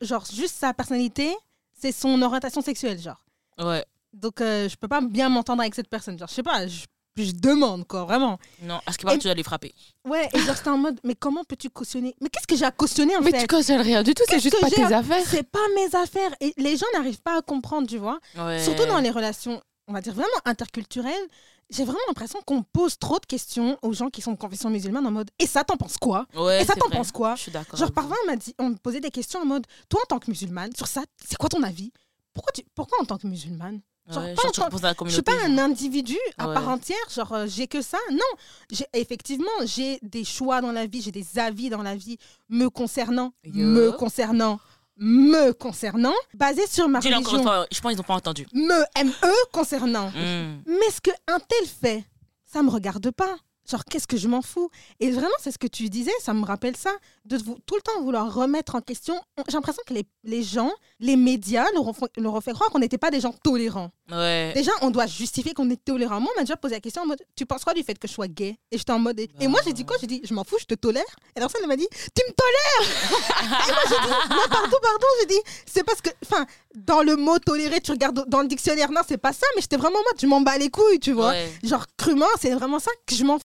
genre, 0.02 0.24
juste 0.26 0.56
sa 0.56 0.74
personnalité, 0.74 1.34
c'est 1.72 1.92
son 1.92 2.20
orientation 2.22 2.60
sexuelle, 2.60 2.98
genre. 3.00 3.24
Ouais. 3.60 3.84
Donc, 4.12 4.40
euh, 4.40 4.68
je 4.68 4.76
peux 4.76 4.88
pas 4.88 5.00
bien 5.00 5.28
m'entendre 5.28 5.60
avec 5.60 5.74
cette 5.74 5.88
personne. 5.88 6.18
Genre, 6.18 6.28
je 6.28 6.34
sais 6.34 6.42
pas, 6.42 6.66
je, 6.66 6.84
je 7.16 7.32
demande, 7.32 7.86
quoi, 7.86 8.04
vraiment. 8.04 8.38
Non, 8.62 8.80
à 8.86 8.92
ce 8.92 8.98
qui 8.98 9.04
paraît, 9.04 9.18
tu 9.18 9.26
dois 9.28 9.34
les 9.34 9.42
frapper. 9.42 9.72
Ouais, 10.08 10.28
et 10.32 10.38
genre, 10.40 10.56
c'était 10.56 10.70
en 10.70 10.78
mode, 10.78 10.98
mais 11.04 11.14
comment 11.14 11.44
peux-tu 11.44 11.70
cautionner? 11.70 12.14
Mais 12.20 12.28
qu'est-ce 12.28 12.46
que 12.46 12.56
j'ai 12.56 12.64
à 12.64 12.72
cautionner, 12.72 13.16
en 13.16 13.20
Mais 13.20 13.30
fait? 13.30 13.40
tu 13.42 13.46
cautionnes 13.46 13.80
rien 13.82 14.02
du 14.02 14.14
tout, 14.14 14.24
c'est 14.28 14.40
juste 14.40 14.60
pas 14.60 14.68
tes 14.70 14.82
affaires. 14.82 15.22
C'est 15.26 15.48
pas 15.48 15.60
mes 15.76 15.94
affaires. 15.94 16.34
Et 16.40 16.52
les 16.56 16.76
gens 16.76 16.86
n'arrivent 16.94 17.22
pas 17.22 17.38
à 17.38 17.42
comprendre, 17.42 17.86
tu 17.88 17.98
vois. 17.98 18.18
Ouais. 18.36 18.62
Surtout 18.62 18.86
dans 18.86 18.98
les 18.98 19.10
relations, 19.10 19.60
on 19.86 19.92
va 19.92 20.00
dire 20.00 20.14
vraiment 20.14 20.28
interculturelles. 20.44 21.28
J'ai 21.72 21.84
vraiment 21.84 22.00
l'impression 22.08 22.40
qu'on 22.44 22.64
pose 22.64 22.98
trop 22.98 23.20
de 23.20 23.26
questions 23.26 23.78
aux 23.82 23.92
gens 23.92 24.08
qui 24.10 24.22
sont 24.22 24.32
de 24.32 24.36
confession 24.38 24.70
musulmane 24.70 25.06
en 25.06 25.12
mode, 25.12 25.30
et 25.38 25.46
ça, 25.46 25.62
t'en 25.62 25.76
penses 25.76 25.98
quoi? 25.98 26.26
Ouais, 26.34 26.62
Et 26.62 26.64
ça, 26.64 26.74
t'en 26.74 26.90
penses 26.90 27.12
quoi? 27.12 27.36
Je 27.36 27.42
suis 27.42 27.52
d'accord. 27.52 27.78
Genre, 27.78 27.92
parfois, 27.92 28.16
on 28.24 28.26
m'a 28.26 28.34
dit, 28.34 28.56
on 28.58 28.70
me 28.70 28.74
posait 28.74 28.98
des 28.98 29.12
questions 29.12 29.38
en 29.40 29.44
mode, 29.44 29.64
toi, 29.88 30.00
en 30.02 30.06
tant 30.06 30.18
que 30.18 30.28
musulmane, 30.28 30.74
sur 30.74 30.88
ça, 30.88 31.02
c'est 31.24 31.36
quoi 31.36 31.48
ton 31.48 31.62
avis? 31.62 31.92
Pourquoi, 32.32 32.52
tu, 32.52 32.62
pourquoi 32.74 32.98
en 33.00 33.04
tant 33.04 33.18
que 33.18 33.26
musulmane? 33.26 33.80
Genre, 34.08 34.24
Ouais, 34.24 34.34
pas 34.34 34.42
genre, 34.42 34.70
Je 35.06 35.12
suis 35.12 35.22
pas 35.22 35.44
un 35.44 35.58
individu 35.58 36.16
à 36.38 36.48
Ouais. 36.48 36.54
part 36.54 36.68
entière, 36.68 36.96
genre, 37.14 37.32
euh, 37.32 37.46
j'ai 37.46 37.66
que 37.68 37.80
ça. 37.82 37.98
Non, 38.10 38.78
effectivement, 38.92 39.46
j'ai 39.64 39.98
des 40.02 40.24
choix 40.24 40.60
dans 40.60 40.72
la 40.72 40.86
vie, 40.86 41.02
j'ai 41.02 41.12
des 41.12 41.38
avis 41.38 41.70
dans 41.70 41.82
la 41.82 41.94
vie 41.94 42.16
me 42.48 42.68
concernant, 42.68 43.32
me 43.44 43.90
concernant, 43.90 44.58
me 44.96 45.52
concernant, 45.52 46.14
basés 46.34 46.66
sur 46.66 46.88
ma 46.88 47.00
Dis-le 47.00 47.16
encore 47.16 47.34
une 47.34 47.38
religion. 47.40 47.52
fois, 47.52 47.66
je 47.70 47.80
pense 47.80 47.90
qu'ils 47.92 47.98
n'ont 47.98 48.04
pas 48.04 48.14
entendu. 48.14 48.46
Me, 48.52 48.84
M-E, 48.96 49.32
concernant. 49.52 50.10
Mm. 50.10 50.62
Mais 50.66 50.90
ce 50.90 51.00
qu'un 51.00 51.38
tel 51.38 51.68
fait, 51.68 52.04
ça 52.44 52.62
me 52.62 52.70
regarde 52.70 53.10
pas. 53.12 53.36
Genre, 53.70 53.84
qu'est-ce 53.84 54.06
que 54.06 54.16
je 54.16 54.26
m'en 54.28 54.42
fous? 54.42 54.68
Et 54.98 55.10
vraiment, 55.10 55.28
c'est 55.40 55.52
ce 55.52 55.58
que 55.58 55.66
tu 55.68 55.88
disais, 55.88 56.10
ça 56.20 56.34
me 56.34 56.44
rappelle 56.44 56.76
ça, 56.76 56.90
de 57.24 57.38
tout 57.38 57.76
le 57.76 57.82
temps 57.82 58.00
vouloir 58.02 58.32
remettre 58.34 58.74
en 58.74 58.80
question. 58.80 59.14
J'ai 59.48 59.54
l'impression 59.54 59.82
que 59.86 59.94
les, 59.94 60.04
les 60.24 60.42
gens, 60.42 60.72
les 60.98 61.14
médias, 61.16 61.66
leur 61.74 61.86
ont, 61.86 61.92
fait- 61.92 62.10
leur 62.16 62.34
ont 62.34 62.40
fait 62.40 62.52
croire 62.52 62.70
qu'on 62.70 62.80
n'était 62.80 62.98
pas 62.98 63.10
des 63.10 63.20
gens 63.20 63.32
tolérants. 63.44 63.90
Ouais. 64.10 64.52
Déjà, 64.54 64.72
on 64.82 64.90
doit 64.90 65.06
justifier 65.06 65.54
qu'on 65.54 65.70
est 65.70 65.82
tolérant. 65.84 66.20
Moi, 66.20 66.32
on 66.34 66.40
m'a 66.40 66.44
déjà 66.44 66.56
posé 66.56 66.74
la 66.74 66.80
question 66.80 67.02
en 67.02 67.06
mode 67.06 67.22
Tu 67.36 67.46
penses 67.46 67.62
quoi 67.62 67.74
du 67.74 67.82
fait 67.84 67.96
que 67.98 68.08
je 68.08 68.12
sois 68.12 68.26
gay? 68.26 68.58
Et 68.72 68.78
j'étais 68.78 68.90
en 68.92 68.98
mode. 68.98 69.20
Et 69.20 69.46
moi, 69.48 69.60
j'ai 69.64 69.72
dit 69.72 69.84
quoi? 69.84 69.96
J'ai 70.00 70.06
dit 70.08 70.20
Je 70.24 70.34
m'en 70.34 70.42
fous, 70.44 70.56
je 70.58 70.64
te 70.64 70.74
tolère. 70.74 71.04
Et 71.36 71.38
alors, 71.38 71.50
ça, 71.50 71.58
elle 71.62 71.68
m'a 71.68 71.76
dit 71.76 71.86
Tu 72.14 72.22
me 72.28 72.32
tolères 72.32 72.90
Et 73.68 73.72
moi, 73.72 73.82
j'ai 73.88 73.94
dit 74.08 74.14
Non, 74.30 74.48
pardon, 74.50 74.76
pardon. 74.82 75.06
J'ai 75.20 75.26
dit 75.26 75.40
C'est 75.66 75.84
parce 75.84 76.00
que. 76.00 76.10
Enfin, 76.24 76.44
dans 76.74 77.02
le 77.02 77.14
mot 77.16 77.38
tolérer, 77.38 77.80
tu 77.80 77.92
regardes 77.92 78.24
dans 78.28 78.40
le 78.42 78.48
dictionnaire. 78.48 78.90
Non, 78.90 79.02
c'est 79.06 79.18
pas 79.18 79.32
ça, 79.32 79.46
mais 79.54 79.62
j'étais 79.62 79.76
vraiment 79.76 79.98
en 79.98 80.02
mode 80.02 80.20
Je 80.20 80.26
m'en 80.26 80.40
bats 80.40 80.58
les 80.58 80.70
couilles, 80.70 80.98
tu 81.00 81.12
vois. 81.12 81.28
Ouais. 81.30 81.52
Genre, 81.62 81.84
crûment, 81.96 82.26
c'est 82.40 82.50
vraiment 82.54 82.78
ça 82.80 82.90
que 83.06 83.14
je 83.14 83.22
m'en 83.24 83.34
fous. 83.38 83.44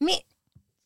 Mais 0.00 0.24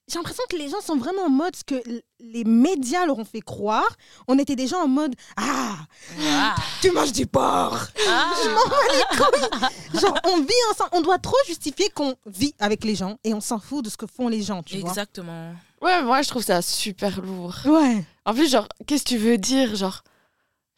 j'ai 0.07 0.19
l'impression 0.19 0.45
que 0.51 0.57
les 0.57 0.69
gens 0.69 0.81
sont 0.83 0.97
vraiment 0.97 1.23
en 1.25 1.31
mode 1.31 1.57
ce 1.57 1.65
que 1.65 1.83
les 2.21 2.45
médias 2.45 3.07
leur 3.07 3.19
ont 3.19 3.25
fait 3.25 3.41
croire. 3.41 3.89
On 4.29 4.39
était 4.39 4.55
gens 4.67 4.83
en 4.83 4.89
mode 4.89 5.15
Ah, 5.37 5.77
Ah. 6.21 6.55
tu 6.83 6.91
manges 6.91 7.13
du 7.13 7.27
porc 7.27 7.87
Ah. 8.09 8.33
Je 8.45 8.49
m'en 8.51 8.67
bats 8.69 8.77
les 8.93 9.17
couilles 9.17 10.01
Genre, 10.01 10.19
on 10.25 10.41
vit 10.41 10.53
ensemble. 10.73 10.91
On 10.93 11.01
doit 11.01 11.19
trop 11.19 11.37
justifier 11.47 11.89
qu'on 11.91 12.15
vit 12.27 12.55
avec 12.59 12.85
les 12.85 12.95
gens 12.95 13.17
et 13.25 13.33
on 13.35 13.41
s'en 13.41 13.59
fout 13.59 13.83
de 13.85 13.89
ce 13.91 13.97
que 13.97 14.07
font 14.07 14.29
les 14.29 14.43
gens, 14.43 14.63
tu 14.63 14.77
Exactement. 14.77 15.55
Ouais, 15.81 16.03
moi 16.03 16.23
je 16.23 16.29
trouve 16.29 16.43
ça 16.45 16.61
super 16.63 17.21
lourd. 17.21 17.55
vois. 17.65 17.81
Ouais, 17.83 18.05
En 18.27 18.33
plus, 18.35 18.51
genre, 18.51 18.69
qu'est-ce 18.87 19.05
que 19.05 19.09
tu 19.11 19.19
veux 19.19 19.37
dire 19.39 19.75
Genre, 19.75 20.03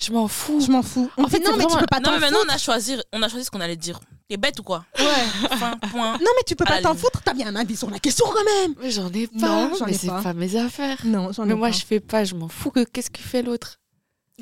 je 0.02 0.12
m'en 0.12 0.28
fous. 0.28 0.60
je 0.60 0.70
m'en 0.70 0.82
fous. 0.82 1.10
En 1.16 1.26
fait, 1.28 1.38
non, 1.40 1.56
mais 1.56 1.64
tu 1.66 1.76
peux 1.76 1.86
pas 1.86 1.98
Non, 1.98 2.04
t'en 2.04 2.12
mais 2.12 2.18
maintenant, 2.20 2.38
on 2.38 2.42
foutre. 2.42 2.54
a 2.54 2.58
choisi, 2.58 2.96
on 3.12 3.22
a 3.22 3.28
choisi 3.28 3.44
ce 3.46 3.50
qu'on 3.50 3.60
allait 3.60 3.76
dire. 3.76 3.98
T'es 4.28 4.36
bête 4.36 4.58
ou 4.58 4.62
quoi 4.62 4.84
Ouais. 4.98 5.04
Enfin, 5.52 5.76
point. 5.90 6.12
Non, 6.14 6.18
mais 6.36 6.42
tu 6.46 6.56
peux 6.56 6.64
pas 6.64 6.80
t'en 6.82 6.94
foutre. 6.94 7.22
T'as 7.22 7.32
bien 7.34 7.46
un 7.46 7.56
avis 7.56 7.76
sur 7.76 7.88
la 7.90 7.98
question 7.98 8.26
quand 8.32 8.44
même. 8.44 8.74
Mais 8.80 8.90
j'en 8.90 9.08
ai 9.12 9.26
pas. 9.28 9.46
Non, 9.48 9.72
j'en 9.78 9.86
mais 9.86 9.92
ai 9.94 9.98
c'est 9.98 10.08
pas. 10.08 10.22
pas. 10.22 10.32
mes 10.34 10.56
affaires. 10.56 10.98
Non, 11.04 11.32
j'en 11.32 11.44
ai 11.44 11.48
Mais 11.48 11.54
moi, 11.54 11.68
pas. 11.68 11.72
je 11.76 11.84
fais 11.84 12.00
pas, 12.00 12.24
je 12.24 12.34
m'en 12.34 12.48
fous 12.48 12.70
que 12.70 12.84
qu'est-ce 12.84 13.10
que 13.10 13.20
fait 13.20 13.42
l'autre. 13.42 13.78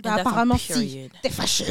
Bah, 0.02 0.14
apparemment, 0.14 0.58
si. 0.58 1.08
T'es 1.22 1.30
fâché. 1.30 1.64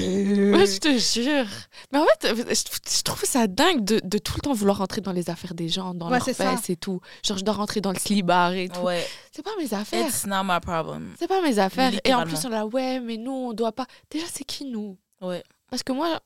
Ouais, 0.54 0.66
je 0.66 0.78
te 0.80 0.98
jure. 0.98 1.46
Mais 1.92 2.00
en 2.00 2.06
fait, 2.06 2.34
je, 2.34 2.98
je 2.98 3.02
trouve 3.04 3.22
ça 3.26 3.48
dingue 3.48 3.84
de, 3.84 4.00
de 4.04 4.18
tout 4.18 4.34
le 4.38 4.42
temps 4.42 4.54
vouloir 4.54 4.78
rentrer 4.78 5.02
dans 5.02 5.12
les 5.12 5.30
affaires 5.30 5.54
des 5.54 5.68
gens, 5.68 5.94
dans 5.94 6.10
Ouais, 6.10 6.22
ça. 6.22 6.34
fesses 6.34 6.70
et 6.70 6.78
tout. 6.78 7.02
Genre, 7.26 7.38
je 7.38 7.44
dois 7.44 7.54
rentrer 7.54 7.82
dans 7.82 7.92
le 7.92 8.00
slibard 8.00 8.54
et 8.54 8.70
tout. 8.70 8.80
Ouais. 8.80 9.06
C'est 9.34 9.42
pas 9.44 9.52
mes 9.60 9.74
affaires. 9.74 10.08
It's 10.08 10.26
not 10.26 10.44
my 10.46 10.60
problem. 10.62 11.14
C'est 11.20 11.28
pas 11.28 11.42
mes 11.42 11.60
affaires. 11.60 11.92
Et 12.06 12.14
en 12.14 12.24
plus, 12.26 12.38
on 12.46 12.48
est 12.48 12.52
là, 12.52 12.66
ouais, 12.66 13.02
mais 13.02 13.18
nous, 13.18 13.32
on 13.34 13.54
doit 13.54 13.74
pas. 13.74 13.86
Déjà, 14.10 14.26
c'est 14.32 14.46
qui 14.46 14.66
nous? 14.66 14.98
Ouais. 15.22 15.44
Parce 15.70 15.84
que 15.84 15.92
moi, 15.92 16.20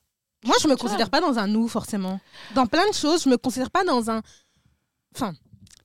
Moi, 0.44 0.54
je 0.62 0.68
me 0.68 0.74
vois. 0.74 0.76
considère 0.80 1.10
pas 1.10 1.20
dans 1.20 1.36
un 1.36 1.48
nous, 1.48 1.66
forcément. 1.66 2.20
Dans 2.54 2.66
plein 2.66 2.88
de 2.88 2.94
choses, 2.94 3.24
je 3.24 3.28
me 3.28 3.36
considère 3.38 3.72
pas 3.72 3.82
dans 3.82 4.08
un. 4.08 4.22
Enfin, 5.16 5.34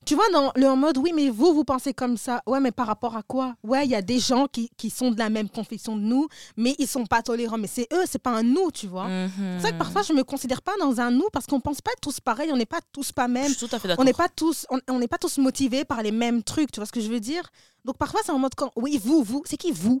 tu 0.04 0.14
vois, 0.14 0.28
dans 0.32 0.52
le 0.56 0.66
en 0.68 0.76
mode, 0.76 0.98
oui, 0.98 1.12
mais 1.14 1.28
vous, 1.30 1.52
vous 1.54 1.64
pensez 1.64 1.94
comme 1.94 2.16
ça. 2.16 2.42
Ouais, 2.46 2.60
mais 2.60 2.72
par 2.72 2.86
rapport 2.86 3.16
à 3.16 3.22
quoi? 3.22 3.54
Ouais, 3.62 3.84
il 3.84 3.90
y 3.90 3.94
a 3.94 4.02
des 4.02 4.18
gens 4.18 4.46
qui, 4.46 4.70
qui 4.76 4.90
sont 4.90 5.10
de 5.10 5.18
la 5.18 5.30
même 5.30 5.48
confession 5.48 5.96
de 5.96 6.02
nous, 6.02 6.28
mais 6.56 6.74
ils 6.78 6.86
sont 6.88 7.06
pas 7.06 7.22
tolérants. 7.22 7.58
Mais 7.58 7.66
c'est 7.66 7.88
eux, 7.92 8.04
c'est 8.06 8.18
pas 8.18 8.30
un 8.30 8.42
nous, 8.42 8.70
tu 8.70 8.86
vois. 8.86 9.06
C'est 9.36 9.58
vrai 9.60 9.72
que 9.72 9.78
parfois, 9.78 10.02
je 10.02 10.12
me 10.12 10.22
considère 10.24 10.62
pas 10.62 10.76
dans 10.78 11.00
un 11.00 11.10
nous 11.10 11.28
parce 11.32 11.46
qu'on 11.46 11.60
pense 11.60 11.80
pas 11.80 11.92
tous 12.00 12.20
pareil, 12.20 12.50
on 12.52 12.56
n'est 12.56 12.66
pas 12.66 12.80
tous 12.92 13.12
pas 13.12 13.26
Je 13.26 13.32
même. 13.32 13.48
suis 13.48 13.68
tout 13.68 13.74
à 13.74 13.78
fait 13.78 13.94
On 13.98 14.04
n'est 14.04 14.12
pas 14.12 14.28
tous, 14.28 14.66
on 14.88 14.98
n'est 14.98 15.08
pas 15.08 15.18
tous 15.18 15.38
motivés 15.38 15.84
par 15.84 16.02
les 16.02 16.12
mêmes 16.12 16.42
trucs, 16.42 16.70
tu 16.72 16.80
vois 16.80 16.86
ce 16.86 16.92
que 16.92 17.00
je 17.00 17.08
veux 17.10 17.20
dire? 17.20 17.48
Donc 17.84 17.98
parfois, 17.98 18.20
c'est 18.24 18.32
en 18.32 18.38
mode 18.38 18.54
quand, 18.54 18.70
oui, 18.76 19.00
vous, 19.02 19.22
vous, 19.22 19.42
c'est 19.46 19.56
qui 19.56 19.72
vous? 19.72 20.00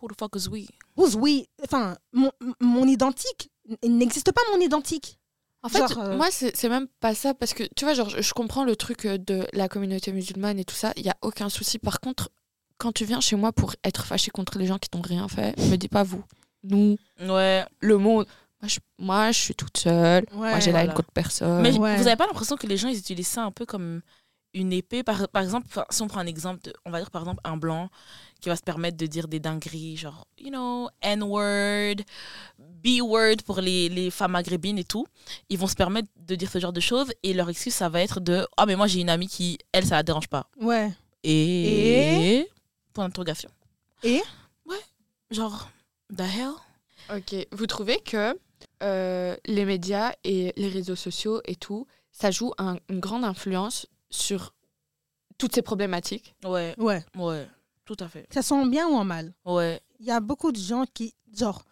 Who 0.00 0.08
the 0.08 0.18
fuck 0.18 0.36
is 0.36 0.48
we? 0.48 0.66
Who's 0.96 1.14
oui, 1.14 1.48
enfin, 1.64 1.96
mon, 2.12 2.30
mon 2.60 2.86
identique, 2.86 3.50
il 3.82 3.96
n'existe 3.96 4.32
pas 4.32 4.40
mon 4.52 4.60
identique. 4.60 5.17
En 5.62 5.68
fait, 5.68 5.78
Genre, 5.78 5.98
euh, 5.98 6.16
moi, 6.16 6.28
c'est 6.30 6.68
même 6.68 6.86
pas 7.00 7.14
ça, 7.14 7.34
parce 7.34 7.52
que, 7.52 7.64
tu 7.74 7.84
vois, 7.84 7.94
genre, 7.94 8.08
je, 8.08 8.22
je 8.22 8.32
comprends 8.32 8.64
le 8.64 8.76
truc 8.76 9.04
euh, 9.06 9.18
de 9.18 9.46
la 9.52 9.68
communauté 9.68 10.12
musulmane 10.12 10.58
et 10.58 10.64
tout 10.64 10.74
ça, 10.74 10.92
il 10.96 11.04
y 11.04 11.08
a 11.10 11.16
aucun 11.22 11.48
souci. 11.48 11.78
Par 11.78 11.98
contre, 12.00 12.30
quand 12.76 12.92
tu 12.92 13.04
viens 13.04 13.20
chez 13.20 13.34
moi 13.34 13.52
pour 13.52 13.74
être 13.82 14.04
fâché 14.06 14.30
contre 14.30 14.56
les 14.58 14.66
gens 14.66 14.78
qui 14.78 14.88
t'ont 14.88 15.00
rien 15.02 15.26
fait, 15.28 15.56
me 15.68 15.76
dis 15.76 15.88
pas 15.88 16.04
vous, 16.04 16.22
nous, 16.62 16.96
Ouais. 17.20 17.64
le 17.80 17.98
monde. 17.98 18.26
Moi, 18.62 18.68
je, 18.68 18.78
moi, 18.98 19.32
je 19.32 19.38
suis 19.38 19.54
toute 19.54 19.76
seule. 19.78 20.24
Ouais, 20.32 20.50
moi, 20.50 20.60
j'ai 20.60 20.70
la 20.72 20.84
haine 20.84 20.92
contre 20.94 21.10
personne. 21.12 21.60
Mais 21.62 21.76
Ouais. 21.76 21.96
vous 21.96 22.06
avez 22.06 22.16
pas 22.16 22.26
l'impression 22.26 22.56
que 22.56 22.66
les 22.68 22.76
gens 22.76 22.88
ils 22.88 22.98
utilisent 22.98 23.26
ça 23.28 23.42
un 23.44 23.50
peu 23.52 23.66
comme 23.66 24.00
une 24.54 24.72
épée? 24.72 25.02
Par, 25.02 25.28
par 25.28 25.42
exemple 25.42 25.66
si 25.90 26.02
on 26.02 26.08
prend 26.08 26.20
un 26.20 26.26
exemple 26.26 26.62
de- 26.64 26.72
on 26.86 26.90
va 26.90 26.98
dire 27.00 27.10
par 27.10 27.22
exemple 27.22 27.40
un 27.44 27.56
blanc 27.56 27.90
qui 28.40 28.48
va 28.48 28.56
se 28.56 28.62
permettre 28.62 28.96
de 28.96 29.06
dire 29.06 29.28
des 29.28 29.38
dingueries 29.40 29.96
genre 29.98 30.26
you 30.38 30.48
know 30.48 30.88
n-word 31.02 31.96
b-word 32.82 33.36
pour 33.44 33.60
les, 33.60 33.88
les 33.88 34.10
femmes 34.10 34.32
maghrébines 34.32 34.78
et 34.78 34.84
tout 34.84 35.06
ils 35.48 35.58
vont 35.58 35.66
se 35.66 35.74
permettre 35.74 36.08
de 36.16 36.34
dire 36.34 36.50
ce 36.50 36.58
genre 36.58 36.72
de 36.72 36.80
choses 36.80 37.12
et 37.22 37.32
leur 37.34 37.48
excuse 37.50 37.74
ça 37.74 37.88
va 37.88 38.00
être 38.02 38.20
de 38.20 38.46
ah 38.56 38.66
mais 38.66 38.76
moi 38.76 38.86
j'ai 38.86 39.00
une 39.00 39.10
amie 39.10 39.28
qui 39.28 39.58
elle 39.72 39.86
ça 39.86 39.96
la 39.96 40.02
dérange 40.02 40.28
pas 40.28 40.48
Ouais. 40.60 40.90
et, 41.24 42.48
point 42.92 43.04
d'interrogation 43.06 43.50
Et 44.02 44.20
ouais 44.66 44.80
genre 45.30 45.70
the 46.16 46.20
hell? 46.22 46.52
Ok, 47.14 47.34
vous 47.52 47.66
trouvez 47.66 47.98
que 48.00 48.38
euh, 48.82 49.36
les 49.46 49.64
médias 49.64 50.12
et 50.24 50.52
les 50.56 50.68
réseaux 50.68 50.96
sociaux 50.96 51.40
et 51.46 51.56
tout, 51.56 51.86
ça 52.12 52.30
joue 52.30 52.52
un- 52.58 52.76
une 52.90 53.00
grande 53.00 53.24
influence 53.24 53.86
sur 54.10 54.54
toutes 55.38 55.54
ces 55.54 55.62
problématiques? 55.62 56.34
Ouais, 56.44 56.74
Ouais. 56.78 57.02
ouais, 57.16 57.48
tout 57.86 57.96
à 58.00 58.08
fait. 58.08 58.26
Ça 58.30 58.54
en 58.54 58.66
bien 58.66 58.86
ou 58.88 58.94
en 58.94 59.04
mal? 59.04 59.32
Ouais, 59.44 59.80
Il 60.00 60.06
y 60.06 60.10
a 60.10 60.20
beaucoup 60.20 60.52
de 60.52 60.58
gens 60.58 60.84
qui, 60.92 61.14
genre, 61.36 61.64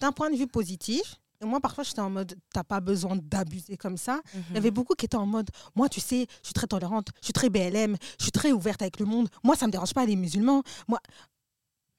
d'un 0.00 0.12
point 0.12 0.30
de 0.30 0.36
vue 0.36 0.46
positif, 0.46 1.20
et 1.42 1.46
moi 1.46 1.60
parfois 1.60 1.84
j'étais 1.84 2.00
en 2.00 2.10
mode, 2.10 2.36
t'as 2.52 2.64
pas 2.64 2.80
besoin 2.80 3.16
d'abuser 3.16 3.76
comme 3.76 3.96
ça. 3.96 4.20
Il 4.34 4.40
y 4.40 4.50
Mhm. 4.50 4.56
avait 4.56 4.70
beaucoup 4.70 4.94
qui 4.94 5.06
étaient 5.06 5.16
en 5.16 5.26
mode, 5.26 5.48
moi 5.74 5.88
tu 5.88 6.00
sais, 6.00 6.26
je 6.42 6.46
suis 6.48 6.54
très 6.54 6.66
tolérante, 6.66 7.08
je 7.20 7.26
suis 7.26 7.32
très 7.32 7.48
BLM, 7.50 7.96
je 8.18 8.24
suis 8.24 8.32
très 8.32 8.52
ouverte 8.52 8.82
avec 8.82 8.98
le 9.00 9.06
monde. 9.06 9.28
Moi 9.42 9.56
ça 9.56 9.66
me 9.66 9.72
dérange 9.72 9.94
pas 9.94 10.04
les 10.04 10.16
musulmans. 10.16 10.62
Moi, 10.88 10.98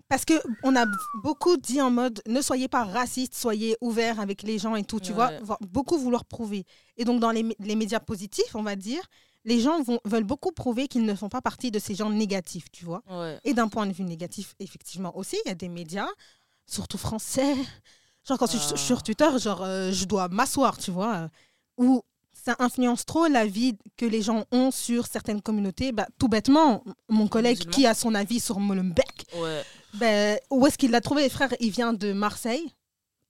parce 0.08 0.26
que 0.26 0.34
on 0.64 0.76
a 0.76 0.86
beaucoup 1.24 1.56
dit 1.56 1.80
en 1.82 1.90
mode, 1.90 2.22
ne 2.28 2.42
soyez 2.42 2.68
pas 2.68 2.84
raciste, 2.84 3.34
soyez 3.34 3.78
ouvert 3.80 4.20
avec 4.20 4.44
les 4.44 4.60
gens 4.60 4.76
et 4.76 4.84
tout. 4.84 5.00
Tu 5.00 5.14
vois, 5.14 5.30
Ouais. 5.32 5.40
Beaucoup 5.62 5.98
vouloir 5.98 6.26
prouver. 6.26 6.66
Et 6.98 7.06
donc 7.06 7.22
dans 7.22 7.32
les, 7.32 7.56
les 7.60 7.76
médias 7.78 8.02
positifs, 8.02 8.54
on 8.56 8.62
va 8.64 8.76
dire, 8.76 9.02
les 9.46 9.62
gens 9.62 9.82
vont, 9.82 10.00
veulent 10.04 10.26
beaucoup 10.26 10.52
prouver 10.52 10.88
qu'ils 10.90 11.06
ne 11.06 11.16
font 11.16 11.30
pas 11.30 11.42
partie 11.42 11.72
de 11.72 11.80
ces 11.80 11.96
gens 11.96 12.10
négatifs, 12.10 12.70
tu 12.72 12.84
vois. 12.86 13.02
ouais. 13.10 13.40
Et 13.46 13.54
d'un 13.54 13.70
point 13.70 13.88
de 13.88 13.94
vue 13.94 14.04
négatif, 14.04 14.54
effectivement 14.60 15.18
aussi, 15.18 15.38
il 15.46 15.48
y 15.50 15.52
a 15.52 15.56
des 15.56 15.70
médias, 15.70 16.10
surtout 16.72 16.98
français. 16.98 17.56
Genre 18.28 18.38
quand 18.38 18.52
je 18.52 18.58
suis 18.58 18.72
Ah. 18.74 18.78
sur 18.78 19.04
Twitter, 19.04 19.28
genre 19.40 19.62
euh, 19.64 19.92
je 19.92 20.06
dois 20.06 20.28
m'asseoir, 20.28 20.78
tu 20.78 20.92
vois, 20.92 21.16
euh, 21.16 21.28
où 21.78 22.02
ça 22.34 22.56
influence 22.60 23.06
trop 23.06 23.28
la 23.28 23.46
vie 23.46 23.78
que 23.98 24.06
les 24.06 24.22
gens 24.22 24.46
ont 24.52 24.72
sur 24.72 25.06
certaines 25.08 25.42
communautés. 25.42 25.92
Bah, 25.92 26.08
tout 26.20 26.28
bêtement, 26.28 26.84
mon 27.10 27.28
collègue 27.28 27.70
qui 27.70 27.86
a 27.86 27.94
son 27.94 28.16
avis 28.16 28.40
sur 28.40 28.60
Molenbeek, 28.60 29.26
Ouais. 29.40 29.64
ben, 29.96 30.40
où 30.50 30.66
est-ce 30.66 30.78
qu'il 30.78 30.92
l'a 30.92 31.02
trouvé, 31.02 31.30
frère? 31.30 31.50
Il 31.60 31.72
vient 31.72 31.94
de 31.94 32.14
Marseille. 32.14 32.74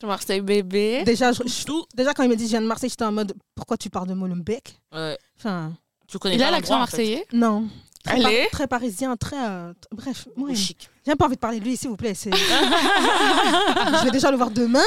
Marseille 0.04 0.42
bébé. 0.42 1.04
Déjà, 1.06 1.32
je- 1.32 1.44
je- 1.46 1.64
Tout. 1.66 1.86
déjà 1.96 2.14
quand 2.14 2.24
il 2.24 2.30
me 2.30 2.36
dit 2.36 2.46
je 2.46 2.50
viens 2.50 2.62
de 2.62 2.66
Marseille, 2.68 2.90
j'étais 2.90 3.04
en 3.06 3.12
mode 3.12 3.34
pourquoi 3.54 3.78
tu 3.78 3.90
parles 3.90 4.08
de 4.08 4.14
Molenbeek? 4.16 4.80
Ouais. 4.94 5.18
Enfin, 5.38 5.74
Tu 6.08 6.18
connais 6.20 6.36
Il 6.36 6.40
pas 6.42 6.48
a 6.48 6.52
l'accent 6.52 6.74
l'endroit, 6.80 6.84
en 6.84 6.88
fait. 6.88 6.98
marseillais? 6.98 7.28
non. 7.32 7.70
Très, 8.04 8.22
par- 8.22 8.32
très 8.52 8.68
parisien, 8.68 9.16
très. 9.18 9.38
euh, 9.38 9.74
bref, 9.92 10.28
moi, 10.36 10.50
Ou 10.50 10.52
il- 10.52 10.58
chic. 10.58 10.90
j'ai 11.06 11.16
pas 11.16 11.26
envie 11.26 11.36
de 11.36 11.40
parler 11.40 11.60
de 11.60 11.66
lui, 11.66 11.78
s'il 11.78 11.90
vous 11.90 11.96
plaît. 11.98 12.14
c'est- 12.16 12.32
je 12.36 14.04
vais 14.06 14.12
déjà 14.12 14.32
le 14.32 14.38
voir 14.38 14.52
demain. 14.52 14.84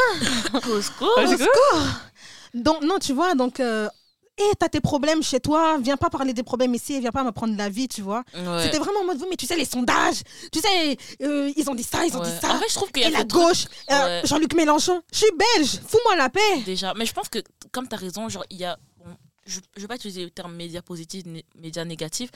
Au 0.55 0.81
secours. 0.81 1.11
Au 1.17 1.27
secours. 1.27 1.81
Donc, 2.55 2.83
non, 2.83 2.99
tu 2.99 3.13
vois, 3.13 3.35
donc, 3.35 3.61
euh, 3.61 3.89
et 4.37 4.51
t'as 4.59 4.69
tes 4.69 4.81
problèmes 4.81 5.23
chez 5.23 5.39
toi, 5.39 5.79
viens 5.81 5.97
pas 5.97 6.11
parler 6.11 6.33
des 6.33 6.43
problèmes 6.43 6.75
ici, 6.75 6.99
viens 7.01 7.13
pas 7.13 7.23
me 7.23 7.31
prendre 7.31 7.57
la 7.57 7.69
vie, 7.69 7.87
tu 7.87 8.03
vois. 8.03 8.25
Ouais. 8.35 8.63
C'était 8.65 8.79
vraiment 8.79 9.01
en 9.01 9.05
mode, 9.05 9.23
mais 9.31 9.37
tu 9.37 9.47
sais, 9.47 9.57
les 9.57 9.65
sondages, 9.65 10.23
tu 10.53 10.59
sais, 10.61 10.97
euh, 11.23 11.53
ils 11.57 11.71
ont 11.71 11.75
dit 11.75 11.85
ça, 11.85 12.05
ils 12.05 12.17
ont 12.17 12.21
Ouais. 12.21 12.29
dit 12.31 12.37
ça. 12.41 12.53
En 12.53 12.57
vrai, 12.57 12.67
je 12.69 12.75
trouve 12.75 12.91
qu'il 12.91 13.03
y 13.03 13.07
et 13.07 13.09
a 13.09 13.11
la 13.11 13.21
ce 13.21 13.25
truc- 13.27 13.43
gauche, 13.43 13.65
euh, 13.93 14.21
Ouais. 14.21 14.23
Jean-Luc 14.27 14.55
Mélenchon, 14.55 15.03
je 15.13 15.19
suis 15.19 15.31
belge, 15.57 15.79
fous-moi 15.87 16.17
la 16.17 16.29
paix. 16.31 16.63
Déjà. 16.67 16.95
Mais 16.97 17.07
je 17.07 17.13
pense 17.13 17.29
que, 17.29 17.39
comme 17.71 17.87
tu 17.89 17.95
as 17.95 17.99
raison, 17.99 18.29
genre, 18.29 18.45
il 18.51 18.57
y 18.59 18.65
a. 18.65 18.77
je 19.47 19.61
ne 19.77 19.81
vais 19.83 19.87
pas 19.89 19.97
utiliser 19.97 20.25
le 20.25 20.31
terme 20.31 20.55
médias 20.55 20.83
positifs, 20.83 21.25
né- 21.27 21.45
médias 21.57 21.85
négatifs, 21.85 22.31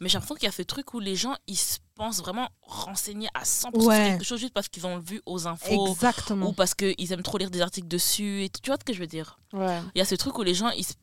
mais 0.00 0.08
j'ai 0.08 0.14
l'impression 0.14 0.34
qu'il 0.36 0.44
y 0.44 0.48
a 0.48 0.52
ce 0.52 0.62
truc 0.62 0.94
où 0.94 1.00
les 1.00 1.16
gens, 1.16 1.34
ils 1.46 1.56
se 1.58 1.78
pensent 1.94 2.20
vraiment 2.20 2.48
renseignés 2.62 3.28
à 3.34 3.44
100% 3.44 3.70
sur 3.80 3.88
Ouais. 3.88 3.96
quelque 4.10 4.24
chose 4.24 4.40
juste 4.40 4.52
parce 4.54 4.68
qu'ils 4.68 4.86
ont 4.86 4.98
vu 4.98 5.20
aux 5.26 5.46
infos 5.46 5.88
Exactement. 5.88 6.48
ou 6.48 6.52
parce 6.52 6.74
qu'ils 6.74 7.12
aiment 7.12 7.22
trop 7.22 7.38
lire 7.38 7.50
des 7.50 7.60
articles 7.60 7.88
dessus. 7.88 8.44
Et. 8.44 8.48
Tu 8.48 8.68
vois 8.70 8.76
ce 8.80 8.84
que 8.84 8.92
je 8.92 8.98
veux 9.00 9.06
dire? 9.06 9.38
Ouais. 9.52 9.80
Il 9.94 9.98
y 9.98 10.02
a 10.02 10.04
ce 10.04 10.14
truc 10.14 10.36
où 10.38 10.42
les 10.42 10.54
gens, 10.54 10.70
ils 10.70 10.84
se, 10.84 10.94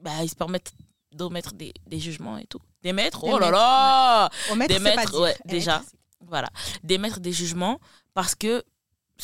bah, 0.00 0.22
ils 0.22 0.28
se 0.30 0.34
permettent 0.36 0.72
d'émettre 1.12 1.52
des, 1.54 1.72
des 1.86 1.98
jugements 1.98 2.38
et 2.38 2.46
tout. 2.46 2.60
D'émettre 2.82 3.24
Oh 3.24 3.38
là 3.38 4.30
D'émettre, 4.68 5.12
là 5.14 5.20
ouais, 5.20 5.36
Eh, 5.44 5.48
déjà. 5.48 5.82
Voilà. 6.26 6.48
D'émettre 6.82 7.20
des 7.20 7.32
jugements 7.32 7.80
parce 8.14 8.34
que 8.34 8.62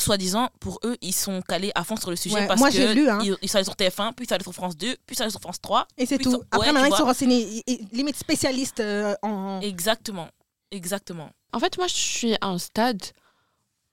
soi-disant, 0.01 0.51
pour 0.61 0.79
eux, 0.85 0.97
ils 1.01 1.13
sont 1.15 1.41
calés 1.43 1.73
à 1.75 1.85
fond 1.85 1.97
sur 1.97 2.11
le 2.11 2.17
sujet 2.17 2.35
Ouais, 2.37 2.47
parce 2.47 2.61
moi, 2.61 2.71
que 2.71 2.77
j'ai 2.77 2.95
lu, 2.95 3.09
hein. 3.09 3.19
ils, 3.25 3.37
ils 3.43 3.49
sont 3.49 3.57
allés 3.57 3.65
sur 3.65 3.75
TF1, 3.75 4.13
puis 4.15 4.25
ils 4.25 4.29
sont 4.29 4.35
allés 4.35 4.43
sur 4.45 4.53
France 4.53 4.77
2, 4.77 4.87
puis 4.87 4.97
ils 5.11 5.17
sont 5.17 5.23
allés 5.23 5.31
sur 5.31 5.41
France 5.41 5.61
3. 5.61 5.87
Et 5.99 6.07
c'est 6.07 6.19
tout. 6.19 6.43
Après, 6.51 6.69
ouais, 6.69 6.73
maintenant, 6.73 6.95
ils 6.95 6.99
sont 6.99 7.05
renseignés, 7.05 7.63
limite 7.93 8.17
spécialistes 8.17 8.81
euh, 8.81 9.15
en. 9.23 9.61
Exactement. 9.61 10.29
Exactement. 10.71 11.31
En 11.53 11.59
fait, 11.61 11.79
moi, 11.79 11.87
je 11.87 11.95
suis 11.95 12.35
à 12.41 12.49
un 12.49 12.59
stade 12.59 13.03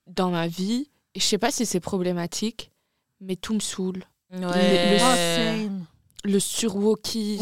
dans 0.06 0.30
ma 0.30 0.46
vie, 0.48 0.90
et 1.14 1.20
je 1.20 1.24
sais 1.24 1.38
pas 1.38 1.50
si 1.50 1.64
c'est 1.66 1.80
problématique, 1.80 2.70
mais 3.20 3.36
tout 3.36 3.54
me 3.54 3.60
saoule. 3.60 4.04
Ouais. 4.32 4.40
le- 4.40 5.70
Oh. 5.70 5.80
Le 6.26 6.38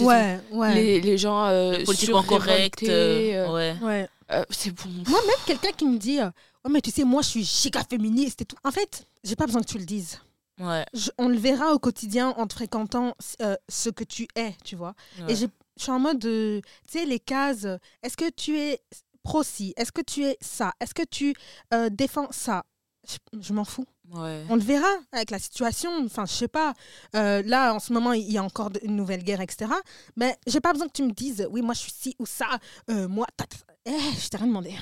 Ouais, 0.04 0.40
ouais. 0.50 0.74
les, 0.74 1.00
les 1.00 1.16
gens 1.16 1.44
euh, 1.46 1.78
Le 1.78 1.84
politiquement 1.84 2.22
correct. 2.24 2.80
surrévoltés, 2.80 3.36
euh, 3.36 3.46
euh, 3.48 3.52
ouais. 3.52 3.76
ouais. 3.86 4.08
Euh, 4.32 4.44
c'est 4.50 4.70
bon. 4.72 4.88
Moi-même, 5.08 5.36
quelqu'un 5.46 5.72
qui 5.72 5.84
me 5.86 5.98
dit 5.98 6.20
euh, 6.20 6.30
Oh, 6.64 6.68
mais 6.70 6.80
tu 6.80 6.90
sais, 6.90 7.04
moi, 7.04 7.22
je 7.22 7.28
suis 7.28 7.44
giga 7.44 7.82
féministe 7.88 8.42
et 8.42 8.44
tout. 8.44 8.56
En 8.64 8.70
fait, 8.70 9.06
j'ai 9.24 9.36
pas 9.36 9.46
besoin 9.46 9.62
que 9.62 9.66
tu 9.68 9.78
le 9.78 9.84
dises. 9.84 10.18
Ouais. 10.60 10.84
Je- 10.94 11.10
on 11.18 11.28
le 11.28 11.36
verra 11.38 11.72
au 11.74 11.78
quotidien 11.78 12.28
en 12.30 12.46
te 12.46 12.54
fréquentant 12.54 13.14
euh, 13.40 13.56
ce 13.68 13.90
que 13.90 14.04
tu 14.04 14.28
es, 14.36 14.54
tu 14.64 14.76
vois. 14.76 14.94
ouais. 15.20 15.32
Et 15.32 15.36
je 15.36 15.46
suis 15.76 15.90
en 15.90 15.98
mode, 15.98 16.18
de, 16.18 16.60
tu 16.90 16.98
sais, 16.98 17.04
les 17.06 17.18
cases. 17.18 17.66
Est-ce 18.02 18.16
que 18.16 18.30
tu 18.30 18.58
es 18.58 18.80
pro-ci 19.24 19.72
Est-ce 19.76 19.90
que 19.92 20.02
tu 20.02 20.24
es 20.24 20.36
ça? 20.40 20.72
Est-ce 20.80 20.94
que 20.94 21.02
tu 21.04 21.34
euh, 21.74 21.88
défends 21.90 22.28
ça? 22.30 22.64
Je, 23.08 23.16
je 23.40 23.52
m'en 23.52 23.64
fous. 23.64 23.86
Ouais. 24.12 24.44
On 24.48 24.54
le 24.54 24.62
verra 24.62 24.86
avec 25.10 25.30
la 25.32 25.40
situation. 25.40 25.90
Enfin, 26.04 26.26
je 26.26 26.32
sais 26.32 26.48
pas. 26.48 26.74
Là, 27.14 27.72
en 27.74 27.80
ce 27.80 27.92
moment, 27.92 28.12
il 28.12 28.30
y 28.30 28.38
a 28.38 28.44
encore 28.44 28.70
une 28.82 28.94
nouvelle 28.94 29.24
guerre, 29.24 29.40
etc. 29.40 29.72
Mais 30.16 30.36
j'ai 30.46 30.60
pas 30.60 30.72
besoin 30.72 30.86
que 30.86 30.92
tu 30.92 31.02
me 31.02 31.10
dises, 31.12 31.48
oui, 31.50 31.62
moi, 31.62 31.74
je 31.74 31.80
suis 31.80 31.92
ci 31.92 32.16
ou 32.20 32.26
ça. 32.26 32.46
Moi, 32.88 33.26
ta, 33.36 33.46
ta, 33.46 33.56
ta. 33.56 33.71
Eh, 33.86 33.90
je 34.20 34.28
t'ai 34.28 34.36
rien 34.36 34.46
demandé. 34.46 34.74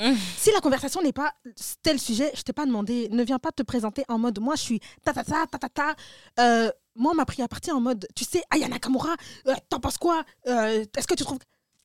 Mmh. 0.00 0.12
Si 0.38 0.50
la 0.52 0.60
conversation 0.60 1.02
n'est 1.02 1.12
pas 1.12 1.32
tel 1.82 2.00
sujet, 2.00 2.32
je 2.34 2.42
t'ai 2.42 2.52
pas 2.52 2.66
demandé. 2.66 3.08
Ne 3.10 3.22
viens 3.24 3.38
pas 3.38 3.52
te 3.52 3.62
présenter 3.62 4.04
en 4.08 4.18
mode, 4.18 4.38
moi, 4.40 4.54
je 4.56 4.62
suis 4.62 4.80
ta 5.04 5.12
ta 5.12 5.22
ta 5.24 5.46
ta 5.46 5.58
ta 5.58 5.68
ta. 5.68 5.94
Euh, 6.40 6.70
moi, 6.96 7.12
on 7.12 7.14
m'a 7.16 7.24
pris 7.24 7.42
à 7.42 7.48
partir 7.48 7.76
en 7.76 7.80
mode, 7.80 8.06
tu 8.14 8.24
sais, 8.24 8.42
Aya 8.50 8.68
Nakamura, 8.68 9.14
euh, 9.48 9.54
t'en 9.68 9.80
penses 9.80 9.98
quoi 9.98 10.24
Euh, 10.46 10.84
Est-ce 10.96 11.06
que 11.06 11.14
tu 11.14 11.24
trouves 11.24 11.38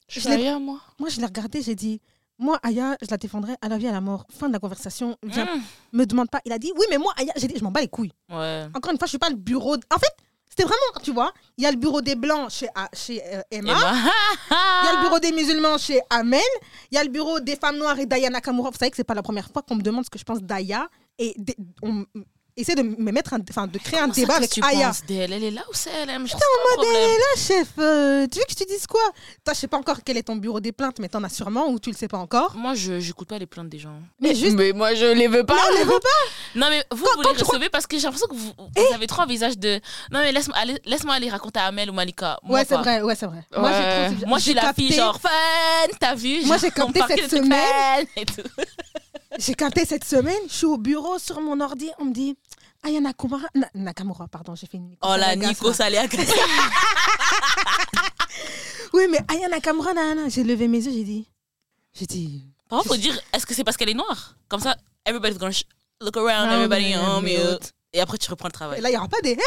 Je 0.07 0.19
je 0.19 0.29
ailleurs, 0.29 0.59
moi. 0.59 0.79
Moi, 0.99 1.09
je 1.09 1.19
l'ai 1.19 1.25
regardé, 1.25 1.61
j'ai 1.61 1.75
dit, 1.75 2.01
moi, 2.39 2.59
Aya, 2.63 2.97
je 3.01 3.07
la 3.11 3.17
défendrai 3.17 3.53
à 3.61 3.67
la 3.69 3.77
vie 3.77 3.85
et 3.85 3.89
à 3.89 3.93
la 3.93 4.01
mort. 4.01 4.25
Fin 4.31 4.47
de 4.47 4.53
la 4.53 4.59
conversation. 4.59 5.17
Viens, 5.23 5.45
Mmh. 5.45 5.61
me 5.93 6.05
demande 6.05 6.29
pas. 6.29 6.41
Il 6.45 6.51
a 6.51 6.59
dit, 6.59 6.71
oui, 6.77 6.85
mais 6.89 6.97
moi, 6.97 7.13
Aya, 7.17 7.33
j'ai 7.35 7.47
dit, 7.47 7.55
je 7.57 7.63
m'en 7.63 7.71
bats 7.71 7.81
les 7.81 7.87
couilles. 7.89 8.13
Ouais. 8.29 8.67
Encore 8.75 8.91
une 8.91 8.97
fois, 8.97 9.05
je 9.07 9.09
suis 9.11 9.17
pas 9.19 9.29
le 9.29 9.35
bureau. 9.35 9.77
d- 9.77 9.83
En 9.93 9.99
fait, 9.99 10.15
c'était 10.49 10.63
vraiment, 10.63 11.03
tu 11.03 11.13
vois, 11.13 11.31
il 11.57 11.63
y 11.63 11.67
a 11.67 11.71
le 11.71 11.77
bureau 11.77 12.01
des 12.01 12.15
blancs 12.15 12.49
chez, 12.49 12.67
ah, 12.75 12.89
chez 12.93 13.21
euh, 13.23 13.41
Emma. 13.51 13.71
Il 14.51 14.85
y 14.85 14.89
a 14.89 14.93
le 14.97 15.01
bureau 15.03 15.19
des 15.19 15.31
musulmans 15.31 15.77
chez 15.77 16.01
Amel. 16.09 16.41
Il 16.91 16.95
y 16.95 16.97
a 16.97 17.03
le 17.03 17.09
bureau 17.09 17.39
des 17.39 17.55
femmes 17.55 17.77
noires 17.77 17.97
et 17.99 18.05
d'Aya 18.05 18.29
Nakamura. 18.29 18.69
Vous 18.71 18.77
savez 18.77 18.89
que 18.91 18.97
c'est 18.97 19.03
pas 19.03 19.13
la 19.13 19.21
première 19.23 19.49
fois 19.49 19.61
qu'on 19.61 19.75
me 19.75 19.81
demande 19.81 20.05
ce 20.05 20.09
que 20.09 20.19
je 20.19 20.23
pense 20.25 20.41
d'Aya. 20.41 20.89
Et 21.17 21.33
des- 21.37 21.55
on 21.83 22.05
essaie 22.61 22.75
de 22.75 22.81
me 22.83 23.11
mettre, 23.11 23.33
un- 23.33 23.39
enfin, 23.49 23.67
de 23.67 23.77
créer 23.77 23.99
un 23.99 24.07
débat 24.07 24.35
avec 24.35 24.49
tu 24.49 24.61
Aya. 24.63 24.91
Elle 25.09 25.31
est 25.43 25.51
là 25.51 25.61
ou 25.69 25.73
c'est 25.73 25.89
elle 25.91 26.09
Je 26.09 26.13
en 26.13 26.17
mode, 26.17 26.85
elle 26.85 26.95
est 26.95 27.17
là, 27.17 27.25
chef. 27.37 27.67
euh, 27.79 28.27
tu 28.31 28.39
veux 28.39 28.45
que 28.45 28.51
je 28.51 28.55
te 28.55 28.67
dise 28.67 28.85
quoi? 28.87 29.01
Toi, 29.43 29.53
je 29.53 29.59
sais 29.59 29.67
pas 29.67 29.77
encore 29.77 29.97
quel 30.05 30.17
est 30.17 30.23
ton 30.23 30.35
bureau 30.35 30.59
des 30.59 30.71
plaintes, 30.71 30.99
mais 30.99 31.09
t'en 31.09 31.23
as 31.23 31.29
sûrement 31.29 31.67
ou 31.69 31.79
tu 31.79 31.89
le 31.91 31.95
sais 31.95 32.07
pas 32.07 32.17
encore. 32.17 32.55
Moi, 32.55 32.73
je 32.75 32.99
j'écoute 32.99 33.27
pas 33.27 33.37
les 33.37 33.45
plaintes 33.45 33.69
des 33.69 33.79
gens. 33.79 33.99
Mais 34.19 34.35
juste. 34.35 34.55
Mais 34.55 34.71
moi, 34.73 34.93
je 34.95 35.05
les 35.05 35.27
veux 35.27 35.45
pas. 35.45 35.55
Non, 35.55 35.61
on 35.71 35.77
les 35.77 35.83
veut 35.83 35.99
pas. 35.99 36.07
Non, 36.55 36.67
mais 36.69 36.83
vous, 36.91 37.03
Quand- 37.05 37.15
vous 37.17 37.21
quand 37.21 37.29
les 37.33 37.35
crois- 37.43 37.53
recevez 37.55 37.69
parce 37.69 37.85
que 37.87 37.95
j'ai 37.97 38.03
l'impression 38.03 38.27
que 38.27 38.33
vous, 38.35 38.51
vous 38.57 38.93
avez 38.93 39.05
trop 39.07 39.21
un 39.21 39.25
visage 39.27 39.57
de. 39.57 39.75
Non, 40.11 40.19
mais 40.19 40.31
laisse-moi 40.31 40.57
aller, 40.57 40.79
laisse-moi 40.85 41.13
aller 41.13 41.29
raconter 41.29 41.59
à 41.59 41.65
Amel 41.65 41.89
ou 41.89 41.93
Malika. 41.93 42.39
Moi, 42.43 42.59
Ouais, 42.59 42.65
c'est 42.67 42.75
vrai, 42.75 43.01
ouais, 43.01 43.15
c'est 43.15 43.27
vrai. 43.27 43.43
Ouais. 43.53 43.59
Moi, 43.59 43.71
j'ai 43.71 44.15
trop- 44.17 44.27
Moi, 44.27 44.37
je 44.39 44.43
suis 44.43 44.53
la 44.53 44.73
fille 44.73 44.91
genre 44.93 45.19
fun, 45.19 45.29
t'as 45.99 46.15
vu? 46.15 46.43
Moi, 46.45 46.57
j'ai 46.57 46.71
capté 46.71 47.01
cette 47.07 47.29
semaine. 47.29 48.05
Et. 49.39 49.41
J'ai 49.45 49.53
capté 49.55 49.85
cette 49.85 50.03
semaine, 50.03 50.41
je 50.47 50.53
suis 50.53 50.65
au 50.65 50.77
bureau 50.77 51.17
sur 51.17 51.39
mon 51.41 51.59
ordi, 51.61 51.89
on 51.99 52.05
me 52.05 52.13
dit 52.13 52.37
Aya 52.83 52.99
Nakamura, 53.01 53.47
Na- 53.55 53.69
Nakamura, 53.73 54.27
pardon, 54.27 54.55
j'ai 54.55 54.67
fait 54.67 54.77
une 54.77 54.95
Oh 55.01 55.15
la 55.17 55.35
Nico 55.35 55.73
ça 55.73 55.85
allait 55.85 55.97
agresser. 55.97 56.33
Oui, 58.93 59.03
mais 59.09 59.19
Aya 59.27 59.47
Nakamura, 59.49 59.93
nanana. 59.93 60.29
j'ai 60.29 60.43
levé 60.43 60.67
mes 60.67 60.83
yeux, 60.83 60.91
j'ai 60.91 61.03
dit. 61.03 61.27
J'ai 61.93 62.05
dit. 62.07 62.43
Par 62.67 62.79
contre, 62.79 62.89
faut 62.95 62.97
dire, 62.99 63.19
est-ce 63.33 63.45
que 63.45 63.53
c'est 63.53 63.63
parce 63.63 63.77
qu'elle 63.77 63.89
est 63.89 63.93
noire? 63.93 64.35
Comme 64.47 64.59
ça, 64.61 64.75
everybody's 65.05 65.37
gonna 65.37 65.51
sh- 65.51 65.63
look 66.01 66.17
around, 66.17 66.47
Ah, 66.49 66.55
everybody 66.55 66.95
on 66.97 67.21
mute. 67.21 67.71
Et 67.93 67.99
après, 68.01 68.17
tu 68.17 68.29
reprends 68.31 68.47
le 68.47 68.51
Et 68.51 68.53
travail. 68.53 68.81
là, 68.81 68.89
il 68.89 68.93
n'y 68.93 68.97
aura 68.97 69.07
pas 69.07 69.21
des. 69.21 69.31
Hey, 69.31 69.37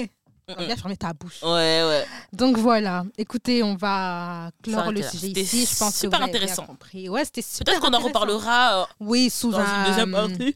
hey 0.00 0.02
Mm, 0.02 0.25
On 0.48 0.54
va 0.54 0.62
mm. 0.62 0.66
bien 0.66 0.76
fermer 0.76 0.96
ta 0.96 1.12
bouche. 1.12 1.42
Ouais, 1.42 1.48
ouais. 1.48 2.04
Donc 2.32 2.56
voilà, 2.56 3.04
écoutez, 3.18 3.64
on 3.64 3.74
va 3.74 4.52
clore 4.62 4.92
le 4.92 5.02
sujet 5.02 5.30
ici. 5.30 5.66
Je 5.68 5.76
pense 5.76 5.94
que 5.94 5.98
super 5.98 6.20
vous 6.20 6.22
avez 6.22 6.32
bien 6.32 6.40
intéressant. 6.40 6.66
compris. 6.66 7.08
Ouais, 7.08 7.24
c'était 7.24 7.42
super. 7.42 7.74
Peut-être 7.74 7.80
qu'on 7.80 7.96
en 7.96 8.00
reparlera 8.00 8.82
euh, 8.82 8.84
Oui, 9.00 9.28
sous 9.28 9.50
dans 9.50 9.58
un. 9.58 9.80
une 9.82 9.88
deuxième 9.88 10.12
partie. 10.12 10.54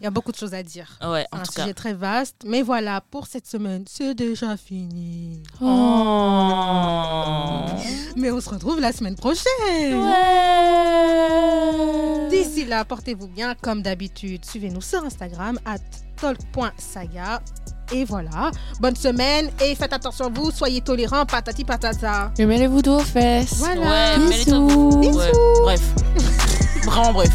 Il 0.00 0.04
y 0.04 0.06
a 0.06 0.10
beaucoup 0.10 0.32
de 0.32 0.36
choses 0.38 0.54
à 0.54 0.62
dire. 0.62 0.88
Ouais, 1.02 1.26
en 1.30 1.40
un 1.40 1.42
tout 1.42 1.52
cas. 1.52 1.62
sujet 1.62 1.74
très 1.74 1.92
vaste. 1.92 2.36
Mais 2.46 2.62
voilà, 2.62 3.02
pour 3.02 3.26
cette 3.26 3.46
semaine, 3.46 3.84
c'est 3.86 4.14
déjà 4.14 4.56
fini. 4.56 5.42
Oh. 5.60 5.66
Mais 8.16 8.30
on 8.30 8.40
se 8.40 8.48
retrouve 8.48 8.80
la 8.80 8.92
semaine 8.92 9.16
prochaine. 9.16 9.44
D'ici 12.30 12.64
là, 12.64 12.86
portez-vous 12.86 13.28
bien 13.28 13.54
comme 13.56 13.82
d'habitude. 13.82 14.46
Suivez-nous 14.46 14.80
sur 14.80 15.04
Instagram 15.04 15.60
at 15.66 15.80
talk.saga. 16.16 17.42
Et 17.92 18.04
voilà. 18.04 18.50
Bonne 18.80 18.96
semaine 18.96 19.50
et 19.64 19.74
faites 19.74 19.92
attention 19.92 20.26
à 20.26 20.28
vous. 20.28 20.50
Soyez 20.50 20.80
tolérants, 20.80 21.24
patati 21.26 21.64
patata. 21.64 22.32
Et 22.38 22.44
mêlez-vous 22.46 22.82
d'eau 22.82 22.96
aux 22.96 23.00
fesses. 23.00 23.54
Voilà. 23.56 23.80
Ouais, 24.18 24.28
Bisous. 24.30 24.98
Bisous. 24.98 25.18
Ouais, 25.18 25.32
bref. 25.62 25.80
Vraiment 26.84 27.12
bref. 27.12 27.30